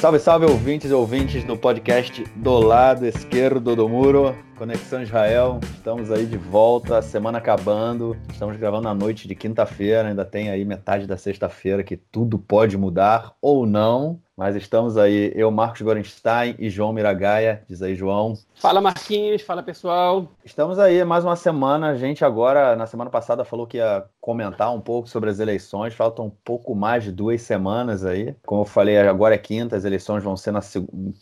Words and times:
Salve, 0.00 0.20
salve, 0.20 0.46
ouvintes 0.46 0.92
e 0.92 0.94
ouvintes 0.94 1.42
do 1.42 1.56
podcast 1.56 2.24
do 2.36 2.56
lado 2.60 3.04
esquerdo 3.04 3.74
do 3.74 3.88
muro, 3.88 4.32
Conexão 4.58 5.00
Israel. 5.00 5.60
Estamos 5.62 6.10
aí 6.10 6.26
de 6.26 6.36
volta, 6.36 7.00
semana 7.00 7.38
acabando. 7.38 8.16
Estamos 8.28 8.56
gravando 8.56 8.82
na 8.82 8.94
noite 8.94 9.28
de 9.28 9.34
quinta-feira, 9.36 10.08
ainda 10.08 10.24
tem 10.24 10.50
aí 10.50 10.64
metade 10.64 11.06
da 11.06 11.16
sexta-feira 11.16 11.84
que 11.84 11.96
tudo 11.96 12.40
pode 12.40 12.76
mudar 12.76 13.36
ou 13.40 13.64
não. 13.64 14.20
Mas 14.38 14.54
estamos 14.54 14.96
aí, 14.96 15.32
eu, 15.34 15.50
Marcos 15.50 15.82
Gorenstein 15.82 16.54
e 16.60 16.70
João 16.70 16.92
Miragaia. 16.92 17.64
Diz 17.68 17.82
aí, 17.82 17.96
João. 17.96 18.34
Fala, 18.54 18.80
Marquinhos. 18.80 19.42
Fala, 19.42 19.64
pessoal. 19.64 20.28
Estamos 20.44 20.78
aí, 20.78 21.04
mais 21.04 21.24
uma 21.24 21.34
semana. 21.34 21.88
A 21.88 21.96
gente 21.96 22.24
agora, 22.24 22.76
na 22.76 22.86
semana 22.86 23.10
passada, 23.10 23.44
falou 23.44 23.66
que 23.66 23.78
ia 23.78 24.04
comentar 24.20 24.72
um 24.72 24.80
pouco 24.80 25.08
sobre 25.08 25.28
as 25.28 25.40
eleições. 25.40 25.92
Faltam 25.92 26.26
um 26.26 26.32
pouco 26.44 26.72
mais 26.72 27.02
de 27.02 27.10
duas 27.10 27.42
semanas 27.42 28.04
aí. 28.04 28.32
Como 28.46 28.60
eu 28.60 28.64
falei, 28.64 28.96
agora 28.96 29.34
é 29.34 29.38
quinta, 29.38 29.74
as 29.74 29.84
eleições 29.84 30.22
vão 30.22 30.36
ser 30.36 30.52
nas 30.52 30.72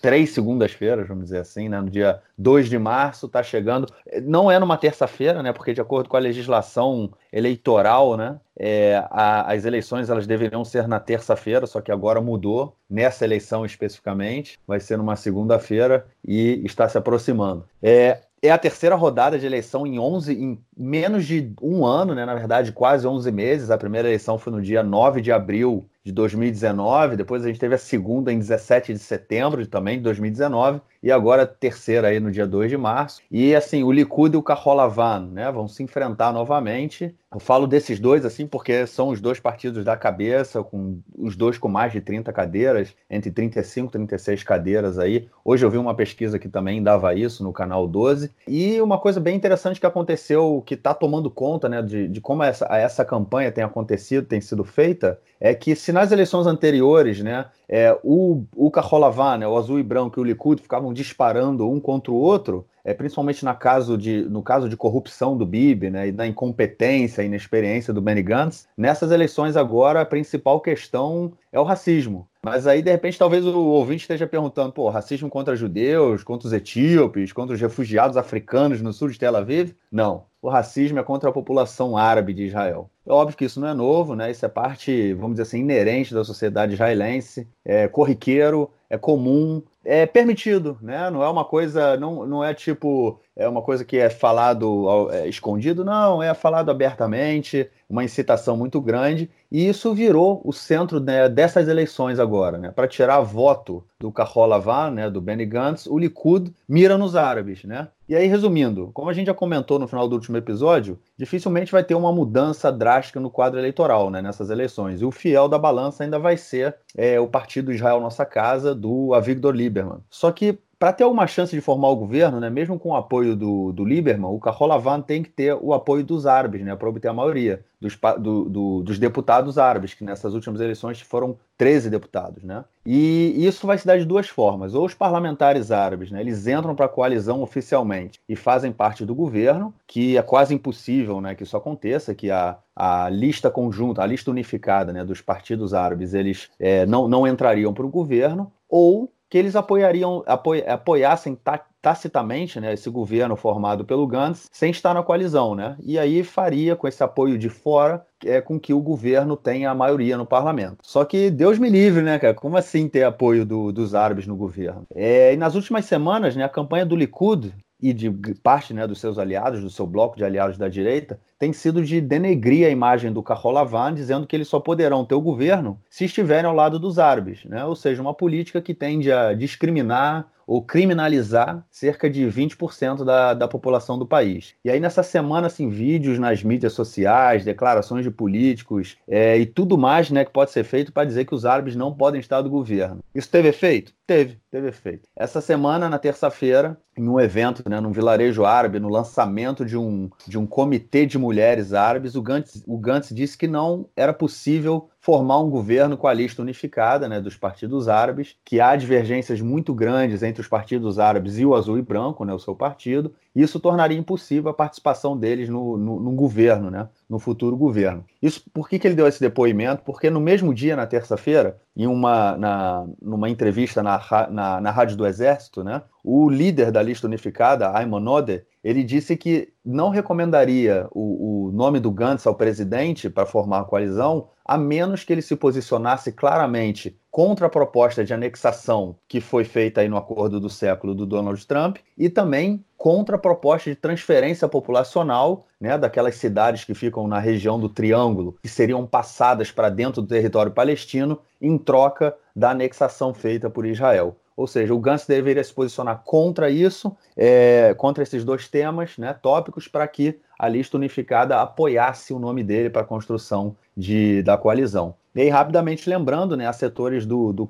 três 0.02 0.34
segundas-feiras, 0.34 1.09
vamos 1.09 1.24
dizer 1.24 1.38
assim, 1.38 1.70
né? 1.70 1.80
No 1.80 1.88
dia 1.88 2.20
2 2.37 2.68
de 2.68 2.78
março 2.78 3.25
está 3.26 3.42
chegando. 3.42 3.86
Não 4.22 4.50
é 4.50 4.58
numa 4.58 4.76
terça-feira, 4.76 5.42
né? 5.42 5.52
Porque 5.52 5.72
de 5.72 5.80
acordo 5.80 6.08
com 6.08 6.16
a 6.16 6.20
legislação 6.20 7.10
eleitoral, 7.32 8.16
né? 8.16 8.38
É, 8.58 9.04
a, 9.10 9.52
as 9.52 9.64
eleições 9.64 10.08
elas 10.08 10.26
deveriam 10.26 10.64
ser 10.64 10.88
na 10.88 10.98
terça-feira, 10.98 11.66
só 11.66 11.80
que 11.80 11.92
agora 11.92 12.20
mudou 12.20 12.74
nessa 12.88 13.24
eleição 13.24 13.66
especificamente, 13.66 14.58
vai 14.66 14.80
ser 14.80 14.96
numa 14.96 15.16
segunda-feira 15.16 16.06
e 16.26 16.62
está 16.64 16.88
se 16.88 16.96
aproximando. 16.96 17.64
É, 17.82 18.20
é 18.42 18.50
a 18.50 18.58
terceira 18.58 18.94
rodada 18.94 19.38
de 19.38 19.46
eleição 19.46 19.86
em 19.86 19.98
11, 19.98 20.32
em 20.32 20.58
menos 20.77 21.24
de 21.27 21.52
um 21.60 21.84
ano, 21.84 22.14
né? 22.14 22.24
Na 22.24 22.34
verdade, 22.34 22.72
quase 22.72 23.06
11 23.06 23.30
meses. 23.33 23.70
A 23.70 23.78
primeira 23.78 24.08
eleição 24.08 24.38
foi 24.38 24.52
no 24.52 24.62
dia 24.62 24.83
9 24.83 25.20
de 25.20 25.33
abril 25.33 25.88
de 26.05 26.12
2019, 26.12 27.16
depois 27.16 27.42
a 27.42 27.48
gente 27.48 27.58
teve 27.58 27.74
a 27.74 27.78
segunda 27.78 28.33
em 28.33 28.38
17 28.38 28.92
de 28.92 28.98
setembro 29.00 29.66
também 29.66 29.96
de 29.96 30.05
2019, 30.05 30.80
e 31.02 31.11
agora 31.11 31.47
terceira 31.47 32.08
aí 32.08 32.20
no 32.20 32.30
dia 32.30 32.47
2 32.47 32.70
de 32.70 32.77
março. 32.77 33.20
E 33.30 33.55
assim, 33.55 33.83
o 33.83 33.92
Likud 33.92 34.34
e 34.34 34.39
o 34.39 34.42
Kaholavan, 34.42 35.28
né, 35.33 35.50
vão 35.50 35.69
se 35.69 35.83
enfrentar 35.83 36.33
novamente. 36.33 37.14
Eu 37.33 37.41
falo 37.41 37.66
desses 37.66 38.00
dois 38.00 38.25
assim 38.25 38.47
porque 38.47 38.86
são 38.86 39.08
os 39.08 39.20
dois 39.20 39.39
partidos 39.39 39.84
da 39.84 39.97
cabeça, 39.97 40.62
com 40.62 41.00
os 41.19 41.36
dois 41.36 41.58
com 41.58 41.69
mais 41.69 41.92
de 41.92 42.00
30 42.00 42.33
cadeiras, 42.33 42.94
entre 43.11 43.30
35 43.30 43.89
e 43.89 43.92
36 43.92 44.42
cadeiras 44.42 44.98
aí. 44.98 45.28
Hoje 45.44 45.64
eu 45.64 45.70
vi 45.70 45.77
uma 45.77 45.94
pesquisa 45.94 46.39
que 46.39 46.48
também 46.48 46.83
dava 46.83 47.14
isso 47.14 47.44
no 47.44 47.52
canal 47.52 47.86
12. 47.86 48.30
E 48.48 48.80
uma 48.80 48.98
coisa 48.98 49.20
bem 49.20 49.36
interessante 49.36 49.78
que 49.78 49.86
aconteceu, 49.86 50.62
que 50.64 50.74
está 50.74 50.94
tomando 50.94 51.30
conta 51.30 51.69
né, 51.69 51.83
de, 51.83 52.08
de 52.08 52.20
como 52.20 52.42
essa, 52.42 52.64
essa 52.70 53.05
campanha 53.05 53.52
tem 53.52 53.64
acontecido, 53.64 54.27
tem 54.27 54.41
sido 54.41 54.64
feita, 54.64 55.20
é 55.41 55.55
que 55.55 55.74
se 55.74 55.92
nas 55.92 56.12
eleições 56.12 56.47
anteriores, 56.47 57.20
né, 57.20 57.47
é, 57.69 57.97
o, 58.02 58.44
o 58.55 58.70
Kaholavan, 58.70 59.39
né, 59.39 59.48
o 59.48 59.56
azul 59.56 59.78
e 59.78 59.83
branco 59.83 60.19
e 60.19 60.22
o 60.22 60.24
Likud 60.24 60.62
ficavam 60.62 60.86
disparando 60.92 61.70
um 61.70 61.81
contra 61.81 62.12
o 62.12 62.17
outro, 62.17 62.67
é, 62.84 62.95
principalmente 62.95 63.45
na 63.45 63.55
caso 63.55 63.98
de, 63.98 64.23
no 64.23 64.42
caso 64.42 64.69
de 64.69 64.77
corrupção 64.77 65.37
do 65.37 65.45
Bibi, 65.45 65.91
né, 65.91 66.09
e 66.09 66.12
da 66.12 66.27
incompetência 66.27 67.23
e 67.23 67.27
inexperiência 67.27 67.92
do 67.92 68.01
Benny 68.01 68.23
Gantz, 68.23 68.69
nessas 68.77 69.11
eleições 69.11 69.57
agora 69.57 70.01
a 70.01 70.07
principal 70.07 70.61
questão 70.61 71.33
é 71.51 71.59
o 71.59 71.64
racismo. 71.64 72.29
Mas 72.47 72.64
aí, 72.64 72.81
de 72.81 72.92
repente, 72.92 73.19
talvez 73.19 73.45
o 73.45 73.59
ouvinte 73.59 74.03
esteja 74.03 74.25
perguntando: 74.25 74.73
pô, 74.73 74.89
racismo 74.89 75.29
contra 75.29 75.57
judeus, 75.57 76.23
contra 76.23 76.47
os 76.47 76.55
etíopes, 76.55 77.33
contra 77.33 77.57
os 77.57 77.61
refugiados 77.61 78.17
africanos 78.17 78.81
no 78.81 78.92
sul 78.92 79.09
de 79.09 79.19
Tel 79.19 79.34
Aviv? 79.34 79.75
Não. 79.91 80.27
O 80.41 80.48
racismo 80.48 81.01
é 81.01 81.03
contra 81.03 81.29
a 81.29 81.33
população 81.33 81.97
árabe 81.97 82.33
de 82.33 82.45
Israel. 82.45 82.89
É 83.05 83.11
óbvio 83.11 83.37
que 83.37 83.45
isso 83.45 83.59
não 83.59 83.67
é 83.67 83.75
novo, 83.75 84.14
né? 84.14 84.31
Isso 84.31 84.47
é 84.47 84.48
parte, 84.48 85.12
vamos 85.14 85.33
dizer 85.33 85.42
assim, 85.42 85.59
inerente 85.59 86.14
da 86.14 86.23
sociedade 86.23 86.75
israelense, 86.75 87.48
é 87.64 87.89
corriqueiro, 87.89 88.70
é 88.89 88.96
comum, 88.96 89.61
é 89.86 90.05
permitido, 90.05 90.77
né? 90.83 91.08
Não 91.11 91.23
é 91.23 91.29
uma 91.29 91.45
coisa, 91.45 91.97
não, 91.97 92.27
não 92.27 92.45
é 92.45 92.52
tipo, 92.52 93.20
é 93.36 93.48
uma 93.48 93.63
coisa 93.63 93.85
que 93.85 93.97
é 93.97 94.11
falado 94.11 95.08
é, 95.13 95.29
escondido, 95.29 95.85
não, 95.85 96.20
é 96.23 96.35
falado 96.35 96.70
abertamente, 96.70 97.70
uma 97.89 98.02
incitação 98.02 98.57
muito 98.57 98.80
grande, 98.80 99.30
e 99.51 99.69
isso 99.69 99.95
virou 99.95 100.42
o 100.45 100.52
centro 100.52 100.98
né, 100.98 101.29
dessas 101.29 101.69
eleições 101.69 102.19
agora, 102.19 102.58
né? 102.58 102.73
Para 102.73 102.89
tirar 102.89 103.20
voto 103.20 103.85
do 103.98 104.11
Kahol 104.11 104.46
Lavan, 104.46 104.91
né, 104.91 105.08
do 105.08 105.20
Benny 105.20 105.46
Gantz, 105.46 105.86
o 105.86 105.96
Likud 105.96 106.52
mira 106.69 106.98
nos 106.98 107.14
árabes, 107.14 107.63
né? 107.64 107.89
E 108.08 108.14
aí, 108.14 108.27
resumindo, 108.27 108.91
como 108.92 109.11
a 109.11 109.13
gente 109.13 109.27
já 109.27 109.35
comentou 109.35 109.80
no 109.80 109.89
final 109.89 110.08
do 110.08 110.14
último 110.14 110.36
episódio, 110.36 110.98
dificilmente 111.17 111.73
vai 111.73 111.83
ter 111.83 111.96
uma 111.96 112.13
mudança 112.13 112.70
drástica 112.70 113.19
no 113.19 113.30
quadro 113.30 113.58
eleitoral 113.58 114.11
né, 114.11 114.23
nessas 114.23 114.48
eleições. 114.48 115.01
E 115.01 115.05
o 115.05 115.11
fiel 115.11 115.48
da 115.48 115.58
balança 115.58 116.05
ainda 116.05 116.17
vai 116.17 116.36
ser 116.36 116.77
é, 116.96 117.19
o 117.19 117.27
Partido 117.27 117.73
Israel 117.73 118.01
Nossa 118.01 118.25
Casa, 118.25 118.73
do 118.75 119.13
Avigdor 119.13 119.52
Lieberman. 119.52 119.76
Só 120.11 120.31
que 120.31 120.59
para 120.79 120.92
ter 120.92 121.05
alguma 121.05 121.27
chance 121.27 121.55
de 121.55 121.61
formar 121.61 121.89
o 121.89 121.97
governo, 121.97 122.39
né, 122.39 122.51
mesmo 122.51 122.79
com 122.79 122.91
o 122.91 122.97
apoio 122.97 123.35
do, 123.35 123.73
do 123.73 123.85
Lieberman, 123.85 124.31
o 124.31 124.39
Kaholavan 124.39 125.01
tem 125.01 125.23
que 125.23 125.31
ter 125.31 125.55
o 125.55 125.73
apoio 125.73 126.05
dos 126.05 126.27
árabes, 126.27 126.63
né, 126.63 126.77
para 126.77 126.89
obter 126.89 127.09
a 127.09 127.14
maioria 127.14 127.64
dos, 127.81 127.98
do, 128.19 128.44
do, 128.44 128.82
dos 128.82 128.99
deputados 128.99 129.56
árabes, 129.56 129.94
que 129.94 130.05
nessas 130.05 130.35
últimas 130.35 130.61
eleições 130.61 131.00
foram 131.00 131.38
13 131.56 131.88
deputados. 131.88 132.43
Né? 132.43 132.62
E 132.85 133.35
isso 133.38 133.67
vai 133.67 133.79
se 133.79 133.87
dar 133.87 133.99
de 133.99 134.05
duas 134.05 134.29
formas. 134.29 134.75
Ou 134.75 134.85
os 134.85 134.93
parlamentares 134.93 135.70
árabes, 135.70 136.11
né, 136.11 136.20
eles 136.20 136.47
entram 136.47 136.75
para 136.75 136.85
a 136.85 136.91
coalizão 136.91 137.43
oficialmente 137.43 138.20
e 138.29 138.37
fazem 138.37 138.70
parte 138.70 139.06
do 139.06 139.14
governo, 139.14 139.73
que 139.87 140.19
é 140.19 140.23
quase 140.23 140.55
impossível 140.55 141.23
né, 141.23 141.35
que 141.35 141.43
isso 141.43 141.56
aconteça, 141.56 142.14
que 142.14 142.31
a, 142.31 142.58
a 142.75 143.08
lista 143.08 143.50
conjunta, 143.50 144.03
a 144.03 144.06
lista 144.06 144.31
unificada 144.31 144.93
né, 144.93 145.03
dos 145.06 145.23
partidos 145.23 145.73
árabes, 145.73 146.12
eles 146.12 146.50
é, 146.61 146.85
não, 146.85 147.08
não 147.08 147.26
entrariam 147.26 147.73
para 147.73 147.87
o 147.87 147.91
governo, 147.91 148.53
ou 148.69 149.11
que 149.29 149.37
eles 149.37 149.56
apoiariam, 149.56 150.23
apoia, 150.26 150.73
apoiassem 150.73 151.38
tacitamente 151.82 152.61
né, 152.61 152.73
esse 152.73 152.88
governo 152.88 153.37
formado 153.37 153.85
pelo 153.85 154.06
Gantz 154.06 154.49
sem 154.53 154.70
estar 154.70 154.94
na 154.94 155.03
coalizão, 155.03 155.55
né? 155.55 155.76
E 155.82 155.99
aí 155.99 156.23
faria, 156.23 156.76
com 156.76 156.87
esse 156.87 157.03
apoio 157.03 157.38
de 157.38 157.49
fora, 157.49 158.05
é, 158.25 158.41
com 158.41 158.59
que 158.59 158.73
o 158.73 158.81
governo 158.81 159.37
tenha 159.37 159.70
a 159.70 159.75
maioria 159.75 160.17
no 160.17 160.26
parlamento. 160.26 160.79
Só 160.82 161.05
que 161.05 161.31
Deus 161.31 161.59
me 161.59 161.69
livre, 161.69 162.03
né, 162.03 162.19
cara? 162.19 162.35
Como 162.35 162.56
assim 162.56 162.88
ter 162.88 163.05
apoio 163.05 163.44
do, 163.44 163.73
dos 163.73 163.94
árabes 163.94 164.26
no 164.26 164.37
governo? 164.37 164.85
É, 164.94 165.35
e 165.35 165.37
nas 165.37 165.55
últimas 165.55 165.85
semanas, 165.85 166.35
né, 166.37 166.44
a 166.44 166.49
campanha 166.49 166.87
do 166.87 166.97
Likud 166.97 167.53
e 167.81 167.93
de 167.93 168.11
parte 168.43 168.73
né, 168.73 168.87
dos 168.87 169.00
seus 169.00 169.19
aliados, 169.19 169.61
do 169.61 169.70
seu 169.70 169.87
bloco 169.87 170.17
de 170.17 170.25
aliados 170.25 170.56
da 170.56 170.69
direita, 170.69 171.20
tem 171.38 171.52
sido 171.52 171.85
de 171.85 172.00
denegrir 172.00 172.67
a 172.67 172.70
imagem 172.70 173.12
do 173.12 173.23
Kaholavan, 173.23 173.94
dizendo 173.94 174.26
que 174.26 174.35
eles 174.35 174.49
só 174.49 174.58
poderão 174.61 175.05
ter 175.05 175.14
o 175.14 175.20
governo 175.20 175.81
se 175.88 176.05
estiverem 176.05 176.49
ao 176.49 176.55
lado 176.55 176.79
dos 176.79 176.99
árabes, 176.99 177.44
né? 177.44 177.64
ou 177.64 177.76
seja, 177.76 178.00
uma 178.00 178.14
política 178.14 178.61
que 178.61 178.75
tende 178.75 179.12
a 179.12 179.35
discriminar 179.35 180.31
ou 180.46 180.62
criminalizar 180.62 181.67
cerca 181.70 182.08
de 182.08 182.25
20% 182.25 183.05
da, 183.05 183.35
da 183.35 183.49
população 183.49 183.99
do 183.99 184.06
país. 184.06 184.55
E 184.64 184.70
aí, 184.70 184.79
nessa 184.79 185.02
semana, 185.02 185.49
assim, 185.49 185.69
vídeos 185.69 186.19
nas 186.19 186.43
mídias 186.43 186.73
sociais, 186.73 187.44
declarações 187.44 188.05
de 188.05 188.11
políticos 188.11 188.96
é, 189.08 189.37
e 189.37 189.44
tudo 189.44 189.76
mais 189.76 190.11
né, 190.11 190.25
que 190.25 190.31
pode 190.31 190.52
ser 190.52 190.62
feito 190.62 190.93
para 190.93 191.05
dizer 191.05 191.25
que 191.25 191.35
os 191.35 191.44
árabes 191.44 191.75
não 191.75 191.93
podem 191.93 192.20
estar 192.20 192.43
do 192.43 192.50
governo. 192.50 193.00
Isso 193.14 193.29
teve 193.29 193.49
efeito? 193.49 193.93
Teve, 194.06 194.38
teve 194.50 194.69
efeito. 194.69 195.08
Essa 195.17 195.41
semana, 195.41 195.88
na 195.88 195.99
terça-feira, 195.99 196.79
em 196.96 197.08
um 197.08 197.19
evento, 197.19 197.69
né, 197.69 197.81
num 197.81 197.91
vilarejo 197.91 198.44
árabe, 198.44 198.79
no 198.79 198.88
lançamento 198.88 199.64
de 199.64 199.76
um, 199.76 200.08
de 200.26 200.38
um 200.38 200.46
comitê 200.46 201.05
de 201.05 201.19
mulheres 201.26 201.73
árabes, 201.73 202.14
o 202.14 202.23
Gantz, 202.23 202.62
o 202.64 202.79
Gantz 202.79 203.12
disse 203.12 203.37
que 203.37 203.49
não 203.49 203.88
era 203.97 204.12
possível 204.12 204.88
formar 205.00 205.41
um 205.41 205.50
governo 205.50 205.97
com 205.97 206.06
a 206.06 206.12
lista 206.12 206.41
unificada 206.41 207.09
né, 207.09 207.20
dos 207.20 207.37
partidos 207.37 207.88
árabes, 207.88 208.37
que 208.44 208.61
há 208.61 208.75
divergências 208.75 209.41
muito 209.41 209.75
grandes 209.75 210.23
entre 210.23 210.41
os 210.41 210.49
partidos 210.49 210.99
árabes 211.00 211.38
e 211.38 211.44
o 211.44 211.55
azul 211.55 211.79
e 211.79 211.82
branco, 211.82 212.25
né, 212.25 212.32
o 212.32 212.38
seu 212.38 212.55
partido, 212.55 213.12
e 213.35 213.43
isso 213.43 213.61
tornaria 213.61 213.99
impossível 213.99 214.50
a 214.50 214.55
participação 214.55 215.17
deles 215.17 215.49
no, 215.49 215.76
no, 215.76 216.00
no 216.00 216.12
governo, 216.12 216.70
né, 216.70 216.88
no 217.08 217.19
futuro 217.19 217.56
governo. 217.56 218.05
Isso, 218.22 218.43
por 218.52 218.69
que, 218.69 218.79
que 218.79 218.87
ele 218.87 218.96
deu 218.96 219.06
esse 219.06 219.20
depoimento? 219.20 219.82
Porque 219.84 220.11
no 220.11 220.20
mesmo 220.20 220.55
dia, 220.55 220.75
na 220.75 220.87
terça-feira, 220.87 221.56
em 221.76 221.87
uma 221.87 222.37
na, 222.37 222.87
numa 223.00 223.29
entrevista 223.29 223.82
na, 223.82 224.00
na, 224.31 224.61
na 224.61 224.70
Rádio 224.70 224.96
do 224.96 225.06
Exército, 225.06 225.62
né, 225.62 225.82
o 226.02 226.31
líder 226.31 226.70
da 226.70 226.82
lista 226.82 227.06
unificada, 227.06 227.76
Ayman 227.76 228.08
Odeh, 228.08 228.44
ele 228.66 228.82
disse 228.82 229.16
que 229.16 229.52
não 229.64 229.90
recomendaria 229.90 230.88
o, 230.90 231.46
o 231.46 231.52
nome 231.52 231.78
do 231.78 231.88
Gantz 231.88 232.26
ao 232.26 232.34
presidente 232.34 233.08
para 233.08 233.24
formar 233.24 233.60
a 233.60 233.64
coalizão, 233.64 234.30
a 234.44 234.58
menos 234.58 235.04
que 235.04 235.12
ele 235.12 235.22
se 235.22 235.36
posicionasse 235.36 236.10
claramente 236.10 236.98
contra 237.08 237.46
a 237.46 237.48
proposta 237.48 238.04
de 238.04 238.12
anexação 238.12 238.96
que 239.06 239.20
foi 239.20 239.44
feita 239.44 239.82
aí 239.82 239.88
no 239.88 239.96
acordo 239.96 240.40
do 240.40 240.50
século 240.50 240.96
do 240.96 241.06
Donald 241.06 241.46
Trump 241.46 241.76
e 241.96 242.08
também 242.08 242.64
contra 242.76 243.14
a 243.14 243.20
proposta 243.20 243.70
de 243.70 243.76
transferência 243.76 244.48
populacional 244.48 245.46
né, 245.60 245.78
daquelas 245.78 246.16
cidades 246.16 246.64
que 246.64 246.74
ficam 246.74 247.06
na 247.06 247.20
região 247.20 247.60
do 247.60 247.69
Triângulo, 247.69 248.36
que 248.42 248.48
seriam 248.48 248.84
passadas 248.84 249.52
para 249.52 249.70
dentro 249.70 250.02
do 250.02 250.08
território 250.08 250.50
palestino 250.50 251.20
em 251.40 251.56
troca 251.56 252.16
da 252.34 252.50
anexação 252.50 253.14
feita 253.14 253.48
por 253.48 253.64
Israel. 253.64 254.16
Ou 254.36 254.46
seja, 254.46 254.74
o 254.74 254.78
Gantz 254.78 255.06
deveria 255.06 255.42
se 255.42 255.52
posicionar 255.52 256.02
contra 256.04 256.50
isso, 256.50 256.94
é, 257.16 257.74
contra 257.78 258.02
esses 258.02 258.22
dois 258.24 258.48
temas, 258.48 258.98
né, 258.98 259.14
tópicos, 259.14 259.66
para 259.66 259.88
que 259.88 260.20
a 260.38 260.46
lista 260.46 260.76
unificada 260.76 261.40
apoiasse 261.40 262.12
o 262.12 262.18
nome 262.18 262.44
dele 262.44 262.68
para 262.68 262.82
a 262.82 262.84
construção 262.84 263.56
de, 263.74 264.22
da 264.22 264.36
coalizão. 264.36 264.94
E 265.14 265.22
aí, 265.22 265.30
rapidamente 265.30 265.88
lembrando, 265.88 266.36
né, 266.36 266.46
há 266.46 266.52
setores 266.52 267.06
do, 267.06 267.32
do 267.32 267.48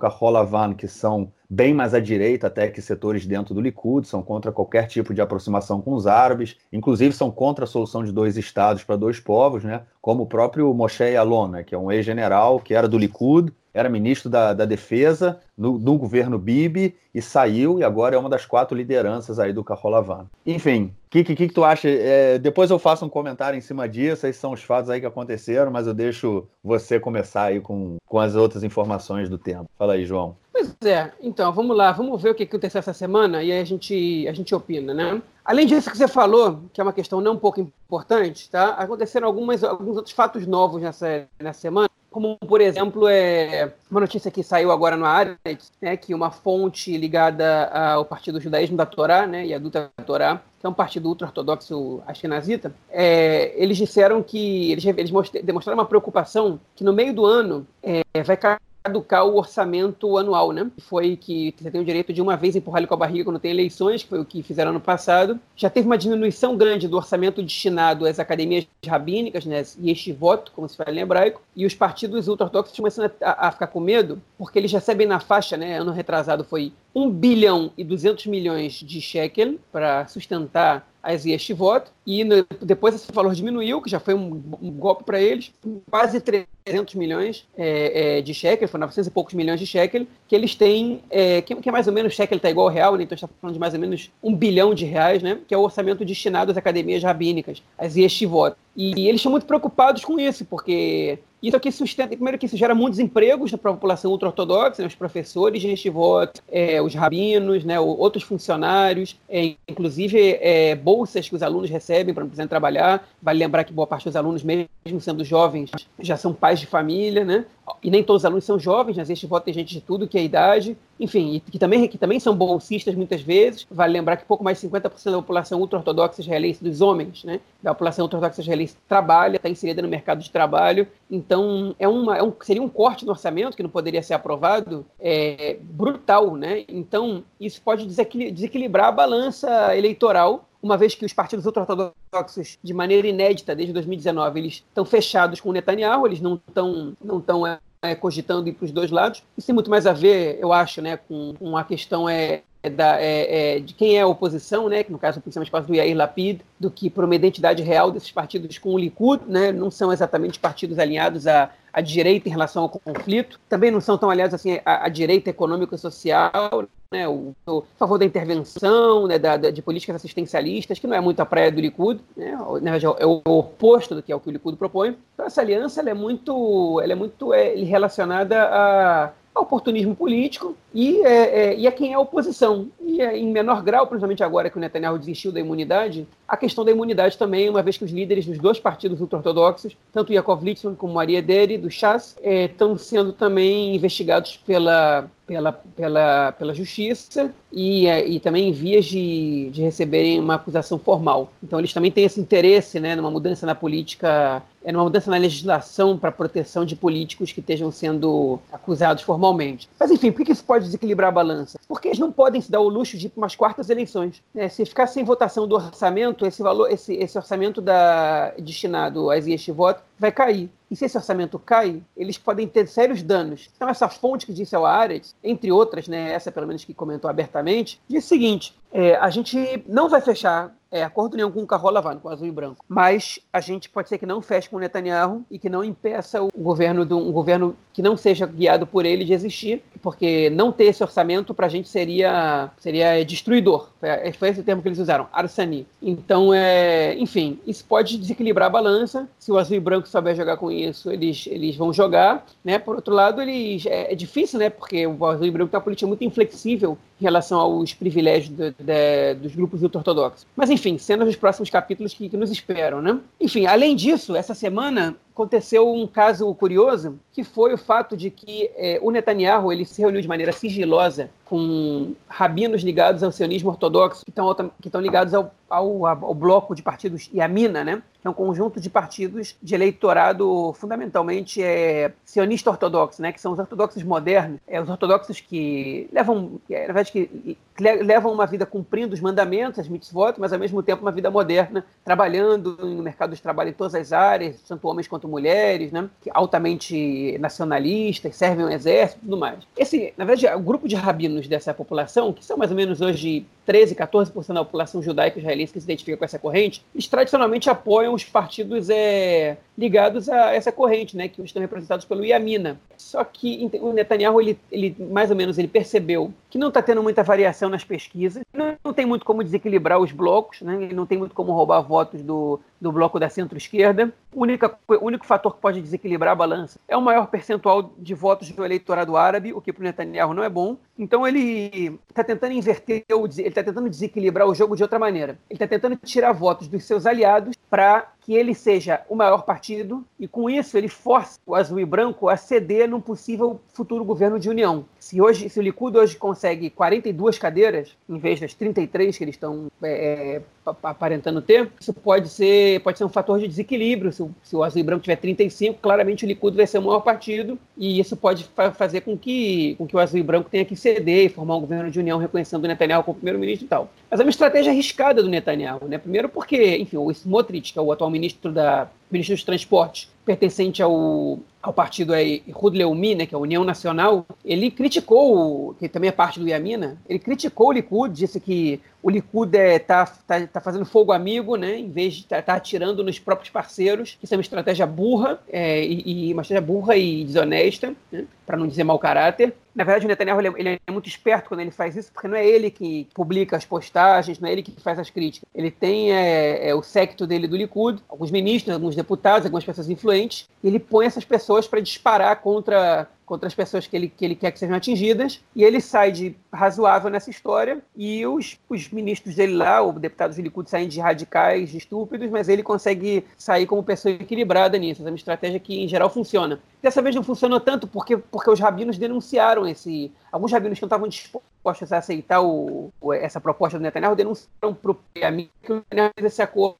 Van 0.49 0.73
que 0.73 0.87
são 0.87 1.33
bem 1.51 1.75
mais 1.75 1.95
à 1.95 2.01
direita 2.01 2.47
até 2.47 2.69
que 2.69 2.81
setores 2.81 3.27
dentro 3.27 3.53
do 3.53 3.61
Likud, 3.61 4.07
são 4.07 4.23
contra 4.23 4.53
qualquer 4.53 4.87
tipo 4.87 5.13
de 5.13 5.21
aproximação 5.21 5.81
com 5.81 5.93
os 5.93 6.07
árabes, 6.07 6.57
inclusive 6.73 7.13
são 7.13 7.31
contra 7.31 7.65
a 7.65 7.69
solução 7.69 8.05
de 8.05 8.13
dois 8.13 8.37
estados 8.37 8.85
para 8.85 8.95
dois 8.95 9.19
povos, 9.19 9.65
né, 9.65 9.83
como 10.01 10.23
o 10.23 10.27
próprio 10.27 10.73
Moshe 10.73 11.03
Yalon, 11.03 11.49
né, 11.49 11.65
que 11.65 11.75
é 11.75 11.79
um 11.79 11.91
ex-general 11.91 12.61
que 12.61 12.73
era 12.73 12.87
do 12.87 12.99
Likud, 12.99 13.53
era 13.77 13.91
ministro 13.91 14.31
da, 14.31 14.55
da 14.55 14.65
Defesa 14.65 15.39
no, 15.57 15.79
do 15.79 15.99
governo 15.99 16.39
Bibi 16.39 16.97
e 17.15 17.21
saiu 17.21 17.79
e 17.79 17.85
agora 17.85 18.17
é 18.17 18.19
uma 18.19 18.29
das 18.29 18.47
quatro 18.47 18.75
lideranças 18.75 19.39
aí 19.39 19.53
do 19.53 19.63
Carrolavan. 19.63 20.27
Enfim, 20.47 20.95
o 21.07 21.11
que, 21.11 21.23
que, 21.23 21.37
que, 21.37 21.49
tu 21.49 21.63
acha? 21.63 21.87
É, 21.87 22.39
depois 22.39 22.71
eu 22.71 22.79
faço 22.79 23.05
um 23.05 23.09
comentário 23.09 23.57
em 23.57 23.61
cima 23.61 23.87
disso, 23.87 24.27
esses 24.27 24.41
são 24.41 24.53
os 24.53 24.63
fatos 24.63 24.89
aí 24.89 24.99
que 24.99 25.07
aconteceram, 25.07 25.71
mas 25.71 25.87
eu 25.87 25.93
deixo 25.93 26.47
você 26.65 26.99
começar 26.99 27.45
aí 27.45 27.61
com, 27.61 27.97
com 28.07 28.19
as 28.19 28.35
outras 28.35 28.65
informações 28.65 29.29
do 29.29 29.37
tempo. 29.37 29.67
Fala 29.79 29.93
aí, 29.93 30.07
João. 30.07 30.35
Pois 30.51 30.75
é, 30.83 31.13
então 31.21 31.53
vamos 31.53 31.77
lá, 31.77 31.93
vamos 31.93 32.21
ver 32.23 32.31
o 32.31 32.35
que 32.35 32.45
aconteceu 32.45 32.79
essa 32.79 32.95
semana 32.95 33.43
e 33.43 33.53
aí 33.53 33.61
a 33.61 33.65
gente, 33.65 34.27
a 34.27 34.33
gente 34.33 34.55
opina, 34.55 34.95
né? 34.95 35.21
Além 35.45 35.67
disso 35.67 35.91
que 35.91 35.99
você 35.99 36.09
falou, 36.09 36.61
que 36.73 36.81
é 36.81 36.83
uma 36.83 36.95
questão 36.95 37.21
não 37.21 37.37
pouco 37.37 37.61
importante, 37.61 38.51
tá? 38.51 38.71
Aconteceram 38.71 39.27
algumas, 39.27 39.63
alguns 39.63 39.99
outros 39.99 40.15
fatos 40.15 40.47
novos 40.47 40.81
nessa, 40.81 41.29
nessa 41.39 41.61
semana 41.61 41.91
como 42.17 42.39
por 42.39 42.63
exemplo 42.63 43.07
é 43.07 43.71
uma 43.91 44.01
notícia 44.01 44.31
que 44.31 44.43
saiu 44.43 44.73
agora 44.73 44.97
no 44.97 45.05
Aretz, 45.05 45.71
né, 45.83 45.99
que 45.99 46.15
uma 46.15 46.31
fonte 46.31 46.97
ligada 46.97 47.67
ao 47.67 48.07
Partido 48.07 48.41
Judaísmo 48.41 48.75
da 48.75 48.87
Torá, 48.87 49.27
né, 49.27 49.45
e 49.45 49.53
a 49.53 49.59
Duta 49.59 49.91
Torá, 50.07 50.41
que 50.59 50.65
é 50.65 50.69
um 50.69 50.73
partido 50.73 51.11
ultra-ortodoxo 51.11 52.03
askenazita, 52.07 52.75
é, 52.89 53.53
eles 53.63 53.77
disseram 53.77 54.23
que 54.23 54.73
eles, 54.73 54.87
eles 54.87 55.13
demonstraram 55.45 55.79
uma 55.79 55.85
preocupação 55.85 56.59
que 56.75 56.83
no 56.83 56.91
meio 56.95 57.13
do 57.13 57.27
ano 57.27 57.67
é, 57.83 58.03
vai 58.23 58.39
cair 58.39 58.61
caducar 58.87 59.27
o 59.27 59.37
orçamento 59.37 60.17
anual, 60.17 60.53
né? 60.53 60.71
Foi 60.79 61.17
que 61.17 61.53
você 61.59 61.71
tem 61.71 61.81
o 61.81 61.85
direito 61.85 62.13
de 62.13 62.23
uma 62.23 62.37
vez 62.37 62.55
empurrar 62.55 62.79
ele 62.79 62.87
com 62.87 62.95
a 62.95 62.99
barriga 62.99 63.25
quando 63.25 63.41
tem 63.41 63.51
eleições, 63.51 64.03
que 64.03 64.09
foi 64.09 64.21
o 64.21 64.25
que 64.25 64.43
fizeram 64.43 64.71
ano 64.71 64.81
passado. 64.81 65.41
Já 65.57 65.69
teve 65.69 65.87
uma 65.87 65.99
diminuição 65.99 66.57
grande 66.57 66.87
do 66.87 66.97
orçamento 66.97 67.43
destinado 67.43 68.07
às 68.07 68.21
academias 68.21 68.67
rabínicas, 68.87 69.45
né? 69.45 69.65
E 69.81 69.91
este 69.91 70.13
voto, 70.13 70.53
como 70.55 70.69
se 70.69 70.77
fala 70.77 70.93
em 70.93 71.01
hebraico, 71.01 71.43
e 71.55 71.67
os 71.67 71.75
partidos 71.75 72.29
ultra-ortodoxos 72.29 72.77
começando 72.77 73.11
a, 73.21 73.49
a, 73.49 73.53
ficar 73.53 73.67
com 73.67 73.81
medo, 73.81 74.23
porque 74.39 74.59
eles 74.59 74.73
recebem 74.73 75.07
na 75.07 75.19
faixa, 75.19 75.57
né? 75.57 75.79
Ano 75.79 75.91
retrasado 75.91 76.45
foi 76.45 76.73
1 76.95 77.11
bilhão 77.11 77.73
e 77.77 77.83
200 77.83 78.27
milhões 78.27 78.75
de 78.75 79.01
shekel 79.01 79.57
para 79.73 80.07
sustentar 80.07 80.87
este 81.15 81.53
voto, 81.53 81.91
e 82.07 82.25
no, 82.25 82.47
depois 82.61 82.95
esse 82.95 83.11
valor 83.13 83.35
diminuiu, 83.35 83.81
que 83.81 83.91
já 83.91 84.01
foi 84.01 84.15
um, 84.15 84.43
um 84.61 84.71
golpe 84.73 85.05
para 85.05 85.21
eles, 85.21 85.53
quase 85.91 86.21
300 86.21 86.95
milhões 86.95 87.47
é, 87.57 88.19
é, 88.19 88.23
de 88.23 88.35
shekel, 88.35 88.69
foi 88.69 88.81
900 88.81 89.07
e 89.07 89.11
poucos 89.11 89.35
milhões 89.35 89.61
de 89.61 89.67
shekel, 89.67 90.07
que 90.27 90.35
eles 90.35 90.55
têm, 90.55 91.03
é, 91.11 91.41
que, 91.43 91.55
que, 91.55 91.69
é 91.69 91.73
mais 91.73 91.87
ou 91.87 91.93
menos, 91.93 92.15
shekel 92.15 92.37
está 92.37 92.51
igual 92.51 92.69
ao 92.69 92.73
real, 92.73 92.97
né, 92.97 93.05
então 93.05 93.15
está 93.15 93.29
falando 93.41 93.55
de 93.55 93.61
mais 93.61 93.75
ou 93.75 93.81
menos 93.81 94.11
um 94.23 94.35
bilhão 94.35 94.75
de 94.75 94.85
reais, 94.85 95.23
né, 95.23 95.39
que 95.47 95.55
é 95.55 95.59
o 95.59 95.63
orçamento 95.63 96.05
destinado 96.05 96.51
às 96.51 96.57
academias 96.57 97.03
rabínicas, 97.03 97.63
as 97.79 97.97
este 97.97 98.27
voto. 98.27 98.57
E, 98.77 99.09
eles 99.09 99.21
estão 99.21 99.33
muito 99.33 99.47
preocupados 99.47 100.05
com 100.05 100.21
isso, 100.21 100.45
porque 100.45 101.19
isso 101.43 101.57
aqui 101.57 101.73
sustenta, 101.73 102.09
primeiro 102.09 102.39
que 102.39 102.47
isso 102.47 102.57
gera 102.57 102.75
muitos 102.75 102.99
empregos 102.99 103.51
para 103.53 103.71
a 103.71 103.75
população 103.75 104.11
ultra-ortodoxa, 104.11 104.83
né, 104.83 104.89
os 104.89 104.95
professores 104.95 105.63
de 105.63 105.69
Yeshivot, 105.69 106.43
é, 106.49 106.83
os 106.83 106.95
rabinos, 106.95 107.65
né, 107.65 107.79
outros 107.81 108.25
funcionários, 108.25 109.19
é, 109.29 109.55
inclusive 109.67 110.39
é, 110.41 110.75
bolsas 110.75 111.29
que 111.29 111.35
os 111.35 111.43
alunos 111.43 111.71
recebem 111.71 112.13
para 112.13 112.23
não 112.23 112.29
precisarem 112.29 112.49
trabalhar. 112.49 113.09
Vale 113.23 113.39
lembrar 113.39 113.65
que 113.65 113.73
boa 113.73 113.87
parte 113.87 114.05
dos 114.05 114.17
alunos, 114.17 114.43
mesmo 114.43 114.69
sendo 115.01 115.25
jovens, 115.25 115.71
já 116.01 116.17
são 116.17 116.35
pais 116.35 116.61
de 116.61 116.67
família, 116.67 117.25
né? 117.25 117.45
E 117.83 117.91
nem 117.91 118.03
todos 118.03 118.23
os 118.23 118.27
alunos 118.27 118.45
são 118.45 118.59
jovens, 118.59 118.97
né? 118.97 119.05
Yeshivot 119.09 119.41
tem 119.41 119.55
gente 119.55 119.75
de 119.75 119.81
tudo 119.81 120.09
que 120.09 120.19
é 120.19 120.25
idade. 120.25 120.77
Enfim, 120.99 121.43
que 121.51 121.59
também, 121.59 121.87
que 121.87 121.99
também 121.99 122.19
são 122.19 122.35
bolsistas 122.35 122.95
muitas 122.95 123.21
vezes. 123.21 123.67
Vale 123.71 123.93
lembrar 123.93 124.17
que 124.17 124.25
pouco 124.25 124.43
mais 124.43 124.61
de 124.61 124.69
50% 124.69 125.11
da 125.11 125.19
população 125.19 125.61
ultra-ortodoxa 125.61 126.21
israelense, 126.21 126.63
dos 126.63 126.81
homens, 126.81 127.25
né? 127.25 127.41
Da 127.63 127.75
população 127.75 128.05
ultra-ortodoxa 128.05 128.41
israelense 128.41 128.77
trabalha, 128.89 129.37
está 129.37 129.49
inserida 129.49 129.83
no 129.83 129.89
mercado 129.89 130.23
de 130.23 130.31
trabalho. 130.31 130.87
Então, 131.11 131.75
é 131.79 131.87
uma, 131.87 132.17
é 132.17 132.23
um, 132.23 132.33
seria 132.41 132.63
um 132.63 132.69
corte 132.69 133.05
no 133.05 133.13
orçamento 133.13 133.57
que 133.57 133.63
não 133.63 133.71
poderia 133.71 134.03
ser 134.03 134.15
aprovado 134.15 134.87
é, 134.99 135.59
brutal, 135.61 136.35
né? 136.35 136.65
Então, 136.69 137.23
isso 137.39 137.61
pode 137.63 137.87
desequilibrar 137.87 138.89
a 138.89 138.93
balança 138.93 139.77
eleitoral 139.77 140.47
uma 140.63 140.77
vez 140.77 140.95
que 140.95 141.05
os 141.05 141.13
partidos 141.13 141.47
ultra-ortodoxos, 141.47 142.59
de 142.63 142.75
maneira 142.75 143.07
inédita 143.07 143.55
desde 143.55 143.73
2019, 143.73 144.41
eles 144.41 144.55
estão 144.55 144.85
fechados 144.85 145.41
com 145.41 145.53
Netanyahu, 145.53 146.07
eles 146.07 146.21
não 146.21 146.35
estão 146.35 146.97
não 147.03 147.21
tão, 147.21 147.43
é, 147.87 147.95
cogitando 147.95 148.49
ir 148.49 148.53
para 148.53 148.65
os 148.65 148.73
dois 148.73 148.91
lados. 148.91 149.23
Isso 149.37 149.47
tem 149.47 149.55
muito 149.55 149.71
mais 149.71 149.87
a 149.87 149.93
ver, 149.93 150.39
eu 150.41 150.53
acho, 150.53 150.81
né, 150.83 150.97
com, 150.97 151.35
com 151.39 151.57
a 151.57 151.65
questão 151.65 152.09
é, 152.09 152.43
da, 152.71 153.01
é, 153.01 153.57
é, 153.57 153.61
de 153.61 153.75
quem 153.75 153.97
é 153.97 154.03
a 154.03 154.07
oposição, 154.07 154.69
né, 154.69 154.83
que 154.83 154.93
no 154.93 154.99
caso 154.99 155.21
por 155.21 155.33
causa 155.51 155.67
do 155.67 155.75
Yair 155.75 155.97
Lapid, 155.97 156.41
do 156.59 156.71
que 156.71 156.89
por 156.89 157.05
uma 157.05 157.15
identidade 157.15 157.63
real 157.63 157.91
desses 157.91 158.11
partidos 158.11 158.59
com 158.59 158.75
o 158.75 158.79
Likud, 158.79 159.23
né, 159.27 159.53
não 159.53 159.71
são 159.71 159.93
exatamente 159.93 160.39
partidos 160.39 160.79
alinhados 160.79 161.27
à, 161.27 161.51
à 161.73 161.81
direita 161.81 162.29
em 162.29 162.33
relação 162.33 162.63
ao 162.63 162.69
conflito, 162.69 163.39
também 163.49 163.71
não 163.71 163.81
são 163.81 163.99
tão 163.99 164.11
aliados 164.11 164.35
assim 164.35 164.61
à, 164.65 164.87
à 164.87 164.89
direita 164.89 165.31
econômica 165.31 165.75
e 165.75 165.79
social, 165.79 166.67
né, 166.91 167.09
o, 167.09 167.35
o 167.47 167.59
a 167.59 167.79
favor 167.79 167.99
da 167.99 168.05
intervenção, 168.05 169.07
né, 169.07 169.19
da, 169.19 169.37
da, 169.37 169.51
de 169.51 169.61
políticas 169.63 169.97
assistencialistas, 169.97 170.79
que 170.79 170.87
não 170.87 170.97
é 170.97 171.01
muito 171.01 171.21
a 171.21 171.27
praia 171.27 171.51
do 171.51 171.61
Likud, 171.61 172.01
né, 172.17 172.31
é 172.31 172.89
o, 172.89 172.97
é 172.99 173.07
o 173.07 173.23
oposto 173.25 173.95
do 173.95 174.03
que 174.03 174.13
é 174.13 174.17
o 174.17 174.21
que 174.21 174.29
o 174.29 174.33
Likud 174.33 174.57
propõe. 174.57 174.97
Então 175.15 175.27
essa 175.27 175.41
aliança 175.41 175.81
é 175.81 175.95
muito, 175.95 176.81
ela 176.83 176.93
é 176.93 176.97
muito 176.97 177.35
é, 177.35 177.55
relacionada 177.57 178.43
a 178.43 179.13
oportunismo 179.41 179.95
político 179.95 180.57
e, 180.75 181.01
é, 181.05 181.51
é, 181.51 181.57
e 181.57 181.67
a 181.67 181.73
quem 181.73 181.93
é 181.93 181.99
oposição. 181.99 182.69
E 182.81 183.01
é, 183.01 183.17
em 183.17 183.31
menor 183.31 183.63
grau, 183.63 183.87
principalmente 183.87 184.23
agora 184.23 184.51
que 184.51 184.57
o 184.57 184.61
Netanyahu 184.61 184.99
desistiu 184.99 185.31
da 185.31 185.41
imunidade, 185.41 186.07
a 186.27 186.37
questão 186.37 186.65
da 186.65 186.71
imunidade 186.71 187.17
também, 187.19 187.49
uma 187.49 187.63
vez 187.63 187.77
que 187.77 187.85
os 187.85 187.91
líderes 187.91 188.27
dos 188.27 188.39
dois 188.39 188.59
partidos 188.59 189.01
ultra-ortodoxos, 189.01 189.77
tanto 189.93 190.13
Yaakov 190.13 190.45
Litzman 190.45 190.75
como 190.75 190.95
Maria 190.95 191.23
Deri, 191.23 191.59
do 191.59 191.71
Chas, 191.71 192.17
é, 192.23 192.45
estão 192.45 192.77
sendo 192.77 193.13
também 193.13 193.75
investigados 193.77 194.37
pela, 194.37 195.11
pela, 195.27 195.53
pela, 195.53 196.33
pela 196.33 196.55
justiça 196.55 197.33
e, 197.57 197.87
é, 197.87 198.07
e 198.07 198.21
também 198.21 198.51
em 198.51 198.53
vias 198.53 198.85
de, 198.85 199.49
de 199.51 199.63
receberem 199.63 200.21
uma 200.21 200.35
acusação 200.35 200.79
formal. 200.79 201.33
Então 201.43 201.59
eles 201.59 201.73
também 201.73 201.91
têm 201.91 202.05
esse 202.05 202.21
interesse 202.21 202.79
né, 202.79 202.95
numa 202.95 203.11
mudança 203.11 203.47
na 203.47 203.55
política, 203.55 204.43
é 204.63 204.71
numa 204.71 204.85
mudança 204.85 205.11
na 205.11 205.17
legislação 205.17 205.97
para 205.97 206.13
proteção 206.13 206.67
de 206.67 206.77
políticos 206.77 207.33
que 207.33 207.41
estejam 207.41 207.71
sendo 207.71 208.39
acusados 208.53 209.03
formalmente. 209.03 209.71
Mas 209.81 209.91
enfim, 209.91 210.13
por 210.13 210.23
que 210.23 210.33
isso 210.33 210.45
pode 210.45 210.67
desequilibrar 210.67 211.09
a 211.09 211.13
balança? 211.13 211.59
Porque 211.67 211.89
eles 211.89 211.99
não 211.99 212.13
podem 212.13 212.43
se 212.43 212.51
dar 212.51 212.61
o 212.61 212.69
luxo 212.69 212.99
de 212.99 213.07
ir 213.07 213.09
para 213.09 213.23
umas 213.23 213.35
quartas 213.35 213.71
eleições. 213.71 214.23
Né? 214.35 214.51
Se 214.51 214.67
ficar 214.67 214.87
sem 214.87 215.03
votação 215.03 215.49
do 215.49 215.55
orçamento, 215.55 216.27
esse 216.27 216.43
valor, 216.43 216.71
esse, 216.71 216.95
esse 216.95 217.17
orçamento 217.17 217.63
da, 217.63 218.33
destinado 218.33 219.11
às 219.11 219.25
voto 219.47 219.83
vai 219.99 220.13
cair. 220.13 220.51
E 220.71 220.75
se 220.75 220.85
esse 220.85 220.97
orçamento 220.97 221.39
cai, 221.39 221.81
eles 221.97 222.19
podem 222.19 222.47
ter 222.47 222.67
sérios 222.67 223.03
danos. 223.03 223.49
Então, 223.55 223.69
essa 223.69 223.89
fonte 223.89 224.27
que 224.27 224.33
disse 224.33 224.55
ao 224.57 224.67
Ares, 224.67 225.15
entre 225.23 225.53
outras, 225.53 225.87
né, 225.87 226.13
essa 226.13 226.33
pelo 226.33 226.47
menos 226.47 226.65
que 226.65 226.75
comentou 226.75 227.09
abertamente, 227.09 227.46
diz 227.89 228.05
o 228.05 228.09
seguinte: 228.09 228.55
é, 228.73 228.97
a 228.97 229.11
gente 229.11 229.65
não 229.67 229.89
vai 229.89 230.01
fechar 230.01 230.55
é, 230.71 230.83
acordo 230.83 231.17
nenhum 231.17 231.31
com 231.31 231.43
o 231.43 231.47
Carro 231.47 231.71
Lavando, 231.71 232.01
com 232.01 232.09
o 232.09 232.11
azul 232.11 232.27
e 232.27 232.31
branco. 232.31 232.65
Mas 232.69 233.21
a 233.33 233.41
gente 233.41 233.69
pode 233.69 233.89
ser 233.89 233.99
que 233.99 234.07
não 234.07 234.21
feche 234.21 234.49
com 234.49 234.57
o 234.57 234.61
Netanyahu 234.61 235.25
e 235.31 235.39
que 235.39 235.49
não 235.49 235.63
impeça 235.65 236.23
o 236.23 236.29
governo 236.37 236.85
de 236.85 236.93
um, 236.93 237.11
governo 237.13 237.57
que 237.73 237.81
não 237.81 237.97
seja 237.97 238.27
guiado 238.27 238.67
por 238.67 238.85
ele 238.85 239.05
de 239.05 239.13
existir, 239.13 239.63
porque 239.81 240.29
não 240.31 240.51
ter 240.51 240.65
esse 240.65 240.83
orçamento 240.83 241.33
para 241.33 241.47
a 241.47 241.49
gente 241.49 241.69
seria, 241.69 242.51
seria 242.59 243.05
destruidor. 243.05 243.71
Foi, 244.19 244.29
esse 244.29 244.41
o 244.41 244.45
termo 244.45 244.61
que 244.61 244.69
eles 244.69 244.79
usaram, 244.79 245.07
arsani. 245.13 245.67
Então, 245.81 246.35
é, 246.35 246.95
enfim, 246.99 247.39
isso 247.47 247.65
pode 247.65 247.97
desequilibrar 247.97 248.49
a 248.49 248.51
balança. 248.51 249.09
Se 249.19 249.31
o 249.31 249.39
azul 249.39 249.57
e 249.57 249.61
branco 249.61 249.89
souber 249.89 250.17
jogar 250.17 250.37
com 250.37 250.51
isso, 250.51 250.91
eles, 250.91 251.27
eles 251.27 251.57
vão 251.57 251.73
jogar. 251.73 252.27
Né? 252.45 252.59
Por 252.59 252.77
outro 252.77 252.93
lado, 252.93 253.23
eles, 253.23 253.65
é, 253.67 253.93
é 253.93 253.95
difícil, 253.95 254.39
né? 254.39 254.51
porque 254.51 254.87
o 254.87 255.07
azul 255.07 255.27
e 255.27 255.31
branco 255.31 255.51
tem 255.51 255.59
uma 255.59 255.65
política 255.65 255.87
muito 255.87 256.05
inflexível 256.05 256.77
em 257.01 257.05
relação 257.05 257.39
aos 257.39 257.75
privilégios 257.75 258.35
de, 258.37 259.15
dos 259.15 259.35
grupos 259.35 259.63
ultra-ortodoxos. 259.63 260.27
Mas, 260.35 260.51
enfim, 260.51 260.79
cenas 260.79 261.07
dos 261.07 261.17
próximos 261.17 261.51
capítulos 261.51 261.93
que, 261.93 262.09
que, 262.09 262.17
nos 262.17 262.31
esperam, 262.31 262.81
né? 262.81 262.99
Enfim, 263.21 263.47
além 263.47 263.77
disso, 263.77 264.17
essa 264.17 264.35
semana 264.35 264.97
aconteceu 265.17 265.73
um 265.73 265.87
caso 265.87 266.33
curioso, 266.35 267.01
que 267.11 267.25
foi 267.25 267.55
o 267.55 267.59
fato 267.59 267.97
de 267.97 268.11
que 268.11 268.51
é, 268.55 268.79
o 268.83 268.91
Netanyahu 268.91 269.51
ele 269.51 269.65
se 269.65 269.81
reuniu 269.81 270.03
de 270.03 270.07
maneira 270.07 270.31
sigilosa 270.31 271.09
com 271.25 271.95
rabinos 272.07 272.63
ligados 272.63 273.03
ao 273.03 273.11
sionismo 273.11 273.49
ortodoxo, 273.49 274.05
que 274.05 274.11
estão, 274.11 274.35
que 274.61 274.69
estão 274.69 274.81
ligados 274.81 275.15
ao, 275.15 275.35
ao, 275.49 275.87
ao 275.87 276.15
bloco 276.15 276.55
de 276.55 276.63
partidos 276.63 277.11
Yamina, 277.15 277.65
né? 277.65 277.83
que 277.99 278.07
é 278.07 278.11
um 278.11 278.15
conjunto 278.15 278.61
de 278.61 278.69
partidos 278.69 279.35
de 279.43 279.55
eleitorado 279.55 280.53
fundamentalmente 280.53 281.43
é, 281.43 281.93
sionista 282.05 282.51
ortodoxo, 282.51 283.01
né? 283.01 283.11
que 283.11 283.21
são 283.21 283.33
os 283.33 283.39
ortodoxos 283.39 283.83
modernos, 283.83 284.39
é, 284.47 284.61
os 284.61 284.69
ortodoxos 284.69 285.19
que 285.19 285.89
levam, 285.91 286.39
é, 286.51 286.61
na 286.61 286.75
verdade, 286.75 286.93
que 286.93 287.39
levam 287.59 288.13
uma 288.13 288.27
vida 288.27 288.45
cumprindo 288.45 288.95
os 288.95 289.01
mandamentos, 289.01 289.59
as 289.59 289.69
mitzvot, 289.69 290.15
mas 290.19 290.33
ao 290.33 290.39
mesmo 290.39 290.63
tempo 290.63 290.83
uma 290.83 290.93
vida 290.93 291.11
moderna, 291.11 291.65
trabalhando 291.85 292.57
no 292.59 292.83
mercado 292.83 293.15
de 293.15 293.23
trabalho 293.23 293.51
em 293.51 293.53
todas 293.53 293.75
as 293.75 293.93
áreas, 293.93 294.41
tanto 294.47 294.69
homens 294.69 294.89
quanto 294.89 295.09
mulheres, 295.09 295.73
né? 295.73 295.89
altamente 296.11 297.17
nacionalistas, 297.19 298.17
servem 298.17 298.45
ao 298.45 298.51
exército 298.51 299.01
e 299.03 299.05
tudo 299.05 299.17
mais. 299.17 299.39
Esse, 299.57 299.93
na 299.97 300.05
verdade, 300.05 300.35
o 300.35 300.41
grupo 300.41 300.69
de 300.69 300.75
rabinos 300.75 301.29
dessa 301.29 301.55
população, 301.55 302.13
que 302.13 302.25
são 302.25 302.37
mais 302.37 302.51
ou 302.51 302.57
menos 302.57 302.81
hoje 302.81 303.27
13, 303.47 303.75
14% 303.75 304.35
da 304.35 304.45
população 304.45 304.83
judaica 304.83 305.19
israelense 305.19 305.53
que 305.53 305.61
se 305.61 305.67
identifica 305.67 305.97
com 305.97 306.05
essa 306.05 306.19
corrente, 306.19 306.65
eles 306.75 306.89
tradicionalmente 306.89 307.49
apoiam 307.49 307.95
os 307.95 308.05
partidos 308.05 308.69
é, 308.69 309.39
ligados 309.57 310.09
a 310.09 310.35
essa 310.35 310.51
corrente, 310.53 310.97
né, 310.97 311.09
que 311.09 311.23
estão 311.23 311.41
representados 311.41 311.85
pelo 311.85 312.05
Yamina. 312.05 312.61
Só 312.77 313.03
que 313.05 313.51
o 313.61 313.73
Netanyahu, 313.73 314.21
ele, 314.21 314.39
ele 314.51 314.77
mais 314.91 315.11
ou 315.11 315.17
menos, 315.17 315.39
ele 315.39 315.49
percebeu 315.49 316.13
que 316.29 316.39
não 316.39 316.49
está 316.49 316.61
tendo 316.61 316.83
muita 316.83 317.03
variação 317.03 317.46
nas 317.49 317.65
pesquisas, 317.65 318.23
não, 318.33 318.57
não, 318.65 318.73
tem 318.73 318.87
muito 318.87 319.05
como 319.05 319.23
desequilibrar 319.23 319.79
os 319.79 319.93
blocos, 319.93 320.43
né, 320.43 320.63
ele 320.63 320.75
não 320.75 320.87
tem 320.87 320.99
muito 320.99 321.15
como 321.15 321.33
roubar 321.33 321.61
votos 321.61 322.03
do, 322.03 322.41
do 322.61 322.73
bloco 322.73 322.99
da 322.99 323.09
centro-esquerda. 323.09 323.93
O 324.13 324.23
único 324.23 325.07
fator 325.07 325.35
que 325.35 325.41
pode 325.41 325.61
desequilibrar 325.61 326.13
a 326.13 326.17
balança 326.17 326.59
é 326.67 326.77
o 326.77 326.83
maior 326.83 327.07
percentual 327.09 327.73
de 327.79 327.95
votos 327.95 328.31
do 328.31 328.45
eleitorado 328.45 328.97
árabe, 328.97 329.33
o 329.33 329.41
que 329.41 329.53
para 329.53 329.61
o 329.61 329.65
Netanyahu 329.65 330.15
não 330.15 330.25
é 330.25 330.29
bom. 330.29 330.57
Então 330.79 331.07
ele 331.07 331.79
está 331.89 332.03
tentando 332.03 332.33
inverter, 332.33 332.85
ele 332.89 333.29
está 333.29 333.43
tentando 333.43 333.69
desequilibrar 333.69 334.27
o 334.27 334.35
jogo 334.35 334.57
de 334.57 334.63
outra 334.63 334.79
maneira. 334.79 335.19
Ele 335.29 335.37
está 335.37 335.47
tentando 335.47 335.77
tirar 335.77 336.13
votos 336.13 336.49
dos 336.49 336.65
seus 336.65 336.87
aliados 336.87 337.37
para 337.51 337.93
que 338.07 338.15
ele 338.15 338.37
seja 338.37 338.83
o 338.89 338.95
maior 338.95 339.25
partido 339.25 339.85
e 339.99 340.07
com 340.07 340.31
isso 340.31 340.57
ele 340.57 340.69
força 340.69 341.19
o 341.27 341.35
azul 341.35 341.59
e 341.59 341.65
branco 341.65 342.09
a 342.09 342.17
ceder 342.17 342.71
num 342.71 342.81
possível 342.81 343.41
futuro 343.53 343.85
governo 343.85 344.17
de 344.17 344.31
união. 344.31 344.65
Se 344.79 345.03
hoje, 345.03 345.29
se 345.29 345.41
o 345.41 345.43
Likud 345.43 345.77
hoje 345.77 345.97
consegue 345.97 346.49
42 346.49 347.19
cadeiras 347.19 347.77
em 347.89 347.99
vez 347.99 348.21
das 348.21 348.33
33 348.33 348.97
que 348.97 349.03
eles 349.03 349.17
estão 349.17 349.49
é, 349.61 350.19
é 350.19 350.23
aparentando 350.63 351.21
ter, 351.21 351.51
isso 351.61 351.73
pode 351.73 352.09
ser 352.09 352.61
pode 352.61 352.79
ser 352.79 352.85
um 352.85 352.89
fator 352.89 353.19
de 353.19 353.29
desequilíbrio. 353.29 353.93
Se 353.93 354.03
o, 354.03 354.11
se 354.23 354.37
o 354.37 354.43
azul 354.43 354.61
e 354.61 354.65
branco 354.65 354.83
tiver 354.83 354.97
35, 354.97 355.59
claramente 355.61 356.05
o 356.05 356.09
Likud 356.09 356.37
vai 356.37 356.47
ser 356.47 356.59
o 356.59 356.63
maior 356.63 356.81
partido 356.81 357.39
e 357.57 357.79
isso 357.81 357.97
pode 357.97 358.25
fa 358.25 358.53
fazer 358.53 358.83
com 358.83 358.97
que 358.97 359.55
com 359.57 359.67
que 359.67 359.77
o 359.77 359.79
azul 359.79 359.99
e 359.99 360.03
branco 360.03 360.31
tenha 360.31 360.45
que 360.45 360.57
ceder 360.57 361.07
e 361.07 361.09
formar 361.09 361.37
um 361.37 361.41
governo 361.41 361.71
de 361.71 361.79
união 361.79 361.99
reconhecendo 361.99 362.45
o 362.45 362.49
Netanyahu 362.49 362.85
como 362.85 362.97
primeiro-ministro 362.97 363.47
e 363.47 363.49
tal. 363.49 363.71
Mas 363.91 364.01
é 364.01 364.03
uma 364.03 364.11
estratégia 364.11 364.53
arriscada 364.53 365.03
do 365.03 365.09
Netanyahu, 365.09 365.67
né? 365.69 365.79
Primeiro 365.79 366.09
porque, 366.09 366.57
enfim, 366.57 366.77
o 366.77 366.91
Smotrich, 366.91 367.53
que 367.53 367.59
é 367.59 367.63
o 367.63 367.73
atual 367.73 367.91
ministro 367.91 368.33
da 368.33 368.69
ministro 368.91 369.15
dos 369.15 369.25
Transportes, 369.25 369.91
pertencente 370.05 370.63
ao, 370.63 371.19
ao 371.43 371.53
partido 371.53 371.93
aí, 371.93 372.23
Hud 372.29 372.57
Leumi, 372.57 372.95
né, 372.95 373.07
que 373.07 373.15
é 373.15 373.19
a 373.19 373.21
União 373.21 373.43
Nacional, 373.43 374.07
ele 374.25 374.51
criticou, 374.51 375.55
que 375.59 375.69
também 375.69 375.89
é 375.89 375.93
parte 375.93 376.21
do 376.21 376.29
Yamina, 376.29 376.79
ele 376.89 376.99
criticou 376.99 377.49
o 377.49 377.53
Likud, 377.53 377.93
disse 377.93 378.21
que 378.21 378.61
o 378.81 378.89
Likud 378.89 379.37
está 379.37 379.43
é, 379.43 379.59
tá, 379.59 379.87
tá, 380.07 380.27
tá, 380.27 380.41
fazendo 380.41 380.65
fogo 380.65 380.93
amigo, 380.93 381.37
né, 381.37 381.59
em 381.59 381.69
vez 381.69 381.95
de 381.95 382.01
estar 382.03 382.17
tá, 382.17 382.23
tá, 382.23 382.35
atirando 382.35 382.85
nos 382.85 383.01
próprios 383.01 383.31
parceiros, 383.31 383.99
isso 384.01 384.15
é 384.15 384.17
uma 384.17 384.23
estratégia 384.23 384.67
burra, 384.67 385.19
é, 385.29 385.65
e, 385.65 386.09
e, 386.09 386.13
uma 386.13 386.23
estratégia 386.23 386.47
burra 386.47 386.77
e 386.77 387.05
desonesta, 387.05 387.75
né, 387.91 388.05
para 388.25 388.37
não 388.37 388.47
dizer 388.47 388.63
mau 388.63 388.79
caráter. 388.79 389.35
Na 389.57 389.65
verdade, 389.65 389.87
o 389.87 389.89
Netanyahu 389.89 390.21
ele, 390.21 390.29
é, 390.29 390.33
ele 390.37 390.61
é 390.67 390.71
muito 390.71 390.87
esperto 390.87 391.29
quando 391.29 391.41
ele 391.41 391.51
faz 391.51 391.75
isso, 391.75 391.91
porque 391.91 392.07
não 392.07 392.17
é 392.17 392.27
ele 392.27 392.51
que 392.51 392.87
publica 392.93 393.39
as 393.39 393.47
postagens, 393.47 394.21
não 394.21 394.29
é 394.29 394.33
ele 394.33 394.43
que 394.43 394.53
faz 394.61 394.79
as 394.79 394.91
críticas. 394.91 395.27
Ele 395.35 395.51
tem 395.51 395.95
é, 395.95 396.51
é, 396.51 396.55
o 396.55 396.63
secto 396.63 397.07
dele 397.07 397.27
do 397.27 397.35
Likud, 397.35 397.83
alguns 397.89 398.11
ministros, 398.11 398.55
alguns 398.55 398.77
deputados, 398.77 399.25
algumas 399.25 399.45
pessoas 399.45 399.71
influentes, 399.71 400.29
e 400.45 400.49
ele 400.49 400.59
põe 400.59 400.85
essas 400.85 401.07
pessoas 401.07 401.49
para 401.49 401.61
disparar 401.61 402.21
contra 402.21 402.87
contra 403.07 403.29
as 403.29 403.35
pessoas 403.35 403.67
que 403.67 403.77
ele, 403.77 403.89
que 403.89 404.05
ele 404.05 404.17
quer 404.17 404.33
que 404.33 404.39
sejam 404.39 404.57
atingidas, 404.57 405.23
e 405.35 405.45
ele 405.45 405.61
sai 405.61 405.93
de 405.93 406.17
razoável 406.33 406.91
nessa 406.91 407.09
história, 407.09 407.63
e 407.75 408.05
os, 408.05 408.39
os 408.49 408.69
ministros 408.71 409.15
dele 409.15 409.35
lá, 409.35 409.63
o 409.63 409.73
deputado 409.73 410.13
de 410.13 410.21
Likud, 410.21 410.51
saem 410.51 410.69
de 410.69 410.81
radicais, 410.81 411.51
de 411.51 411.59
estúpidos, 411.59 412.11
mas 412.11 412.29
ele 412.29 412.43
consegue 412.43 413.05
sair 413.17 413.47
como 413.47 413.63
pessoa 413.63 413.95
equilibrada 413.95 414.59
nisso. 414.59 414.83
é 414.83 414.91
uma 414.91 414.97
estratégia 414.97 415.39
que, 415.39 415.63
em 415.63 415.69
geral, 415.69 415.89
funciona. 415.89 416.41
Dessa 416.61 416.83
vez 416.83 416.97
não 416.97 417.05
funcionou 417.05 417.39
tanto 417.39 417.69
porque, 417.69 417.97
porque 417.97 418.31
os 418.31 418.41
rabinos 418.41 418.77
denunciaram 418.77 419.47
esse. 419.47 419.93
Alguns 420.11 420.33
rabinos 420.33 420.59
que 420.59 420.63
não 420.63 420.67
estavam 420.67 420.89
dispostos 420.89 421.31
a 421.49 421.79
aceitar 421.79 422.21
o, 422.23 422.73
essa 422.95 423.21
proposta 423.21 423.59
do 423.59 423.63
Netanyahu 423.63 423.95
denunciaram 423.95 424.55
para 424.55 424.71
o 424.71 424.75
PMI 424.75 425.31
que 425.43 425.53
o 425.53 425.57
Netanyahu 425.57 425.91
fez 425.99 426.13
esse 426.13 426.23
acordo 426.23 426.57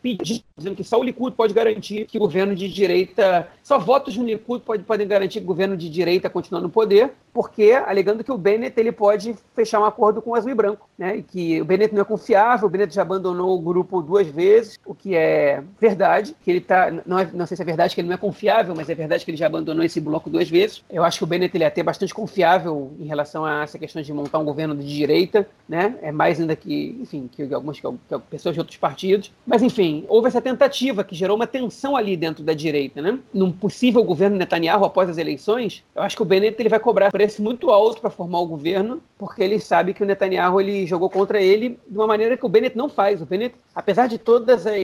pedindo, 0.00 0.42
dizendo 0.56 0.76
que 0.76 0.84
só 0.84 0.98
o 0.98 1.02
Likud 1.02 1.34
pode 1.36 1.54
garantir 1.54 2.06
que 2.06 2.18
o 2.18 2.20
governo 2.20 2.54
de 2.54 2.68
direita, 2.68 3.48
só 3.62 3.78
votos 3.78 4.16
no 4.16 4.24
Likud 4.24 4.64
pode, 4.64 4.82
podem 4.82 5.06
garantir 5.06 5.40
que 5.40 5.44
o 5.44 5.48
governo 5.48 5.76
de 5.76 5.88
direita 5.88 6.28
continue 6.28 6.62
no 6.62 6.70
poder, 6.70 7.12
porque 7.32 7.72
alegando 7.72 8.22
que 8.22 8.30
o 8.30 8.38
Bennett 8.38 8.78
ele 8.78 8.92
pode 8.92 9.34
fechar 9.54 9.80
um 9.80 9.84
acordo 9.84 10.20
com 10.20 10.30
o 10.30 10.34
azul 10.34 10.50
e 10.50 10.54
branco, 10.54 10.88
né? 10.98 11.16
E 11.16 11.22
que 11.22 11.60
o 11.60 11.64
Bennett 11.64 11.94
não 11.94 12.02
é 12.02 12.04
confiável, 12.04 12.66
o 12.66 12.70
Bennett 12.70 12.94
já 12.94 13.02
abandonou 13.02 13.56
o 13.56 13.60
grupo 13.60 14.02
duas 14.02 14.26
vezes, 14.26 14.78
o 14.84 14.94
que 14.94 15.16
é 15.16 15.62
verdade, 15.80 16.36
que 16.42 16.50
ele 16.50 16.60
tá, 16.60 16.90
não, 17.06 17.18
é, 17.18 17.28
não 17.32 17.46
sei 17.46 17.56
se 17.56 17.62
é 17.62 17.66
verdade 17.66 17.94
que 17.94 18.00
ele 18.00 18.08
não 18.08 18.14
é 18.14 18.18
confiável, 18.18 18.74
mas 18.76 18.90
é 18.90 18.94
verdade 18.94 19.24
que 19.24 19.30
ele 19.30 19.38
já 19.38 19.46
abandonou 19.46 19.84
esse 19.84 20.00
bloco 20.00 20.28
duas 20.28 20.48
vezes. 20.48 20.84
Eu 20.90 21.02
acho 21.04 21.18
que 21.18 21.24
o 21.24 21.26
Bennett 21.26 21.56
ele 21.56 21.64
é 21.64 21.66
até 21.66 21.82
bastante 21.82 22.12
confiável 22.12 22.92
em 22.98 23.06
relação 23.06 23.44
a 23.44 23.62
essa 23.62 23.78
questão 23.78 24.02
de 24.02 24.12
montar 24.12 24.38
um 24.38 24.44
governo 24.44 24.76
de 24.76 24.86
direita, 24.86 25.48
né? 25.68 25.94
É 26.02 26.12
mais 26.12 26.38
ainda 26.38 26.54
que, 26.54 26.98
enfim, 27.00 27.30
que 27.32 27.52
algumas 27.54 27.80
que, 27.80 27.88
que 27.88 28.18
pessoas 28.30 28.54
de 28.54 28.60
outros 28.60 28.76
partidos. 28.76 29.32
Mas 29.46 29.62
enfim, 29.62 30.04
houve 30.08 30.28
essa 30.28 30.40
tentativa 30.40 31.02
que 31.02 31.14
gerou 31.14 31.36
uma 31.36 31.46
tensão 31.46 31.96
ali 31.96 32.16
dentro 32.16 32.44
da 32.44 32.52
direita, 32.52 33.00
né? 33.00 33.18
Num 33.32 33.50
possível 33.50 34.04
governo 34.04 34.36
Netanyahu 34.36 34.84
após 34.84 35.08
as 35.08 35.16
eleições, 35.18 35.82
eu 35.94 36.02
acho 36.02 36.16
que 36.16 36.22
o 36.22 36.26
Bennett 36.26 36.60
ele 36.60 36.68
vai 36.68 36.78
cobrar 36.78 37.10
preço 37.22 37.40
muito 37.40 37.70
alto 37.70 38.00
para 38.00 38.10
formar 38.10 38.40
o 38.40 38.46
governo, 38.48 39.00
porque 39.16 39.44
ele 39.44 39.60
sabe 39.60 39.94
que 39.94 40.02
o 40.02 40.06
Netanyahu 40.06 40.60
ele 40.60 40.84
jogou 40.84 41.08
contra 41.08 41.40
ele 41.40 41.78
de 41.88 41.96
uma 41.96 42.06
maneira 42.08 42.36
que 42.36 42.44
o 42.44 42.48
Bennett 42.48 42.76
não 42.76 42.88
faz. 42.88 43.22
O 43.22 43.26
Bennett, 43.26 43.54
apesar 43.72 44.08
de 44.08 44.18
todas 44.18 44.66
as, 44.66 44.74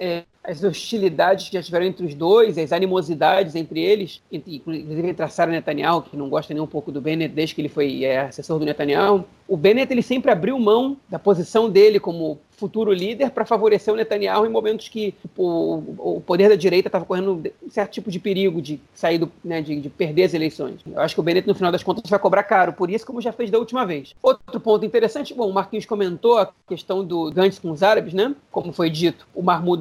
as 0.49 0.65
hostilidades 0.65 1.49
que 1.49 1.55
já 1.55 1.63
tiveram 1.63 1.85
entre 1.85 2.07
os 2.07 2.15
dois, 2.15 2.57
as 2.57 2.73
animosidades 2.73 3.55
entre 3.55 3.81
eles, 3.81 4.23
inclusive 4.33 5.09
entre 5.09 5.23
a 5.23 5.29
Sarah 5.29 5.53
Netanyahu, 5.53 6.03
que 6.03 6.17
não 6.17 6.31
gosta 6.31 6.55
nem 6.55 6.63
um 6.63 6.67
pouco 6.67 6.91
do 6.91 7.03
Bennett 7.03 7.35
desde 7.35 7.55
que 7.55 7.61
ele 7.61 7.69
foi 7.69 8.03
é, 8.03 8.21
assessor 8.21 8.59
do 8.59 8.65
Netanyahu, 8.65 9.27
o 9.47 9.57
Bennett 9.57 9.93
ele 9.93 10.03
sempre 10.03 10.31
abriu 10.31 10.59
mão 10.59 10.97
da 11.09 11.19
posição 11.19 11.69
dele 11.69 12.01
como 12.01 12.39
futuro 12.59 12.93
líder 12.93 13.31
para 13.31 13.47
favorecer 13.47 13.95
o 13.95 13.97
Netanyahu 13.97 14.45
em 14.45 14.49
momentos 14.49 14.89
que 14.89 15.13
tipo, 15.13 15.83
o, 15.97 16.21
poder 16.21 16.49
da 16.49 16.57
direita 16.57 16.89
estava 16.89 17.05
correndo 17.05 17.43
um 17.63 17.71
certo 17.71 17.93
tipo 17.93 18.11
de 18.11 18.19
perigo 18.19 18.61
de 18.61 18.81
sair 18.93 19.17
do, 19.17 19.31
né, 19.45 19.63
de, 19.63 19.81
de, 19.81 19.89
perder 19.89 20.25
as 20.25 20.35
eleições. 20.35 20.81
Eu 20.85 21.01
acho 21.01 21.15
que 21.15 21.21
o 21.21 21.23
Bennett, 21.23 21.47
no 21.47 21.55
final 21.55 21.71
das 21.71 21.85
contas, 21.85 22.11
vai 22.11 22.19
cobrar 22.19 22.43
caro 22.43 22.73
por 22.73 22.91
isso, 22.91 23.07
como 23.07 23.21
já 23.21 23.33
fez 23.33 23.51
da 23.51 23.59
última 23.59 23.87
vez. 23.87 24.15
Outro 24.21 24.59
ponto 24.59 24.85
interessante, 24.85 25.33
bom, 25.33 25.49
o 25.49 25.55
Marquinhos 25.55 25.87
comentou 25.87 26.37
a 26.37 26.51
questão 26.67 27.05
do 27.05 27.31
Gantz 27.31 27.61
com 27.61 27.71
os 27.71 27.83
árabes, 27.83 28.13
né? 28.13 28.35
Como 28.51 28.73
foi 28.73 28.91
dito, 28.91 29.27
o 29.33 29.41
Mahmoud 29.41 29.81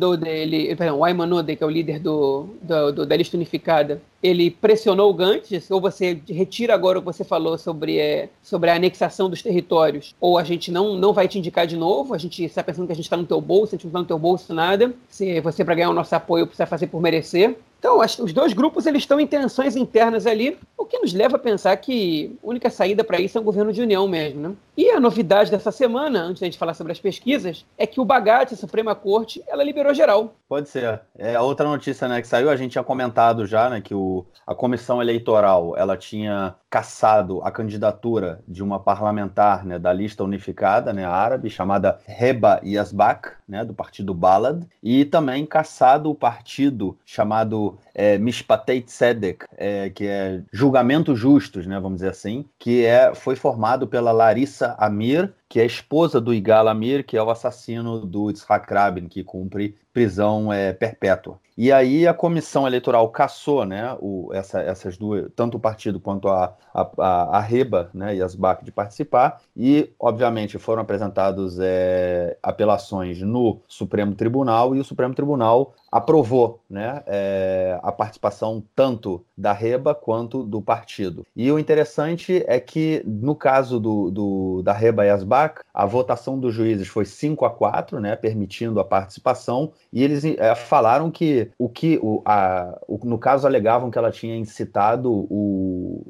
Ode, 0.65 0.75
perdão, 0.75 0.99
o 0.99 1.05
Ayman 1.05 1.33
Ode, 1.33 1.55
que 1.55 1.63
é 1.63 1.67
o 1.67 1.69
líder 1.69 1.99
do, 1.99 2.47
do, 2.61 2.91
do, 2.91 3.05
da 3.05 3.15
lista 3.15 3.37
unificada, 3.37 4.01
ele 4.21 4.49
pressionou 4.49 5.09
o 5.09 5.13
Gantz, 5.13 5.69
ou 5.69 5.79
você 5.79 6.19
retira 6.27 6.73
agora 6.73 6.97
o 6.97 7.01
que 7.01 7.05
você 7.05 7.23
falou 7.23 7.57
sobre, 7.57 7.97
é, 7.99 8.29
sobre 8.41 8.69
a 8.69 8.75
anexação 8.75 9.29
dos 9.29 9.41
territórios, 9.41 10.15
ou 10.19 10.37
a 10.37 10.43
gente 10.43 10.71
não, 10.71 10.95
não 10.95 11.13
vai 11.13 11.27
te 11.27 11.37
indicar 11.37 11.67
de 11.67 11.77
novo, 11.77 12.13
a 12.13 12.17
gente 12.17 12.43
está 12.43 12.63
pensando 12.63 12.87
que 12.87 12.93
a 12.93 12.95
gente 12.95 13.05
está 13.05 13.17
no 13.17 13.25
teu 13.25 13.39
bolso, 13.39 13.75
a 13.75 13.77
gente 13.77 13.85
não 13.85 13.89
está 13.89 13.99
no 13.99 14.05
teu 14.05 14.19
bolso 14.19 14.53
nada, 14.53 14.93
se 15.07 15.39
você 15.41 15.63
para 15.63 15.75
ganhar 15.75 15.89
o 15.89 15.93
nosso 15.93 16.15
apoio 16.15 16.47
precisa 16.47 16.65
fazer 16.65 16.87
por 16.87 17.01
merecer. 17.01 17.57
Então, 17.79 17.99
os 17.99 18.33
dois 18.33 18.53
grupos 18.53 18.85
eles 18.85 19.03
estão 19.03 19.19
em 19.19 19.27
tensões 19.27 19.75
internas 19.75 20.25
ali, 20.25 20.57
o 20.77 20.85
que 20.85 20.99
nos 20.99 21.13
leva 21.13 21.35
a 21.35 21.39
pensar 21.39 21.75
que 21.77 22.37
a 22.43 22.47
única 22.47 22.69
saída 22.69 23.03
para 23.03 23.19
isso 23.19 23.37
é 23.37 23.41
um 23.41 23.43
governo 23.43 23.71
de 23.71 23.81
união 23.81 24.07
mesmo. 24.07 24.41
Né? 24.41 24.55
E 24.75 24.89
a 24.91 24.99
novidade 24.99 25.49
dessa 25.49 25.71
semana, 25.71 26.21
antes 26.21 26.39
de 26.39 26.45
a 26.45 26.47
gente 26.47 26.57
falar 26.57 26.73
sobre 26.73 26.93
as 26.93 26.99
pesquisas, 26.99 27.65
é 27.77 27.87
que 27.87 27.99
o 27.99 28.05
Bagat, 28.05 28.53
a 28.53 28.57
Suprema 28.57 28.93
Corte, 28.93 29.43
ela 29.47 29.63
liberou 29.63 29.93
geral. 29.93 30.35
Pode 30.47 30.69
ser. 30.69 31.01
É 31.17 31.35
a 31.35 31.41
outra 31.41 31.67
notícia 31.67 32.07
né, 32.07 32.21
que 32.21 32.27
saiu, 32.27 32.49
a 32.49 32.55
gente 32.55 32.73
tinha 32.73 32.83
comentado 32.83 33.45
já 33.45 33.69
né, 33.69 33.81
que 33.81 33.95
o, 33.95 34.23
a 34.45 34.53
comissão 34.53 35.01
eleitoral 35.01 35.75
ela 35.75 35.97
tinha 35.97 36.55
cassado 36.69 37.41
a 37.43 37.51
candidatura 37.51 38.41
de 38.47 38.61
uma 38.61 38.79
parlamentar 38.79 39.65
né, 39.65 39.79
da 39.79 39.91
lista 39.91 40.23
unificada 40.23 40.93
né, 40.93 41.05
árabe, 41.05 41.49
chamada 41.49 41.99
Reba 42.05 42.61
Yasbak, 42.63 43.31
né, 43.47 43.65
do 43.65 43.73
partido 43.73 44.13
Balad, 44.13 44.63
e 44.83 45.05
também 45.05 45.45
cassado 45.45 46.09
o 46.09 46.15
partido 46.15 46.97
chamado 47.05 47.66
tipo, 47.71 47.86
é, 47.97 48.19
Mishpatei 48.19 48.81
Tzedek, 48.81 49.45
é, 49.57 49.89
que 49.89 50.05
é 50.05 50.43
julgamentos 50.53 51.19
justos, 51.19 51.65
né, 51.65 51.79
vamos 51.79 51.97
dizer 51.97 52.11
assim, 52.11 52.45
que 52.59 52.85
é, 52.85 53.15
foi 53.15 53.35
formado 53.35 53.87
pela 53.87 54.11
Larissa 54.11 54.75
Amir 54.77 55.33
que 55.49 55.59
é 55.59 55.63
a 55.63 55.65
esposa 55.65 56.19
do 56.19 56.33
Igal 56.33 56.67
Amir, 56.67 57.05
que 57.05 57.15
é 57.15 57.23
o 57.23 57.29
assassino 57.29 58.05
do 58.05 58.29
Yitzhak 58.29 58.71
Rabin, 58.73 59.07
que 59.07 59.23
cumpre 59.23 59.77
prisão 59.93 60.51
é, 60.51 60.73
perpétua. 60.73 61.39
E 61.57 61.71
aí 61.71 62.05
a 62.05 62.13
comissão 62.13 62.67
eleitoral 62.67 63.09
caçou, 63.09 63.65
né, 63.65 63.97
o, 63.99 64.29
essa, 64.31 64.61
essas 64.61 64.95
duas, 64.95 65.27
tanto 65.35 65.57
o 65.57 65.59
partido 65.59 65.99
quanto 65.99 66.27
a, 66.27 66.53
a, 66.71 67.37
a, 67.37 67.39
Reba, 67.39 67.89
né, 67.93 68.15
e 68.15 68.21
as 68.21 68.35
BAC 68.35 68.63
de 68.63 68.71
participar, 68.71 69.41
e 69.55 69.89
obviamente 69.99 70.59
foram 70.59 70.83
apresentados 70.83 71.57
é, 71.59 72.37
apelações 72.43 73.19
no 73.21 73.59
Supremo 73.67 74.13
Tribunal 74.13 74.75
e 74.75 74.79
o 74.79 74.83
Supremo 74.83 75.15
Tribunal 75.15 75.73
aprovou 75.91 76.61
né, 76.69 77.01
é, 77.07 77.79
a 77.87 77.91
participação 77.93 78.61
tanto 78.75 79.23
da 79.37 79.53
Reba 79.53 79.95
quanto 79.95 80.43
do 80.43 80.61
partido. 80.61 81.25
E 81.33 81.49
o 81.49 81.57
interessante 81.57 82.43
é 82.45 82.59
que, 82.59 83.01
no 83.05 83.33
caso 83.33 83.79
do, 83.79 84.11
do 84.11 84.61
da 84.61 84.73
Reba 84.73 85.05
e 85.05 85.09
Asbac, 85.09 85.61
a 85.73 85.85
votação 85.85 86.37
dos 86.37 86.53
juízes 86.53 86.89
foi 86.89 87.05
5 87.05 87.45
a 87.45 87.49
4, 87.49 88.01
né, 88.01 88.17
permitindo 88.17 88.77
a 88.81 88.83
participação, 88.83 89.71
e 89.93 90.03
eles 90.03 90.25
é, 90.25 90.53
falaram 90.53 91.09
que 91.09 91.49
o 91.57 91.69
que, 91.69 91.97
o, 92.03 92.21
a, 92.25 92.77
o, 92.89 92.99
no 93.05 93.17
caso, 93.17 93.47
alegavam 93.47 93.89
que 93.89 93.97
ela 93.97 94.11
tinha 94.11 94.35
incitado 94.35 95.09
o. 95.09 96.03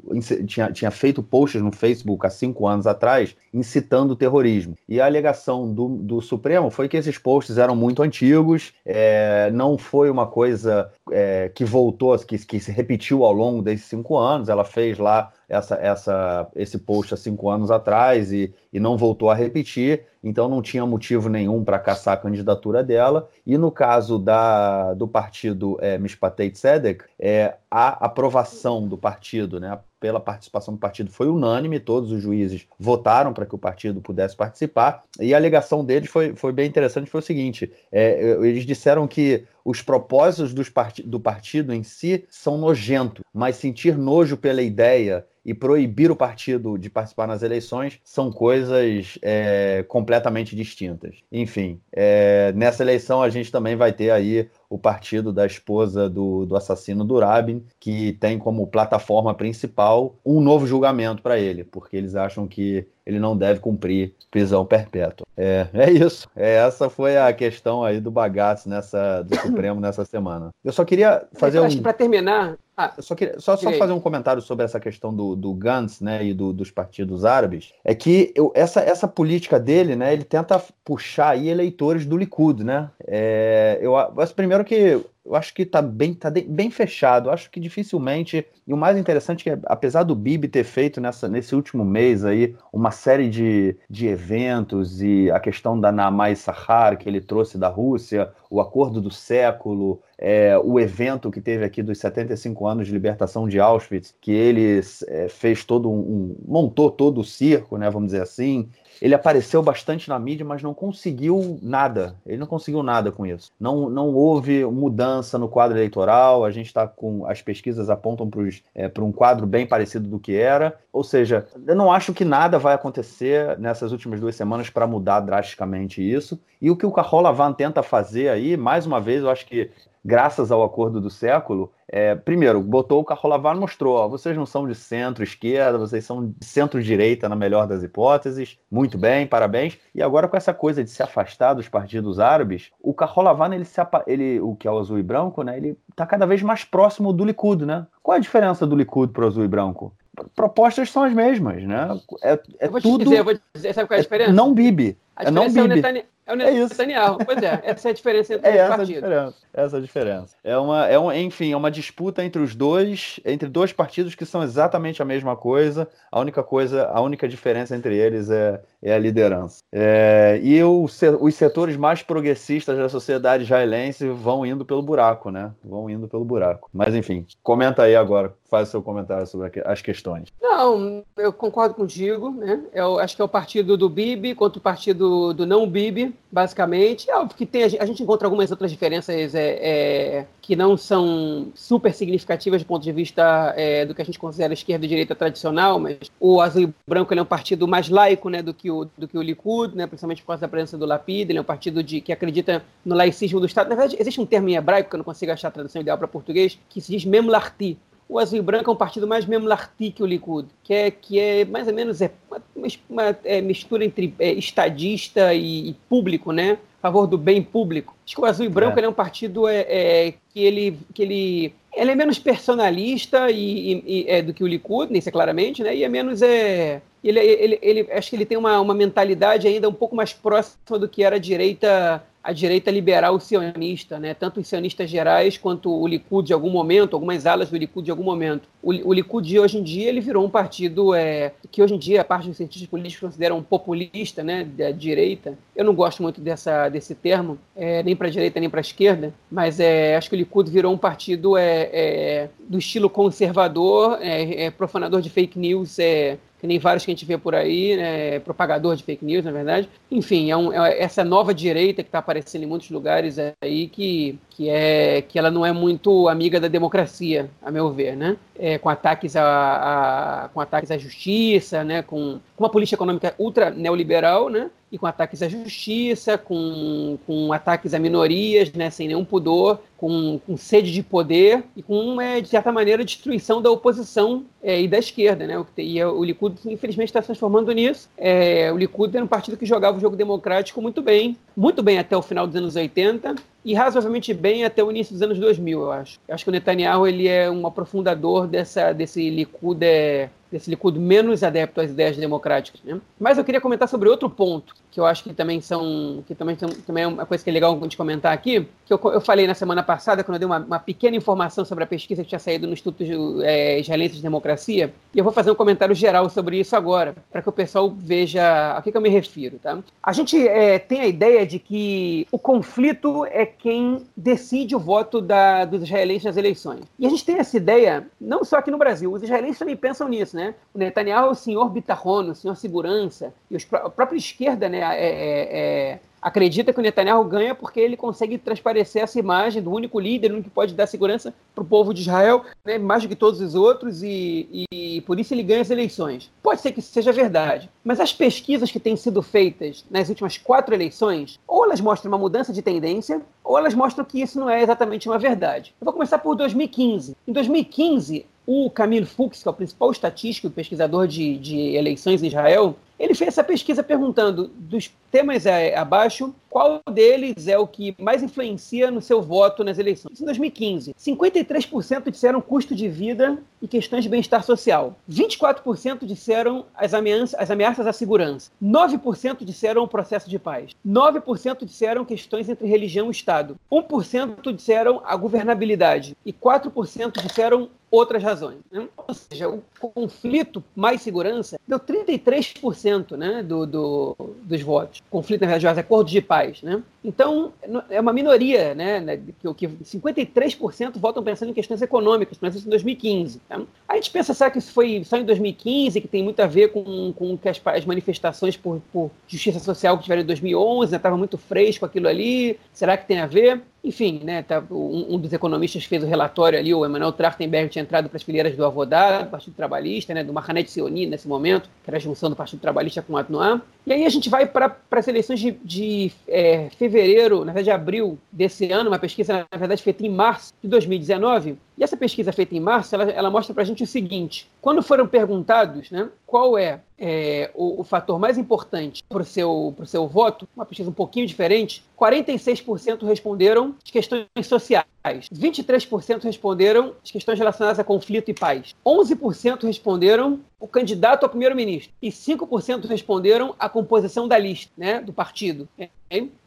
Tinha, 0.48 0.72
tinha 0.72 0.90
feito 0.90 1.22
posts 1.22 1.62
no 1.62 1.70
Facebook 1.70 2.26
há 2.26 2.30
cinco 2.30 2.66
anos 2.66 2.88
atrás 2.88 3.36
incitando 3.54 4.12
o 4.12 4.16
terrorismo. 4.16 4.76
E 4.88 5.00
a 5.00 5.06
alegação 5.06 5.72
do, 5.72 5.88
do 5.88 6.20
Supremo 6.20 6.70
foi 6.70 6.88
que 6.88 6.96
esses 6.96 7.18
posts 7.18 7.56
eram 7.56 7.76
muito 7.76 8.02
antigos, 8.02 8.72
é, 8.84 9.50
não 9.52 9.78
foi 9.78 10.10
uma 10.10 10.26
coisa 10.26 10.90
é, 11.10 11.50
que 11.54 11.64
voltou, 11.68 12.18
que, 12.18 12.38
que 12.38 12.58
se 12.58 12.72
repetiu 12.72 13.24
ao 13.24 13.32
longo 13.32 13.62
desses 13.62 13.86
cinco 13.86 14.16
anos. 14.16 14.48
Ela 14.48 14.64
fez 14.64 14.98
lá 14.98 15.32
essa, 15.48 15.76
essa, 15.76 16.48
esse 16.56 16.78
post 16.78 17.14
há 17.14 17.16
cinco 17.16 17.48
anos 17.48 17.70
atrás 17.70 18.32
e, 18.32 18.52
e 18.72 18.80
não 18.80 18.96
voltou 18.96 19.30
a 19.30 19.34
repetir, 19.34 20.04
então 20.22 20.48
não 20.48 20.60
tinha 20.60 20.84
motivo 20.84 21.28
nenhum 21.28 21.62
para 21.62 21.78
caçar 21.78 22.14
a 22.14 22.16
candidatura 22.16 22.82
dela. 22.82 23.28
E 23.46 23.56
no 23.56 23.70
caso 23.70 24.18
da, 24.18 24.94
do 24.94 25.06
partido 25.06 25.78
é, 25.80 25.96
Mishpatei 25.98 26.50
Tzedek, 26.50 27.04
é, 27.18 27.56
a 27.70 28.06
aprovação 28.06 28.88
do 28.88 28.98
partido, 28.98 29.60
né, 29.60 29.78
pela 30.00 30.20
participação 30.20 30.74
do 30.74 30.80
partido 30.80 31.10
foi 31.10 31.28
unânime, 31.28 31.80
todos 31.80 32.12
os 32.12 32.22
juízes 32.22 32.66
votaram 32.78 33.32
para 33.32 33.46
que 33.46 33.54
o 33.54 33.58
partido 33.58 34.00
pudesse 34.00 34.36
participar, 34.36 35.02
e 35.20 35.34
a 35.34 35.36
alegação 35.36 35.84
deles 35.84 36.10
foi, 36.10 36.34
foi 36.34 36.52
bem 36.52 36.68
interessante, 36.68 37.10
foi 37.10 37.20
o 37.20 37.24
seguinte, 37.24 37.70
é, 37.90 38.20
eles 38.42 38.64
disseram 38.64 39.06
que 39.06 39.44
os 39.64 39.82
propósitos 39.82 40.70
part 40.70 41.02
do 41.02 41.20
partido 41.20 41.74
em 41.74 41.82
si 41.82 42.24
são 42.30 42.56
nojentos, 42.56 43.22
mas 43.34 43.56
sentir 43.56 43.98
nojo 43.98 44.36
pela 44.36 44.62
ideia 44.62 45.26
e 45.44 45.54
proibir 45.54 46.10
o 46.10 46.16
partido 46.16 46.76
de 46.76 46.90
participar 46.90 47.26
nas 47.26 47.42
eleições 47.42 47.98
são 48.04 48.30
coisas 48.30 49.18
é, 49.22 49.84
completamente 49.88 50.54
distintas. 50.54 51.16
Enfim, 51.32 51.80
é, 51.92 52.52
nessa 52.54 52.82
eleição 52.82 53.22
a 53.22 53.30
gente 53.30 53.50
também 53.50 53.74
vai 53.74 53.92
ter 53.92 54.10
aí 54.10 54.48
o 54.68 54.78
partido 54.78 55.32
da 55.32 55.46
esposa 55.46 56.08
do, 56.08 56.44
do 56.44 56.56
assassino 56.56 57.04
do 57.04 57.18
Rabin, 57.18 57.64
que 57.80 58.12
tem 58.14 58.38
como 58.38 58.66
plataforma 58.66 59.34
principal 59.34 60.14
um 60.24 60.40
novo 60.40 60.66
julgamento 60.66 61.22
para 61.22 61.38
ele, 61.38 61.64
porque 61.64 61.96
eles 61.96 62.14
acham 62.14 62.46
que 62.46 62.86
ele 63.08 63.18
não 63.18 63.34
deve 63.34 63.58
cumprir 63.58 64.14
prisão 64.30 64.66
perpétua. 64.66 65.26
É, 65.34 65.66
é 65.72 65.90
isso. 65.90 66.28
É, 66.36 66.56
essa 66.56 66.90
foi 66.90 67.16
a 67.16 67.32
questão 67.32 67.82
aí 67.82 68.00
do 68.00 68.10
bagaço 68.10 68.68
nessa, 68.68 69.22
do 69.22 69.34
Supremo 69.40 69.80
nessa 69.80 70.04
semana. 70.04 70.50
Eu 70.62 70.72
só 70.72 70.84
queria 70.84 71.26
fazer 71.32 71.58
um... 71.60 71.68
que 71.68 71.80
para 71.80 71.94
terminar, 71.94 72.58
ah, 72.76 72.94
só, 73.00 73.14
queria, 73.14 73.40
só, 73.40 73.56
só 73.56 73.72
fazer 73.72 73.92
um 73.92 74.00
comentário 74.00 74.42
sobre 74.42 74.64
essa 74.64 74.78
questão 74.78 75.12
do, 75.12 75.34
do 75.34 75.52
Gantz 75.54 76.00
né, 76.00 76.24
e 76.24 76.34
do, 76.34 76.52
dos 76.52 76.70
partidos 76.70 77.24
árabes. 77.24 77.72
É 77.82 77.94
que 77.94 78.30
eu, 78.36 78.52
essa, 78.54 78.80
essa 78.80 79.08
política 79.08 79.58
dele, 79.58 79.96
né, 79.96 80.12
ele 80.12 80.22
tenta 80.22 80.62
puxar 80.84 81.30
aí 81.30 81.48
eleitores 81.48 82.04
do 82.04 82.16
Likud, 82.16 82.62
né? 82.62 82.90
É, 83.06 83.78
eu, 83.80 83.94
mas 84.14 84.32
primeiro 84.32 84.57
que 84.64 85.00
eu 85.28 85.34
acho 85.34 85.52
que 85.52 85.62
está 85.62 85.82
bem, 85.82 86.14
tá 86.14 86.30
bem 86.30 86.70
fechado. 86.70 87.28
Eu 87.28 87.32
acho 87.32 87.50
que 87.50 87.60
dificilmente. 87.60 88.46
E 88.66 88.72
o 88.72 88.76
mais 88.76 88.96
interessante 88.96 89.48
é 89.48 89.56
que, 89.56 89.62
apesar 89.66 90.02
do 90.02 90.14
Bibi 90.14 90.48
ter 90.48 90.64
feito 90.64 91.00
nessa, 91.00 91.28
nesse 91.28 91.54
último 91.54 91.84
mês 91.84 92.24
aí 92.24 92.56
uma 92.72 92.90
série 92.90 93.28
de, 93.28 93.76
de 93.90 94.06
eventos 94.06 95.02
e 95.02 95.30
a 95.30 95.38
questão 95.38 95.78
da 95.78 95.92
Namai 95.92 96.34
Sahar 96.34 96.96
que 96.96 97.08
ele 97.08 97.20
trouxe 97.20 97.58
da 97.58 97.68
Rússia, 97.68 98.30
o 98.50 98.60
acordo 98.60 99.02
do 99.02 99.10
século, 99.10 100.00
é, 100.16 100.58
o 100.58 100.80
evento 100.80 101.30
que 101.30 101.40
teve 101.40 101.64
aqui 101.64 101.82
dos 101.82 101.98
75 101.98 102.66
anos 102.66 102.86
de 102.86 102.92
libertação 102.92 103.46
de 103.46 103.60
Auschwitz, 103.60 104.14
que 104.20 104.32
ele 104.32 104.80
é, 105.08 105.28
fez 105.28 105.64
todo 105.64 105.90
um, 105.90 105.98
um, 105.98 106.36
montou 106.46 106.90
todo 106.90 107.20
o 107.20 107.24
circo, 107.24 107.76
né, 107.76 107.90
vamos 107.90 108.08
dizer 108.08 108.22
assim, 108.22 108.68
ele 109.00 109.14
apareceu 109.14 109.62
bastante 109.62 110.08
na 110.08 110.18
mídia, 110.18 110.44
mas 110.44 110.62
não 110.62 110.74
conseguiu 110.74 111.58
nada. 111.62 112.16
Ele 112.26 112.38
não 112.38 112.46
conseguiu 112.46 112.82
nada 112.82 113.12
com 113.12 113.24
isso. 113.26 113.50
Não, 113.58 113.88
não 113.88 114.14
houve 114.14 114.64
mudança 114.64 115.38
no 115.38 115.48
quadro 115.48 115.76
eleitoral. 115.76 116.44
A 116.44 116.50
gente 116.50 116.66
está 116.66 116.86
com. 116.86 117.26
As 117.26 117.40
pesquisas 117.42 117.90
apontam 117.90 118.28
para 118.28 118.42
é, 118.74 118.90
um 119.00 119.12
quadro 119.12 119.46
bem 119.46 119.66
parecido 119.66 120.08
do 120.08 120.18
que 120.18 120.34
era. 120.34 120.78
Ou 120.92 121.04
seja, 121.04 121.46
eu 121.66 121.76
não 121.76 121.92
acho 121.92 122.12
que 122.12 122.24
nada 122.24 122.58
vai 122.58 122.74
acontecer 122.74 123.58
nessas 123.58 123.92
últimas 123.92 124.20
duas 124.20 124.34
semanas 124.34 124.70
para 124.70 124.86
mudar 124.86 125.20
drasticamente 125.20 126.02
isso. 126.02 126.40
E 126.60 126.70
o 126.70 126.76
que 126.76 126.86
o 126.86 126.92
Carrola 126.92 127.32
Van 127.32 127.52
tenta 127.52 127.82
fazer 127.82 128.28
aí, 128.28 128.56
mais 128.56 128.84
uma 128.84 129.00
vez, 129.00 129.22
eu 129.22 129.30
acho 129.30 129.46
que 129.46 129.70
graças 130.08 130.50
ao 130.50 130.64
acordo 130.64 131.02
do 131.02 131.10
século, 131.10 131.70
é, 131.86 132.14
primeiro, 132.14 132.62
botou 132.62 132.98
o 132.98 133.04
Carrolavar 133.04 133.54
e 133.54 133.60
mostrou: 133.60 133.94
ó, 133.94 134.08
vocês 134.08 134.34
não 134.34 134.46
são 134.46 134.66
de 134.66 134.74
centro-esquerda, 134.74 135.76
vocês 135.76 136.02
são 136.02 136.28
de 136.28 136.46
centro-direita, 136.46 137.28
na 137.28 137.36
melhor 137.36 137.66
das 137.66 137.82
hipóteses. 137.82 138.58
Muito 138.70 138.96
bem, 138.96 139.26
parabéns. 139.26 139.76
E 139.94 140.02
agora, 140.02 140.26
com 140.26 140.34
essa 140.34 140.54
coisa 140.54 140.82
de 140.82 140.88
se 140.88 141.02
afastar 141.02 141.52
dos 141.52 141.68
partidos 141.68 142.18
árabes, 142.18 142.70
o 142.80 142.94
Carrolavar, 142.94 143.52
ele, 143.52 143.66
se, 143.66 143.78
ele, 144.06 144.40
o 144.40 144.56
que 144.56 144.66
é 144.66 144.70
o 144.70 144.78
azul 144.78 144.98
e 144.98 145.02
branco, 145.02 145.42
né, 145.42 145.58
ele 145.58 145.76
está 145.90 146.06
cada 146.06 146.24
vez 146.24 146.42
mais 146.42 146.64
próximo 146.64 147.12
do 147.12 147.26
Likud. 147.26 147.66
Né? 147.66 147.86
Qual 148.02 148.14
é 148.14 148.18
a 148.18 148.22
diferença 148.22 148.66
do 148.66 148.74
Likud 148.74 149.12
para 149.12 149.26
o 149.26 149.28
azul 149.28 149.44
e 149.44 149.48
branco? 149.48 149.92
Propostas 150.34 150.90
são 150.90 151.04
as 151.04 151.12
mesmas, 151.12 151.62
né? 151.62 152.00
É, 152.22 152.32
é 152.32 152.66
eu 152.66 152.70
vou 152.70 152.80
tudo. 152.80 153.04
Dizer, 153.04 153.18
eu 153.18 153.24
vou 153.24 153.38
dizer, 153.54 153.74
sabe 153.74 153.86
qual 153.86 153.96
é 153.96 153.98
a 153.98 154.00
é 154.00 154.02
diferença? 154.02 154.30
É 154.30 154.34
não 154.34 154.54
Bibi. 154.54 154.96
A 155.14 155.24
é 155.24 155.30
não. 155.30 155.44
É 155.44 156.04
é 156.28 156.34
o 156.34 156.40
é 156.42 156.50
Netanyahu. 156.52 157.18
É 157.20 157.24
pois 157.24 157.42
é, 157.42 157.60
essa 157.64 157.88
é 157.88 157.90
a 157.90 157.94
diferença 157.94 158.34
entre 158.34 158.48
é 158.48 158.52
os 158.52 158.58
essa 158.58 158.76
partidos. 158.76 159.02
Diferença, 159.02 159.36
essa 159.54 159.76
a 159.76 159.80
diferença. 159.80 160.36
É 160.44 160.58
uma, 160.58 160.86
é 160.86 160.98
um, 160.98 161.12
enfim, 161.12 161.52
é 161.52 161.56
uma 161.56 161.70
disputa 161.70 162.22
entre 162.22 162.42
os 162.42 162.54
dois, 162.54 163.18
entre 163.24 163.48
dois 163.48 163.72
partidos 163.72 164.14
que 164.14 164.26
são 164.26 164.42
exatamente 164.42 165.00
a 165.00 165.04
mesma 165.04 165.34
coisa. 165.34 165.88
A 166.12 166.20
única 166.20 166.42
coisa, 166.42 166.86
a 166.88 167.00
única 167.00 167.26
diferença 167.26 167.74
entre 167.74 167.96
eles 167.96 168.30
é, 168.30 168.60
é 168.82 168.94
a 168.94 168.98
liderança. 168.98 169.62
É, 169.72 170.38
e 170.42 170.62
o, 170.62 170.84
os 170.84 171.34
setores 171.34 171.76
mais 171.76 172.02
progressistas 172.02 172.76
da 172.76 172.88
sociedade 172.88 173.44
israelense 173.44 174.08
vão 174.08 174.44
indo 174.44 174.64
pelo 174.64 174.82
buraco, 174.82 175.30
né? 175.30 175.52
Vão 175.64 175.88
indo 175.88 176.06
pelo 176.08 176.24
buraco. 176.24 176.68
Mas 176.72 176.94
enfim, 176.94 177.26
comenta 177.42 177.84
aí 177.84 177.96
agora, 177.96 178.34
faz 178.50 178.68
o 178.68 178.70
seu 178.70 178.82
comentário 178.82 179.26
sobre 179.26 179.62
as 179.64 179.80
questões. 179.80 180.28
Não, 180.40 181.02
eu 181.16 181.32
concordo 181.32 181.74
contigo, 181.74 182.30
né? 182.30 182.62
Eu 182.72 182.98
acho 182.98 183.16
que 183.16 183.22
é 183.22 183.24
o 183.24 183.28
partido 183.28 183.76
do 183.76 183.88
Bibi 183.88 184.34
contra 184.34 184.58
o 184.58 184.62
partido 184.62 185.32
do 185.32 185.46
não 185.46 185.68
Bibi 185.68 186.14
basicamente. 186.30 187.10
É 187.10 187.16
óbvio 187.16 187.36
que 187.36 187.46
tem, 187.46 187.64
a 187.64 187.86
gente 187.86 188.02
encontra 188.02 188.26
algumas 188.26 188.50
outras 188.50 188.70
diferenças 188.70 189.34
é, 189.34 189.58
é, 189.60 190.26
que 190.40 190.54
não 190.54 190.76
são 190.76 191.48
super 191.54 191.92
significativas 191.92 192.62
do 192.62 192.66
ponto 192.66 192.82
de 192.82 192.92
vista 192.92 193.54
é, 193.56 193.84
do 193.84 193.94
que 193.94 194.02
a 194.02 194.04
gente 194.04 194.18
considera 194.18 194.52
esquerda 194.52 194.84
e 194.84 194.88
direita 194.88 195.14
tradicional, 195.14 195.78
mas 195.78 196.10
o 196.20 196.40
azul 196.40 196.62
e 196.62 196.74
branco 196.86 197.14
é 197.14 197.22
um 197.22 197.24
partido 197.24 197.66
mais 197.66 197.88
laico 197.88 198.28
né, 198.28 198.42
do, 198.42 198.52
que 198.52 198.70
o, 198.70 198.86
do 198.96 199.08
que 199.08 199.16
o 199.16 199.22
Likud, 199.22 199.74
né, 199.76 199.86
principalmente 199.86 200.22
por 200.22 200.28
causa 200.28 200.42
da 200.42 200.48
presença 200.48 200.76
do 200.76 200.86
Lapid, 200.86 201.30
ele 201.30 201.38
é 201.38 201.40
um 201.40 201.44
partido 201.44 201.82
de, 201.82 202.00
que 202.00 202.12
acredita 202.12 202.62
no 202.84 202.94
laicismo 202.94 203.40
do 203.40 203.46
Estado. 203.46 203.68
Na 203.68 203.74
verdade, 203.74 203.96
existe 203.98 204.20
um 204.20 204.26
termo 204.26 204.48
em 204.48 204.56
hebraico, 204.56 204.90
que 204.90 204.96
eu 204.96 204.98
não 204.98 205.04
consigo 205.04 205.32
achar 205.32 205.48
a 205.48 205.52
tradução 205.52 205.80
ideal 205.80 205.96
para 205.96 206.08
português, 206.08 206.58
que 206.68 206.80
se 206.80 206.92
diz 206.92 207.04
memlarti, 207.04 207.78
o 208.08 208.18
Azul 208.18 208.38
e 208.38 208.42
Branco 208.42 208.70
é 208.70 208.72
um 208.72 208.76
partido 208.76 209.06
mais 209.06 209.26
memlarti 209.26 209.90
que 209.90 210.02
o 210.02 210.06
Likud, 210.06 210.48
que 210.64 210.72
é, 210.72 210.90
que 210.90 211.18
é 211.18 211.44
mais 211.44 211.68
ou 211.68 211.74
menos 211.74 212.00
é 212.00 212.10
uma, 212.30 212.42
uma 212.88 213.18
é, 213.22 213.40
mistura 213.42 213.84
entre 213.84 214.14
é, 214.18 214.32
estadista 214.32 215.34
e, 215.34 215.70
e, 215.70 215.74
público, 215.88 216.32
né? 216.32 216.58
A 216.78 216.88
favor 216.88 217.06
do 217.06 217.18
bem 217.18 217.42
público. 217.42 217.94
Acho 218.08 218.14
que 218.14 218.22
o 218.22 218.24
Azul 218.24 218.46
e 218.46 218.48
Branco 218.48 218.80
é. 218.80 218.84
é 218.84 218.88
um 218.88 218.92
partido 218.92 219.46
é, 219.46 219.66
é, 219.68 220.14
que, 220.32 220.40
ele, 220.40 220.78
que 220.94 221.02
ele, 221.02 221.54
ele 221.76 221.90
é 221.90 221.94
menos 221.94 222.18
personalista 222.18 223.30
e, 223.30 223.84
e, 223.86 224.06
é, 224.08 224.22
do 224.22 224.32
que 224.32 224.42
o 224.42 224.46
Likud, 224.46 224.90
nem 224.90 225.02
sei 225.02 225.12
claramente, 225.12 225.62
né? 225.62 225.76
E 225.76 225.84
é 225.84 225.88
menos. 225.90 226.22
É, 226.22 226.80
ele, 227.04 227.20
ele, 227.20 227.58
ele, 227.60 227.92
acho 227.92 228.08
que 228.08 228.16
ele 228.16 228.24
tem 228.24 228.38
uma, 228.38 228.58
uma 228.62 228.72
mentalidade 228.72 229.46
ainda 229.46 229.68
um 229.68 229.74
pouco 229.74 229.94
mais 229.94 230.14
próxima 230.14 230.78
do 230.78 230.88
que 230.88 231.04
era 231.04 231.16
a 231.16 231.18
direita 231.18 232.02
a 232.28 232.32
direita 232.32 232.70
liberal 232.70 233.18
sionista, 233.18 233.98
né? 233.98 234.12
tanto 234.12 234.38
os 234.38 234.46
sionistas 234.46 234.90
gerais 234.90 235.38
quanto 235.38 235.72
o 235.72 235.86
Likud 235.86 236.26
de 236.26 236.34
algum 236.34 236.50
momento, 236.50 236.94
algumas 236.94 237.24
alas 237.24 237.48
do 237.48 237.56
Likud 237.56 237.84
de 237.84 237.90
algum 237.90 238.02
momento. 238.02 238.46
O, 238.62 238.70
o 238.70 238.92
Likud 238.92 239.26
de 239.26 239.38
hoje 239.38 239.56
em 239.56 239.62
dia 239.62 239.88
ele 239.88 240.02
virou 240.02 240.22
um 240.26 240.28
partido 240.28 240.94
é, 240.94 241.32
que 241.50 241.62
hoje 241.62 241.74
em 241.74 241.78
dia 241.78 242.02
a 242.02 242.04
parte 242.04 242.28
dos 242.28 242.36
cientistas 242.36 242.68
políticos 242.68 243.08
consideram 243.08 243.42
populista, 243.42 244.22
né, 244.22 244.44
da 244.44 244.70
direita. 244.70 245.38
Eu 245.56 245.64
não 245.64 245.74
gosto 245.74 246.02
muito 246.02 246.20
dessa, 246.20 246.68
desse 246.68 246.94
termo, 246.94 247.38
é, 247.56 247.82
nem 247.82 247.96
para 247.98 248.08
a 248.08 248.10
direita 248.10 248.40
nem 248.40 248.48
para 248.48 248.60
a 248.60 248.62
esquerda, 248.62 249.12
mas 249.30 249.60
é, 249.60 249.96
acho 249.96 250.08
que 250.08 250.16
o 250.16 250.18
Likud 250.18 250.50
virou 250.50 250.72
um 250.72 250.78
partido 250.78 251.36
é, 251.36 251.68
é 251.72 252.30
do 252.48 252.58
estilo 252.58 252.88
conservador, 252.88 253.98
é, 254.00 254.44
é, 254.44 254.50
profanador 254.50 255.02
de 255.02 255.10
fake 255.10 255.38
news, 255.38 255.78
é, 255.78 256.16
que 256.40 256.46
nem 256.46 256.58
vários 256.58 256.84
que 256.84 256.90
a 256.90 256.94
gente 256.94 257.04
vê 257.04 257.18
por 257.18 257.34
aí, 257.34 257.76
né, 257.76 258.20
propagador 258.20 258.76
de 258.76 258.84
fake 258.84 259.04
news, 259.04 259.24
na 259.24 259.32
verdade. 259.32 259.68
Enfim, 259.90 260.30
é, 260.30 260.36
um, 260.36 260.52
é 260.52 260.80
essa 260.80 261.04
nova 261.04 261.34
direita 261.34 261.82
que 261.82 261.88
está 261.88 261.98
aparecendo 261.98 262.44
em 262.44 262.46
muitos 262.46 262.70
lugares 262.70 263.16
aí 263.40 263.66
que, 263.68 264.18
que, 264.30 264.48
é, 264.48 265.02
que 265.02 265.18
ela 265.18 265.30
não 265.30 265.44
é 265.44 265.52
muito 265.52 266.08
amiga 266.08 266.38
da 266.38 266.48
democracia, 266.48 267.28
a 267.42 267.50
meu 267.50 267.70
ver, 267.72 267.96
né? 267.96 268.16
É, 268.38 268.56
com, 268.56 268.68
ataques 268.68 269.16
a, 269.16 270.24
a, 270.24 270.28
com 270.28 270.40
ataques 270.40 270.70
à 270.70 270.78
justiça, 270.78 271.64
né, 271.64 271.82
com, 271.82 272.20
com 272.36 272.44
uma 272.44 272.50
política 272.50 272.76
econômica 272.76 273.14
ultra 273.18 273.50
neoliberal, 273.50 274.28
né? 274.30 274.48
E 274.70 274.78
com 274.78 274.86
ataques 274.86 275.22
à 275.22 275.28
justiça, 275.28 276.18
com, 276.18 276.98
com 277.06 277.32
ataques 277.32 277.74
a 277.74 277.78
minorias, 277.78 278.52
né, 278.52 278.70
sem 278.70 278.88
nenhum 278.88 279.04
pudor, 279.04 279.60
com, 279.76 280.20
com 280.26 280.36
sede 280.36 280.72
de 280.72 280.82
poder 280.82 281.44
e 281.56 281.62
com, 281.62 282.00
é, 282.00 282.20
de 282.20 282.28
certa 282.28 282.50
maneira, 282.50 282.84
destruição 282.84 283.40
da 283.40 283.50
oposição 283.50 284.24
é, 284.42 284.60
e 284.60 284.68
da 284.68 284.78
esquerda. 284.78 285.26
Né? 285.26 285.42
E 285.58 285.82
o 285.84 286.04
Likud, 286.04 286.36
infelizmente, 286.46 286.88
está 286.88 287.00
se 287.00 287.06
transformando 287.06 287.52
nisso. 287.52 287.88
É, 287.96 288.52
o 288.52 288.58
Likud 288.58 288.94
era 288.94 289.04
um 289.04 289.08
partido 289.08 289.36
que 289.36 289.46
jogava 289.46 289.78
o 289.78 289.80
jogo 289.80 289.96
democrático 289.96 290.60
muito 290.60 290.82
bem, 290.82 291.16
muito 291.36 291.62
bem 291.62 291.78
até 291.78 291.96
o 291.96 292.02
final 292.02 292.26
dos 292.26 292.36
anos 292.36 292.56
80 292.56 293.14
e 293.44 293.54
razoavelmente 293.54 294.12
bem 294.12 294.44
até 294.44 294.62
o 294.62 294.70
início 294.70 294.92
dos 294.92 295.00
anos 295.00 295.18
2000, 295.18 295.60
eu 295.60 295.72
acho. 295.72 295.98
Eu 296.06 296.14
acho 296.14 296.24
que 296.24 296.30
o 296.30 296.32
Netanyahu 296.32 296.86
ele 296.86 297.06
é 297.06 297.30
um 297.30 297.46
aprofundador 297.46 298.26
dessa, 298.26 298.72
desse 298.72 299.08
Likud 299.08 299.64
é, 299.64 300.10
desse 300.30 300.50
Likud 300.50 300.78
menos 300.78 301.22
adepto 301.22 301.60
às 301.60 301.70
ideias 301.70 301.96
democráticas. 301.96 302.60
Né? 302.62 302.80
Mas 302.98 303.18
eu 303.18 303.24
queria 303.24 303.40
comentar 303.40 303.68
sobre 303.68 303.88
outro 303.88 304.08
ponto, 304.08 304.54
que 304.70 304.80
eu 304.80 304.86
acho 304.86 305.02
que 305.02 305.12
também 305.14 305.40
são 305.40 306.04
que 306.06 306.14
também, 306.14 306.36
também 306.36 306.84
é 306.84 306.86
uma 306.86 307.06
coisa 307.06 307.22
que 307.24 307.30
é 307.30 307.32
legal 307.32 307.58
de 307.58 307.76
comentar 307.76 308.12
aqui, 308.12 308.46
que 308.64 308.72
eu, 308.72 308.80
eu 308.92 309.00
falei 309.00 309.26
na 309.26 309.34
semana 309.34 309.62
passada, 309.62 310.04
quando 310.04 310.16
eu 310.16 310.18
dei 310.20 310.26
uma, 310.26 310.38
uma, 310.38 310.58
pequena 310.58 310.96
informação 310.96 311.44
sobre 311.44 311.64
a 311.64 311.66
pesquisa 311.66 312.02
que 312.02 312.08
tinha 312.08 312.18
saído 312.18 312.46
no 312.46 312.52
Instituto 312.52 312.84
é, 313.22 313.60
Israelense 313.60 313.94
de 313.94 314.02
Democracia, 314.02 314.72
e 314.94 314.98
eu 314.98 315.04
vou 315.04 315.12
fazer 315.12 315.30
um 315.30 315.34
comentário 315.34 315.74
geral 315.74 316.08
sobre 316.10 316.38
isso 316.38 316.54
agora, 316.54 316.94
para 317.10 317.22
que 317.22 317.28
o 317.28 317.32
pessoal 317.32 317.74
veja 317.76 318.56
a 318.56 318.62
que, 318.62 318.70
que 318.70 318.76
eu 318.76 318.82
me 318.82 318.88
refiro. 318.90 319.38
Tá? 319.38 319.58
A 319.82 319.92
gente 319.92 320.16
é, 320.28 320.58
tem 320.58 320.80
a 320.80 320.86
ideia 320.86 321.26
de 321.26 321.38
que 321.38 322.06
o 322.12 322.18
conflito 322.18 323.06
é 323.06 323.24
quem 323.24 323.86
decide 323.96 324.54
o 324.54 324.58
voto 324.58 325.00
da, 325.00 325.44
dos 325.44 325.62
israelenses 325.62 326.04
nas 326.04 326.16
eleições. 326.16 326.60
E 326.78 326.86
a 326.86 326.90
gente 326.90 327.04
tem 327.04 327.16
essa 327.16 327.36
ideia, 327.36 327.86
não 328.00 328.22
só 328.22 328.36
aqui 328.36 328.50
no 328.50 328.58
Brasil, 328.58 328.92
os 328.92 329.02
israelenses 329.02 329.38
também 329.38 329.56
pensam 329.56 329.88
nisso, 329.88 330.16
né? 330.18 330.34
O 330.52 330.58
Netanyahu 330.58 331.06
é 331.06 331.10
o 331.10 331.14
senhor 331.14 331.48
Bitahon, 331.48 332.10
o 332.10 332.14
senhor 332.14 332.34
segurança, 332.34 333.14
e 333.30 333.36
os, 333.36 333.46
a 333.52 333.70
própria 333.70 333.96
esquerda 333.96 334.48
né, 334.48 334.58
é, 334.58 334.88
é, 334.88 335.38
é, 335.38 335.80
acredita 336.02 336.52
que 336.52 336.58
o 336.58 336.62
Netanyahu 336.62 337.04
ganha 337.04 337.36
porque 337.36 337.60
ele 337.60 337.76
consegue 337.76 338.18
transparecer 338.18 338.82
essa 338.82 338.98
imagem 338.98 339.40
do 339.40 339.52
único 339.52 339.78
líder, 339.78 340.10
único 340.10 340.28
que 340.28 340.34
pode 340.34 340.54
dar 340.54 340.66
segurança 340.66 341.14
para 341.34 341.42
o 341.42 341.46
povo 341.46 341.72
de 341.72 341.82
Israel, 341.82 342.24
né, 342.44 342.58
mais 342.58 342.82
do 342.82 342.88
que 342.88 342.96
todos 342.96 343.20
os 343.20 343.36
outros, 343.36 343.82
e, 343.84 344.46
e, 344.52 344.80
por 344.82 344.98
isso 344.98 345.14
ele 345.14 345.22
ganha 345.22 345.40
as 345.40 345.50
eleições. 345.50 346.10
Pode 346.20 346.40
ser 346.40 346.50
que 346.50 346.58
isso 346.58 346.72
seja 346.72 346.90
verdade, 346.90 347.48
mas 347.62 347.78
as 347.78 347.92
pesquisas 347.92 348.50
que 348.50 348.58
têm 348.58 348.76
sido 348.76 349.00
feitas 349.00 349.64
nas 349.70 349.88
últimas 349.88 350.18
quatro 350.18 350.52
eleições, 350.52 351.20
ou 351.28 351.44
elas 351.44 351.60
mostram 351.60 351.92
uma 351.92 351.98
mudança 351.98 352.32
de 352.32 352.42
tendência, 352.42 353.00
ou 353.22 353.38
elas 353.38 353.54
mostram 353.54 353.84
que 353.84 354.02
isso 354.02 354.18
não 354.18 354.28
é 354.28 354.42
exatamente 354.42 354.88
uma 354.88 354.98
verdade. 354.98 355.54
Eu 355.60 355.64
vou 355.64 355.72
começar 355.72 355.98
por 355.98 356.16
2015. 356.16 356.96
Em 357.06 357.12
2015, 357.12 358.04
o 358.30 358.50
Camilo 358.50 358.84
Fuchs, 358.84 359.22
que 359.22 359.28
é 359.28 359.30
o 359.30 359.34
principal 359.34 359.72
estatístico 359.72 360.26
e 360.26 360.30
pesquisador 360.30 360.86
de, 360.86 361.16
de 361.16 361.56
eleições 361.56 362.02
em 362.02 362.08
Israel, 362.08 362.54
ele 362.78 362.94
fez 362.94 363.08
essa 363.08 363.24
pesquisa 363.24 363.62
perguntando 363.62 364.28
dos 364.28 364.70
temas 364.90 365.26
é, 365.26 365.56
abaixo, 365.56 366.14
qual 366.30 366.60
deles 366.70 367.26
é 367.26 367.38
o 367.38 367.46
que 367.46 367.74
mais 367.78 368.02
influencia 368.02 368.70
no 368.70 368.80
seu 368.80 369.02
voto 369.02 369.42
nas 369.42 369.58
eleições? 369.58 370.00
Em 370.00 370.04
2015, 370.04 370.74
53% 370.74 371.90
disseram 371.90 372.20
custo 372.20 372.54
de 372.54 372.68
vida 372.68 373.18
e 373.40 373.48
questões 373.48 373.82
de 373.82 373.90
bem-estar 373.90 374.22
social. 374.22 374.76
24% 374.90 375.84
disseram 375.84 376.44
as 376.54 376.74
ameaças, 376.74 377.14
as 377.18 377.30
ameaças 377.30 377.66
à 377.66 377.72
segurança. 377.72 378.30
9% 378.42 379.24
disseram 379.24 379.62
o 379.62 379.68
processo 379.68 380.08
de 380.08 380.18
paz. 380.18 380.52
9% 380.66 381.44
disseram 381.44 381.84
questões 381.84 382.28
entre 382.28 382.46
religião 382.46 382.88
e 382.88 382.90
Estado. 382.90 383.36
1% 383.50 384.32
disseram 384.34 384.82
a 384.84 384.96
governabilidade. 384.96 385.96
E 386.04 386.12
4% 386.12 387.00
disseram 387.02 387.48
outras 387.70 388.02
razões. 388.02 388.38
Né? 388.50 388.68
Ou 388.76 388.94
seja, 388.94 389.28
o 389.28 389.42
conflito 389.58 390.42
mais 390.54 390.82
segurança 390.82 391.38
deu 391.46 391.60
33% 391.60 392.67
né, 392.96 393.22
do, 393.22 393.46
do, 393.46 393.96
dos 394.22 394.42
votos. 394.42 394.82
Conflito, 394.90 395.22
na 395.22 395.28
verdade, 395.28 395.60
acordo 395.60 395.90
de 395.90 396.00
paz. 396.00 396.42
Né? 396.42 396.62
Então, 396.84 397.32
é 397.70 397.80
uma 397.80 397.92
minoria, 397.92 398.54
né, 398.54 398.80
né 398.80 398.96
que, 398.96 399.34
que 399.34 399.48
53% 399.48 400.78
votam 400.78 401.02
pensando 401.02 401.30
em 401.30 401.34
questões 401.34 401.62
econômicas, 401.62 402.18
mas 402.20 402.34
isso 402.34 402.46
em 402.46 402.50
2015. 402.50 403.20
Tá? 403.28 403.40
A 403.68 403.74
gente 403.76 403.90
pensa, 403.90 404.14
será 404.14 404.30
que 404.30 404.38
isso 404.38 404.52
foi 404.52 404.82
só 404.84 404.96
em 404.96 405.04
2015, 405.04 405.80
que 405.80 405.88
tem 405.88 406.02
muito 406.02 406.20
a 406.20 406.26
ver 406.26 406.48
com, 406.48 406.92
com 406.92 407.16
que 407.16 407.28
as, 407.28 407.40
as 407.44 407.64
manifestações 407.64 408.36
por, 408.36 408.60
por, 408.72 408.90
justiça 409.06 409.38
social 409.38 409.76
que 409.76 409.84
tiveram 409.84 410.02
em 410.02 410.06
2011, 410.06 410.74
estava 410.74 410.94
né, 410.94 410.98
muito 410.98 411.18
fresco 411.18 411.64
aquilo 411.64 411.88
ali, 411.88 412.38
será 412.52 412.76
que 412.76 412.86
tem 412.86 413.00
a 413.00 413.06
ver? 413.06 413.42
Enfim, 413.62 414.00
né, 414.04 414.22
tá, 414.22 414.42
um, 414.50 414.94
um, 414.94 414.98
dos 414.98 415.12
economistas 415.12 415.64
fez 415.64 415.82
o 415.82 415.86
relatório 415.86 416.38
ali, 416.38 416.54
o 416.54 416.64
Emmanuel 416.64 416.92
Trachtenberg 416.92 417.50
tinha 417.50 417.62
entrado 417.62 417.88
para 417.88 417.96
as 417.96 418.02
fileiras 418.02 418.36
do 418.36 418.44
Avodá, 418.44 419.02
do 419.02 419.10
Partido 419.10 419.34
Trabalhista, 419.34 419.92
né, 419.92 420.04
do 420.04 420.12
Mahanet 420.12 420.48
Sioni 420.48 420.86
nesse 420.86 421.08
momento, 421.08 421.50
que 421.64 421.68
era 421.68 421.76
a 421.76 421.80
junção 421.80 422.08
do 422.08 422.14
Partido 422.14 422.40
Trabalhista 422.40 422.82
com 422.82 422.92
o 422.92 422.96
Atnoam. 422.96 423.42
E 423.68 423.72
aí 423.74 423.84
a 423.84 423.90
gente 423.90 424.08
vai 424.08 424.24
para 424.24 424.56
as 424.70 424.88
eleições 424.88 425.20
de, 425.20 425.32
de 425.44 425.92
é, 426.08 426.48
fevereiro, 426.56 427.18
na 427.18 427.34
verdade 427.34 427.44
de 427.44 427.50
abril 427.50 427.98
desse 428.10 428.50
ano, 428.50 428.70
uma 428.70 428.78
pesquisa, 428.78 429.26
na 429.30 429.38
verdade, 429.38 429.62
feita 429.62 429.84
em 429.84 429.90
março 429.90 430.32
de 430.42 430.48
2019, 430.48 431.36
e 431.58 431.62
essa 431.62 431.76
pesquisa 431.76 432.10
feita 432.10 432.34
em 432.34 432.40
março, 432.40 432.74
ela, 432.74 432.84
ela 432.84 433.10
mostra 433.10 433.34
para 433.34 433.42
a 433.42 433.46
gente 433.46 433.62
o 433.62 433.66
seguinte: 433.66 434.26
quando 434.40 434.62
foram 434.62 434.86
perguntados 434.86 435.70
né, 435.70 435.86
qual 436.06 436.38
é, 436.38 436.60
é 436.78 437.30
o, 437.34 437.60
o, 437.60 437.64
fator 437.64 437.98
mais 437.98 438.16
importante 438.16 438.82
para 438.88 439.02
o 439.02 439.04
seu, 439.04 439.54
seu 439.66 439.86
voto, 439.86 440.26
uma 440.34 440.46
pesquisa 440.46 440.70
um 440.70 440.72
pouquinho 440.72 441.06
diferente, 441.06 441.62
46% 441.78 442.86
responderam 442.86 443.54
questões 443.64 444.06
sociais, 444.22 444.64
23% 444.84 446.02
responderam 446.02 446.74
as 446.82 446.90
questões 446.90 447.18
relacionadas 447.18 447.58
a 447.58 447.64
conflito 447.64 448.10
e 448.10 448.14
paz, 448.14 448.54
11% 448.64 449.44
responderam 449.44 450.20
o 450.40 450.46
candidato 450.46 451.04
a 451.04 451.08
primeiro-ministro. 451.08 451.72
E 451.82 451.90
5% 451.90 452.66
responderam 452.66 453.34
a 453.38 453.48
composição 453.48 454.06
da 454.06 454.16
lista, 454.16 454.52
né, 454.56 454.80
do 454.80 454.92
partido. 454.92 455.48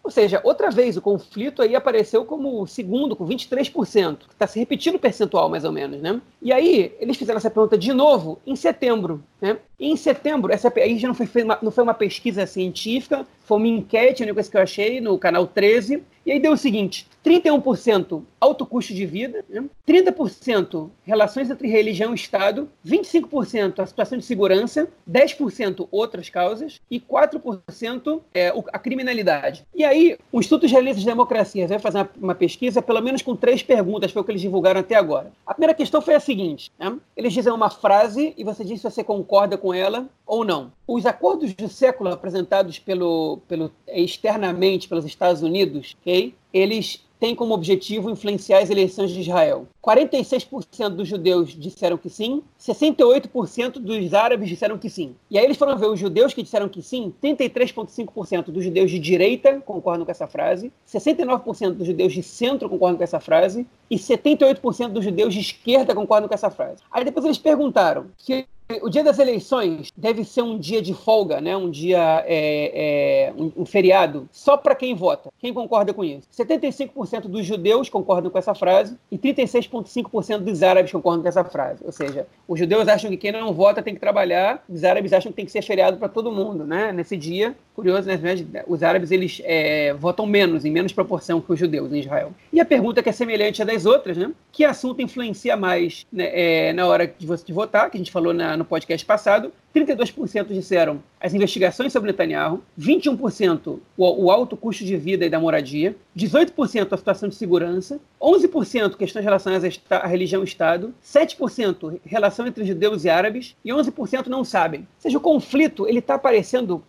Ou 0.04 0.10
seja, 0.10 0.41
outra 0.43 0.71
vez 0.71 0.97
o 0.97 1.02
conflito 1.02 1.62
aí 1.62 1.76
apareceu 1.76 2.26
como 2.26 2.62
o 2.62 2.67
segundo, 2.67 3.15
com 3.15 3.26
23%, 3.26 4.17
que 4.28 4.34
está 4.34 4.47
se 4.47 4.58
repetindo 4.60 4.95
o 4.95 5.00
percentual 5.00 5.47
mais 5.47 5.63
ou 5.63 5.71
menos, 5.71 6.02
né? 6.02 6.19
E 6.41 6.52
aí 6.52 6.95
eles 7.00 7.17
fizeram 7.17 7.38
essa 7.38 7.52
pergunta 7.52 7.78
de 7.78 7.93
novo 7.93 8.39
em 8.45 8.56
setembro, 8.56 9.24
né? 9.39 9.58
E 9.80 9.91
em 9.91 9.95
setembro, 9.95 10.52
essa 10.52 10.74
aí 10.76 10.97
já 10.97 11.08
não 11.08 11.13
foi, 11.13 11.28
uma, 11.43 11.60
não 11.62 11.71
foi 11.71 11.84
uma 11.84 11.93
pesquisa 11.93 12.47
científica, 12.47 13.26
foi 13.43 13.58
uma 13.58 13.67
enquete, 13.67 14.24
uma 14.24 14.34
coisa 14.34 14.50
que 14.50 14.58
eu 14.58 14.62
achei 14.62 15.02
no 15.02 15.17
canal 15.19 15.45
13, 15.45 16.04
e 16.26 16.32
aí 16.32 16.39
deu 16.39 16.54
o 16.54 16.58
seguinte: 16.58 17.08
31% 17.26 18.24
alto 18.39 18.65
custo 18.65 18.93
de 18.93 19.06
vida, 19.06 19.45
né? 19.50 19.63
30% 19.88 20.89
relações 21.04 21.50
entre 21.50 21.67
religião 21.67 22.12
e 22.12 22.15
Estado, 22.15 22.69
25% 22.86 23.80
a 23.80 23.86
situação 23.86 24.17
de 24.17 24.26
segurança, 24.26 24.88
10% 25.10 25.88
outras 25.91 26.30
causas 26.30 26.80
e 26.89 27.00
4% 27.00 28.21
é, 28.34 28.50
a 28.71 28.80
criminalidade. 28.80 29.51
E 29.74 29.84
aí, 29.84 30.18
o 30.32 30.40
Instituto 30.40 30.66
Israelense 30.66 31.00
de 31.00 31.06
Democracia 31.06 31.68
vai 31.68 31.80
fazer 31.80 32.00
uma, 32.00 32.10
uma, 32.22 32.36
pesquisa, 32.36 32.82
pelo 32.82 33.02
menos 33.02 33.22
com 33.22 33.36
três 33.36 33.62
perguntas, 33.64 34.12
foi 34.12 34.22
o 34.22 34.26
que 34.26 34.32
eles 34.32 34.42
divulgaram 34.42 34.80
até 34.80 34.96
agora. 34.96 35.32
A 35.46 35.54
primeira 35.54 35.74
questão 35.74 36.02
foi 36.02 36.16
a 36.16 36.20
seguinte: 36.20 36.72
né? 36.80 36.98
eles 37.16 37.34
dizem 37.34 37.52
uma 37.52 37.70
frase 37.70 38.34
e 38.38 38.44
você 38.44 38.64
diz 38.64 38.82
se 38.82 38.90
você 38.90 39.04
concorda 39.04 39.58
com 39.58 39.74
ela 39.74 40.08
ou 40.26 40.46
não. 40.46 40.72
Os 40.88 41.06
acordos 41.06 41.54
do 41.54 41.68
século 41.68 42.12
apresentados 42.12 42.80
pelo, 42.80 43.40
pelo 43.48 43.72
externamente 43.88 44.88
pelos 44.88 45.06
Estados 45.06 45.42
Unidos, 45.42 45.96
okay, 46.02 46.34
eles 46.54 47.04
têm 47.22 47.36
como 47.36 47.54
objetivo 47.54 48.10
influenciar 48.10 48.64
as 48.64 48.72
eleições 48.72 49.12
de 49.12 49.22
Israel. 49.22 49.68
46% 49.84 50.90
dos 50.90 51.08
judeus 51.08 51.52
disseram 51.52 51.96
que 51.96 52.10
sim, 52.10 52.42
68% 52.60 53.74
dos 53.74 54.14
árabes 54.16 54.50
disseram 54.50 54.76
que 54.76 54.90
sim. 54.90 55.16
E 55.30 55.38
aí 55.38 55.46
eles 55.46 55.56
foram 55.56 55.78
ver 55.78 55.86
os 55.86 56.00
judeus 56.00 56.34
que 56.34 56.42
disseram 56.42 56.68
que 56.68 56.82
sim, 56.82 57.14
33,5% 57.24 58.46
dos 58.46 58.64
judeus 58.64 58.90
de 58.90 58.98
direita 58.98 59.62
concordam 59.62 60.04
com 60.04 60.10
essa 60.10 60.26
frase, 60.26 60.74
69% 60.92 61.74
dos 61.74 61.86
judeus 61.86 62.12
de 62.12 62.24
centro 62.24 62.68
concordam 62.68 62.98
com 62.98 63.04
essa 63.04 63.20
frase 63.20 63.68
e 63.88 63.98
78% 63.98 64.88
dos 64.88 65.04
judeus 65.04 65.32
de 65.32 65.42
esquerda 65.42 65.94
concordam 65.94 66.28
com 66.28 66.34
essa 66.34 66.50
frase. 66.50 66.82
Aí 66.92 67.06
depois 67.06 67.24
eles 67.24 67.38
perguntaram 67.38 68.08
que 68.18 68.48
o 68.82 68.90
dia 68.90 69.04
das 69.04 69.20
eleições 69.20 69.92
deve 69.96 70.24
ser 70.24 70.42
um 70.42 70.58
dia 70.58 70.82
de 70.82 70.94
folga, 70.94 71.42
né? 71.42 71.56
um 71.56 71.70
dia, 71.70 72.24
é, 72.26 73.30
é, 73.30 73.34
um, 73.38 73.52
um, 73.58 73.66
feriado, 73.66 74.28
só 74.32 74.56
para 74.58 74.76
quem 74.76 74.96
vota. 74.96 75.30
Quem 75.40 75.54
concorda 75.54 75.94
com 75.94 76.04
isso? 76.04 76.28
75% 76.32 77.22
dos 77.24 77.46
judeus 77.46 77.90
concordam 77.90 78.32
com 78.32 78.38
essa 78.38 78.54
frase 78.54 78.98
e 79.12 79.18
36,5% 79.18 80.40
dos 80.40 80.64
árabes 80.64 80.92
concordam 80.92 81.22
com 81.24 81.28
essa 81.28 81.44
frase. 81.44 81.84
Ou 81.84 81.92
seja, 81.92 82.28
os 82.48 82.60
judeus 82.60 82.88
acham 82.88 83.10
que 83.10 83.18
quem 83.18 83.32
não 83.32 83.54
vota 83.54 83.82
tem 83.82 83.94
que 83.94 84.00
trabalhar, 84.00 84.64
os 84.70 84.84
árabes 84.84 85.14
acham 85.14 85.32
que 85.32 85.36
tem 85.36 85.46
que 85.46 85.52
ser 85.52 85.62
feriado 85.62 85.98
para 85.98 86.10
todo 86.10 86.32
mundo, 86.32 86.66
né? 86.66 86.92
Nesse 86.92 87.18
dia, 87.18 87.56
curioso, 87.76 88.08
né? 88.08 88.20
Os 88.68 88.84
árabes 88.84 89.12
eles 89.12 89.42
é, 89.44 89.94
votam 89.94 90.26
menos, 90.26 90.66
em 90.66 90.72
menos 90.72 90.94
proporção 90.94 91.42
que 91.42 91.52
os 91.52 91.60
judeus 91.60 91.92
em 91.92 92.00
Israel. 92.00 92.32
E 92.52 92.60
a 92.60 92.66
pergunta 92.66 93.02
que 93.02 93.10
é 93.10 93.12
semelhante 93.12 93.62
à 93.62 93.66
das 93.66 93.86
outras, 93.86 94.18
né? 94.18 94.32
Que 94.52 94.64
assunto 94.64 95.02
influencia 95.02 95.56
mais 95.56 96.06
né, 96.12 96.30
é, 96.34 96.74
na 96.74 96.86
hora 96.88 97.08
de 97.08 97.26
você 97.26 97.52
votar, 97.52 97.90
que 97.90 97.98
a 97.98 98.00
gente 98.00 98.12
falou 98.12 98.34
na, 98.34 98.58
no 98.62 98.65
podcast 98.65 99.06
passado, 99.06 99.52
32% 99.74 100.48
disseram 100.48 101.02
as 101.20 101.34
investigações 101.34 101.94
sobre 101.94 102.12
Netanyahu, 102.12 102.62
21% 102.80 103.80
o, 103.96 104.26
o 104.26 104.32
alto 104.32 104.58
custo 104.58 104.84
de 104.84 104.98
vida 104.98 105.26
e 105.26 105.30
da 105.30 105.40
moradia, 105.40 105.96
18% 106.18 106.92
a 106.92 106.98
situação 106.98 107.30
de 107.30 107.36
segurança, 107.36 108.00
11% 108.20 108.96
questões 108.96 109.24
relacionadas 109.24 109.80
à 109.90 110.08
religião 110.08 110.42
e 110.42 110.46
Estado, 110.46 110.94
7% 111.04 112.00
relação 112.04 112.48
entre 112.48 112.66
judeus 112.66 113.06
e 113.06 113.10
árabes 113.10 113.56
e 113.64 113.70
11% 113.70 114.28
não 114.28 114.44
sabem. 114.44 114.82
Ou 114.82 114.88
seja, 114.98 115.18
o 115.18 115.22
conflito 115.22 115.88
ele 115.88 116.00
está 116.00 116.16
aparecendo 116.16 116.84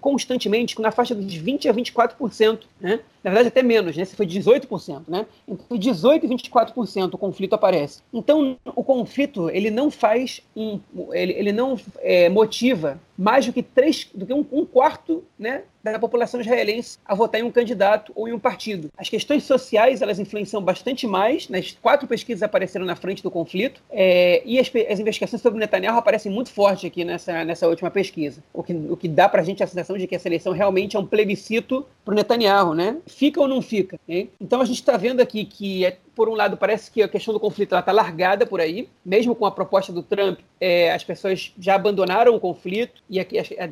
constantemente 0.00 0.80
na 0.80 0.90
faixa 0.90 1.14
dos 1.14 1.34
20% 1.34 1.68
a 1.68 1.74
24%, 1.74 2.60
né? 2.80 3.00
na 3.22 3.30
verdade 3.30 3.48
até 3.48 3.62
menos, 3.62 3.96
né? 3.96 4.04
se 4.04 4.16
foi 4.16 4.26
18%. 4.26 5.02
Né? 5.06 5.26
Entre 5.46 5.78
18% 5.78 6.24
e 6.24 6.28
24% 6.28 7.14
o 7.14 7.18
conflito 7.18 7.54
aparece. 7.54 8.00
Então, 8.12 8.56
o 8.64 8.82
conflito 8.82 9.50
ele 9.50 9.70
não 9.70 9.90
faz, 9.90 10.40
um, 10.56 10.80
ele, 11.12 11.32
ele 11.34 11.52
não 11.52 11.78
é, 11.98 12.15
motiva 12.28 12.98
mais 13.16 13.46
do 13.46 13.52
que 13.52 13.62
três, 13.62 14.08
do 14.14 14.26
que 14.26 14.32
um, 14.32 14.44
um 14.52 14.64
quarto, 14.64 15.24
né, 15.38 15.62
da 15.92 15.98
população 15.98 16.40
israelense 16.40 16.98
a 17.04 17.14
votar 17.14 17.40
em 17.40 17.44
um 17.44 17.50
candidato 17.50 18.12
ou 18.14 18.28
em 18.28 18.32
um 18.32 18.38
partido. 18.38 18.90
As 18.96 19.08
questões 19.08 19.44
sociais 19.44 20.02
elas 20.02 20.18
influenciam 20.18 20.62
bastante 20.62 21.06
mais. 21.06 21.48
Nas 21.48 21.72
né? 21.72 21.78
quatro 21.80 22.06
pesquisas 22.08 22.42
apareceram 22.42 22.84
na 22.84 22.96
frente 22.96 23.22
do 23.22 23.30
conflito 23.30 23.80
é, 23.90 24.42
e 24.44 24.58
as, 24.58 24.70
as, 24.88 25.00
investigações 25.00 25.40
sobre 25.40 25.58
Netanyahu 25.58 25.98
aparecem 25.98 26.30
muito 26.30 26.50
forte 26.50 26.86
aqui 26.86 27.04
nessa, 27.04 27.44
nessa 27.44 27.68
última 27.68 27.90
pesquisa. 27.90 28.42
O 28.52 28.62
que, 28.62 28.72
o 28.72 28.96
que 28.96 29.08
dá 29.08 29.28
para 29.28 29.42
a 29.42 29.44
gente 29.44 29.62
a 29.62 29.66
sensação 29.66 29.96
de 29.96 30.06
que 30.06 30.14
essa 30.14 30.28
eleição 30.28 30.52
realmente 30.52 30.96
é 30.96 30.98
um 30.98 31.06
plebiscito 31.06 31.86
para 32.04 32.12
o 32.12 32.16
Netanyahu, 32.16 32.74
né? 32.74 32.96
Fica 33.06 33.40
ou 33.40 33.48
não 33.48 33.62
fica? 33.62 33.98
Então 34.40 34.60
a 34.60 34.64
gente 34.64 34.80
está 34.80 34.96
vendo 34.96 35.20
aqui 35.20 35.44
que 35.44 35.84
é 35.84 35.98
por 36.16 36.30
um 36.30 36.34
lado, 36.34 36.56
parece 36.56 36.90
que 36.90 37.02
a 37.02 37.08
questão 37.08 37.34
do 37.34 37.38
conflito 37.38 37.76
está 37.76 37.92
largada 37.92 38.46
por 38.46 38.58
aí, 38.58 38.88
mesmo 39.04 39.34
com 39.34 39.44
a 39.44 39.50
proposta 39.50 39.92
do 39.92 40.02
Trump, 40.02 40.40
é, 40.58 40.90
as 40.90 41.04
pessoas 41.04 41.52
já 41.58 41.74
abandonaram 41.74 42.34
o 42.34 42.40
conflito 42.40 43.02
e 43.08 43.20
a, 43.20 43.24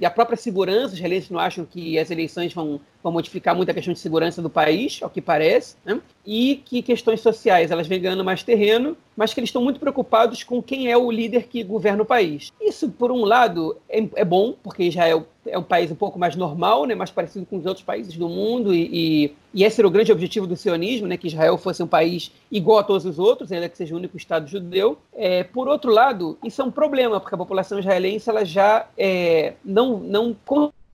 a, 0.06 0.10
própria 0.10 0.36
segurança, 0.36 0.88
os 0.88 0.94
israelenses 0.94 1.30
não 1.30 1.40
acham 1.40 1.64
que 1.64 1.98
as 1.98 2.10
eleições 2.10 2.52
vão, 2.54 2.80
vão 3.04 3.12
modificar 3.12 3.54
muito 3.54 3.68
a 3.68 3.74
questão 3.74 3.92
de 3.92 4.00
segurança 4.00 4.40
do 4.40 4.48
país, 4.48 4.98
ao 5.02 5.10
que 5.10 5.20
parece, 5.20 5.76
né? 5.84 6.00
e 6.24 6.62
que 6.64 6.80
questões 6.80 7.20
sociais 7.20 7.70
elas 7.70 7.86
vêm 7.86 8.00
ganhando 8.00 8.24
mais 8.24 8.42
terreno, 8.42 8.96
mas 9.14 9.34
que 9.34 9.40
eles 9.40 9.48
estão 9.48 9.62
muito 9.62 9.78
preocupados 9.78 10.42
com 10.42 10.62
quem 10.62 10.90
é 10.90 10.96
o 10.96 11.10
líder 11.10 11.46
que 11.46 11.62
governa 11.62 12.02
o 12.02 12.06
país. 12.06 12.50
Isso, 12.58 12.88
por 12.88 13.12
um 13.12 13.26
lado, 13.26 13.76
é, 13.90 14.08
é 14.14 14.24
bom, 14.24 14.54
porque 14.62 14.84
Israel 14.84 15.26
é 15.46 15.58
um 15.58 15.62
país 15.62 15.90
um 15.90 15.94
pouco 15.94 16.18
mais 16.18 16.34
normal, 16.34 16.86
né, 16.86 16.94
mais 16.94 17.10
parecido 17.10 17.44
com 17.44 17.58
os 17.58 17.66
outros 17.66 17.84
países 17.84 18.16
do 18.16 18.26
mundo, 18.26 18.72
e, 18.72 18.88
e, 18.90 19.34
e 19.52 19.64
esse 19.64 19.78
era 19.82 19.86
o 19.86 19.90
grande 19.90 20.10
objetivo 20.10 20.46
do 20.46 20.56
sionismo, 20.56 21.06
né, 21.06 21.18
que 21.18 21.26
Israel 21.26 21.58
fosse 21.58 21.82
um 21.82 21.86
país 21.86 22.32
igual 22.50 22.78
a 22.78 22.82
todos 22.82 23.04
os 23.04 23.18
outros, 23.18 23.52
ainda 23.52 23.68
que 23.68 23.76
seja 23.76 23.94
o 23.94 23.98
único 23.98 24.16
Estado 24.16 24.48
judeu. 24.48 24.96
É, 25.12 25.44
por 25.44 25.68
outro 25.68 25.92
lado, 25.92 26.38
isso 26.42 26.62
é 26.62 26.64
um 26.64 26.70
problema, 26.70 27.20
porque 27.20 27.34
a 27.34 27.38
população 27.38 27.78
israelense 27.78 28.30
ela 28.30 28.46
já 28.46 28.86
é, 28.96 29.52
não, 29.62 29.98
não 29.98 30.34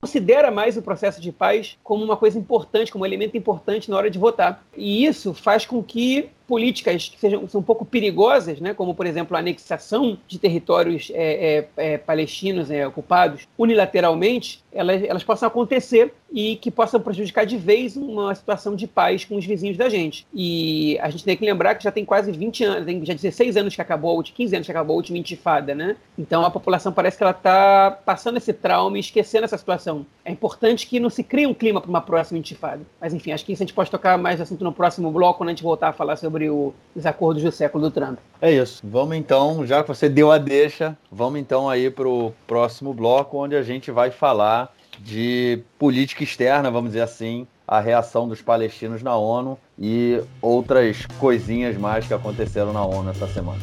considera 0.01 0.49
mais 0.49 0.75
o 0.75 0.81
processo 0.81 1.21
de 1.21 1.31
paz 1.31 1.77
como 1.83 2.03
uma 2.03 2.17
coisa 2.17 2.37
importante, 2.37 2.91
como 2.91 3.03
um 3.03 3.07
elemento 3.07 3.37
importante 3.37 3.89
na 3.89 3.95
hora 3.95 4.09
de 4.09 4.17
votar. 4.17 4.65
E 4.75 5.05
isso 5.05 5.33
faz 5.33 5.65
com 5.65 5.83
que 5.83 6.29
políticas 6.51 7.07
que 7.07 7.17
sejam, 7.17 7.47
são 7.47 7.61
um 7.61 7.63
pouco 7.63 7.85
perigosas, 7.85 8.59
né, 8.59 8.73
como, 8.73 8.93
por 8.93 9.05
exemplo, 9.05 9.37
a 9.37 9.39
anexação 9.39 10.17
de 10.27 10.37
territórios 10.37 11.09
é, 11.13 11.69
é, 11.77 11.93
é, 11.93 11.97
palestinos 11.97 12.69
é, 12.69 12.85
ocupados 12.85 13.47
unilateralmente, 13.57 14.61
elas, 14.69 15.01
elas 15.01 15.23
possam 15.23 15.47
acontecer 15.47 16.13
e 16.31 16.55
que 16.55 16.71
possam 16.71 16.99
prejudicar 16.99 17.45
de 17.45 17.57
vez 17.57 17.97
uma 17.97 18.33
situação 18.33 18.75
de 18.75 18.87
paz 18.87 19.25
com 19.25 19.35
os 19.35 19.45
vizinhos 19.45 19.77
da 19.77 19.89
gente. 19.89 20.25
E 20.33 20.97
a 21.01 21.09
gente 21.09 21.23
tem 21.23 21.35
que 21.35 21.45
lembrar 21.45 21.75
que 21.75 21.83
já 21.83 21.91
tem 21.91 22.05
quase 22.05 22.31
20 22.31 22.63
anos, 22.63 22.85
tem 22.85 23.05
já 23.05 23.13
16 23.13 23.57
anos 23.57 23.75
que 23.75 23.81
acabou, 23.81 24.21
15 24.23 24.55
anos 24.55 24.65
que 24.65 24.71
acabou 24.71 24.93
a 24.93 24.97
última 24.97 25.17
intifada, 25.17 25.75
né? 25.75 25.97
Então 26.17 26.45
a 26.45 26.49
população 26.49 26.91
parece 26.91 27.17
que 27.17 27.23
ela 27.23 27.31
está 27.31 27.91
passando 28.05 28.37
esse 28.37 28.53
trauma 28.53 28.97
e 28.97 29.01
esquecendo 29.01 29.43
essa 29.43 29.57
situação. 29.57 30.05
É 30.23 30.31
importante 30.31 30.87
que 30.87 30.99
não 30.99 31.09
se 31.09 31.23
crie 31.23 31.45
um 31.45 31.53
clima 31.53 31.81
para 31.81 31.89
uma 31.89 32.01
próxima 32.01 32.39
intifada. 32.39 32.81
Mas 32.99 33.13
enfim, 33.13 33.33
acho 33.33 33.45
que 33.45 33.51
isso 33.51 33.63
a 33.63 33.65
gente 33.65 33.73
pode 33.73 33.91
tocar 33.91 34.17
mais 34.17 34.39
assunto 34.39 34.63
no 34.63 34.71
próximo 34.71 35.11
bloco, 35.11 35.39
quando 35.39 35.49
a 35.49 35.51
gente 35.51 35.63
voltar 35.63 35.89
a 35.89 35.93
falar 35.93 36.15
sobre 36.15 36.40
sobre 36.41 36.49
o, 36.49 36.73
os 36.95 37.05
acordos 37.05 37.43
do 37.43 37.51
século 37.51 37.89
do 37.89 37.91
Trump. 37.91 38.17
É 38.41 38.51
isso. 38.51 38.81
Vamos 38.83 39.15
então, 39.15 39.65
já 39.65 39.83
que 39.83 39.87
você 39.87 40.09
deu 40.09 40.31
a 40.31 40.37
deixa, 40.37 40.97
vamos 41.11 41.39
então 41.39 41.69
aí 41.69 41.91
para 41.91 42.07
o 42.07 42.33
próximo 42.47 42.93
bloco, 42.93 43.37
onde 43.37 43.55
a 43.55 43.61
gente 43.61 43.91
vai 43.91 44.09
falar 44.09 44.73
de 44.99 45.61
política 45.77 46.23
externa, 46.23 46.71
vamos 46.71 46.91
dizer 46.91 47.01
assim, 47.01 47.47
a 47.67 47.79
reação 47.79 48.27
dos 48.27 48.41
palestinos 48.41 49.03
na 49.03 49.15
ONU 49.15 49.57
e 49.77 50.21
outras 50.41 51.05
coisinhas 51.19 51.77
mais 51.77 52.07
que 52.07 52.13
aconteceram 52.13 52.73
na 52.73 52.83
ONU 52.83 53.11
essa 53.11 53.27
semana. 53.27 53.59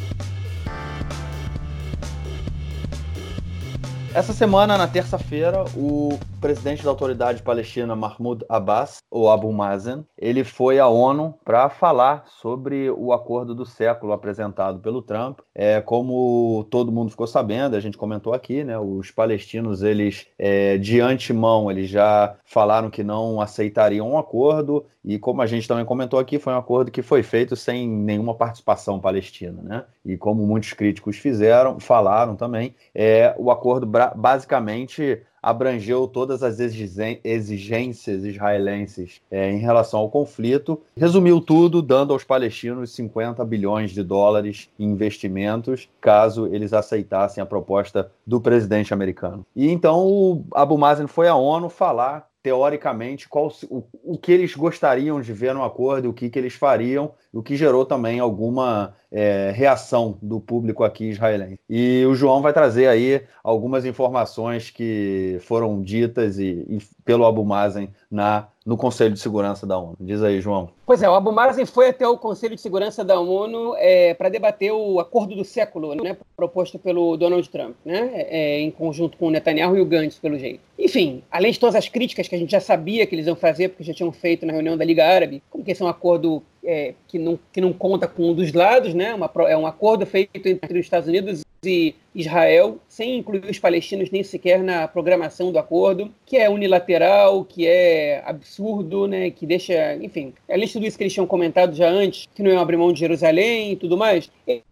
Essa 4.14 4.32
semana, 4.32 4.78
na 4.78 4.88
terça-feira, 4.88 5.64
o 5.76 6.18
presidente 6.40 6.84
da 6.84 6.90
autoridade 6.90 7.42
palestina 7.42 7.96
Mahmoud 7.96 8.44
Abbas, 8.48 8.98
ou 9.10 9.30
Abu 9.30 9.52
Mazen, 9.52 10.04
ele 10.16 10.44
foi 10.44 10.78
à 10.78 10.86
ONU 10.86 11.34
para 11.44 11.68
falar 11.68 12.24
sobre 12.26 12.90
o 12.90 13.12
acordo 13.12 13.54
do 13.54 13.66
século 13.66 14.12
apresentado 14.12 14.78
pelo 14.78 15.02
Trump. 15.02 15.40
É, 15.54 15.80
como 15.80 16.64
todo 16.70 16.92
mundo 16.92 17.10
ficou 17.10 17.26
sabendo, 17.26 17.74
a 17.74 17.80
gente 17.80 17.98
comentou 17.98 18.32
aqui, 18.32 18.62
né, 18.62 18.78
os 18.78 19.10
palestinos, 19.10 19.82
eles 19.82 20.26
é, 20.38 20.78
de 20.78 21.00
antemão, 21.00 21.70
eles 21.70 21.90
já 21.90 22.36
falaram 22.44 22.90
que 22.90 23.02
não 23.02 23.40
aceitariam 23.40 24.12
um 24.12 24.18
acordo, 24.18 24.86
e 25.04 25.18
como 25.18 25.42
a 25.42 25.46
gente 25.46 25.66
também 25.66 25.84
comentou 25.84 26.20
aqui, 26.20 26.38
foi 26.38 26.52
um 26.52 26.58
acordo 26.58 26.90
que 26.90 27.02
foi 27.02 27.22
feito 27.22 27.56
sem 27.56 27.88
nenhuma 27.88 28.34
participação 28.34 29.00
palestina, 29.00 29.62
né? 29.62 29.84
E 30.04 30.16
como 30.16 30.46
muitos 30.46 30.72
críticos 30.74 31.16
fizeram, 31.16 31.80
falaram 31.80 32.36
também, 32.36 32.74
é, 32.94 33.34
o 33.38 33.50
acordo 33.50 33.90
basicamente 34.14 35.22
abrangeu 35.48 36.06
todas 36.06 36.42
as 36.42 36.58
exigências 36.60 38.24
israelenses 38.24 39.20
é, 39.30 39.50
em 39.50 39.58
relação 39.58 40.00
ao 40.00 40.10
conflito, 40.10 40.80
resumiu 40.94 41.40
tudo, 41.40 41.80
dando 41.80 42.12
aos 42.12 42.22
palestinos 42.22 42.94
50 42.94 43.42
bilhões 43.46 43.92
de 43.92 44.02
dólares 44.02 44.68
em 44.78 44.84
investimentos, 44.84 45.88
caso 46.00 46.46
eles 46.52 46.72
aceitassem 46.72 47.42
a 47.42 47.46
proposta 47.46 48.10
do 48.26 48.40
presidente 48.40 48.92
americano. 48.92 49.46
E 49.56 49.70
então 49.70 50.06
o 50.06 50.44
Abu 50.52 50.76
Mazen 50.76 51.06
foi 51.06 51.28
à 51.28 51.34
ONU 51.34 51.70
falar 51.70 52.27
teoricamente, 52.42 53.28
qual, 53.28 53.52
o, 53.68 53.82
o 54.04 54.18
que 54.18 54.32
eles 54.32 54.54
gostariam 54.54 55.20
de 55.20 55.32
ver 55.32 55.54
no 55.54 55.64
acordo, 55.64 56.08
o 56.08 56.12
que, 56.12 56.30
que 56.30 56.38
eles 56.38 56.54
fariam, 56.54 57.12
o 57.32 57.42
que 57.42 57.56
gerou 57.56 57.84
também 57.84 58.20
alguma 58.20 58.94
é, 59.10 59.52
reação 59.54 60.18
do 60.22 60.40
público 60.40 60.84
aqui 60.84 61.10
israelense. 61.10 61.60
E 61.68 62.04
o 62.06 62.14
João 62.14 62.40
vai 62.40 62.52
trazer 62.52 62.86
aí 62.86 63.22
algumas 63.42 63.84
informações 63.84 64.70
que 64.70 65.38
foram 65.40 65.82
ditas 65.82 66.38
e, 66.38 66.64
e 66.68 66.78
pelo 67.04 67.26
Abu 67.26 67.44
Mazen 67.44 67.90
na, 68.10 68.48
no 68.68 68.76
Conselho 68.76 69.14
de 69.14 69.18
Segurança 69.18 69.66
da 69.66 69.78
ONU. 69.78 69.96
Diz 69.98 70.22
aí, 70.22 70.42
João. 70.42 70.68
Pois 70.84 71.02
é, 71.02 71.08
o 71.08 71.14
Abu 71.14 71.32
Mazen 71.32 71.64
foi 71.64 71.88
até 71.88 72.06
o 72.06 72.18
Conselho 72.18 72.54
de 72.54 72.60
Segurança 72.60 73.02
da 73.02 73.18
ONU 73.18 73.74
é, 73.78 74.12
para 74.12 74.28
debater 74.28 74.70
o 74.72 75.00
acordo 75.00 75.34
do 75.34 75.42
século, 75.42 75.94
né, 75.94 76.18
proposto 76.36 76.78
pelo 76.78 77.16
Donald 77.16 77.48
Trump, 77.48 77.74
né, 77.82 78.10
é, 78.14 78.60
em 78.60 78.70
conjunto 78.70 79.16
com 79.16 79.28
o 79.28 79.30
Netanyahu 79.30 79.74
e 79.78 79.80
o 79.80 79.86
Gantz, 79.86 80.18
pelo 80.18 80.38
jeito. 80.38 80.60
Enfim, 80.78 81.22
além 81.30 81.50
de 81.50 81.58
todas 81.58 81.76
as 81.76 81.88
críticas 81.88 82.28
que 82.28 82.34
a 82.34 82.38
gente 82.38 82.50
já 82.50 82.60
sabia 82.60 83.06
que 83.06 83.14
eles 83.14 83.26
iam 83.26 83.34
fazer, 83.34 83.70
porque 83.70 83.84
já 83.84 83.94
tinham 83.94 84.12
feito 84.12 84.44
na 84.44 84.52
reunião 84.52 84.76
da 84.76 84.84
Liga 84.84 85.06
Árabe, 85.06 85.42
como 85.48 85.64
que 85.64 85.70
esse 85.70 85.80
é 85.80 85.86
um 85.86 85.88
acordo 85.88 86.42
é, 86.62 86.92
que, 87.06 87.18
não, 87.18 87.38
que 87.50 87.62
não 87.62 87.72
conta 87.72 88.06
com 88.06 88.30
um 88.30 88.34
dos 88.34 88.52
lados, 88.52 88.92
né? 88.92 89.14
Uma, 89.14 89.30
é 89.48 89.56
um 89.56 89.66
acordo 89.66 90.04
feito 90.04 90.46
entre 90.46 90.78
os 90.78 90.84
Estados 90.84 91.08
Unidos 91.08 91.42
e 91.64 91.94
Israel, 92.14 92.78
sem 92.88 93.18
incluir 93.18 93.44
os 93.44 93.58
palestinos 93.58 94.10
nem 94.10 94.22
sequer 94.22 94.62
na 94.62 94.88
programação 94.88 95.52
do 95.52 95.58
acordo, 95.58 96.12
que 96.26 96.36
é 96.36 96.48
unilateral, 96.48 97.44
que 97.44 97.66
é 97.66 98.22
absurdo, 98.26 99.06
né? 99.06 99.30
Que 99.30 99.46
deixa, 99.46 99.96
enfim, 99.96 100.34
além 100.50 100.66
de 100.66 100.72
tudo 100.72 100.86
isso 100.86 100.96
que 100.96 101.04
eles 101.04 101.12
tinham 101.12 101.26
comentado 101.26 101.74
já 101.74 101.88
antes, 101.88 102.28
que 102.34 102.42
não 102.42 102.50
é 102.50 102.56
abrir 102.56 102.76
mão 102.76 102.92
de 102.92 103.00
Jerusalém 103.00 103.72
e 103.72 103.76
tudo 103.76 103.96
mais. 103.96 104.30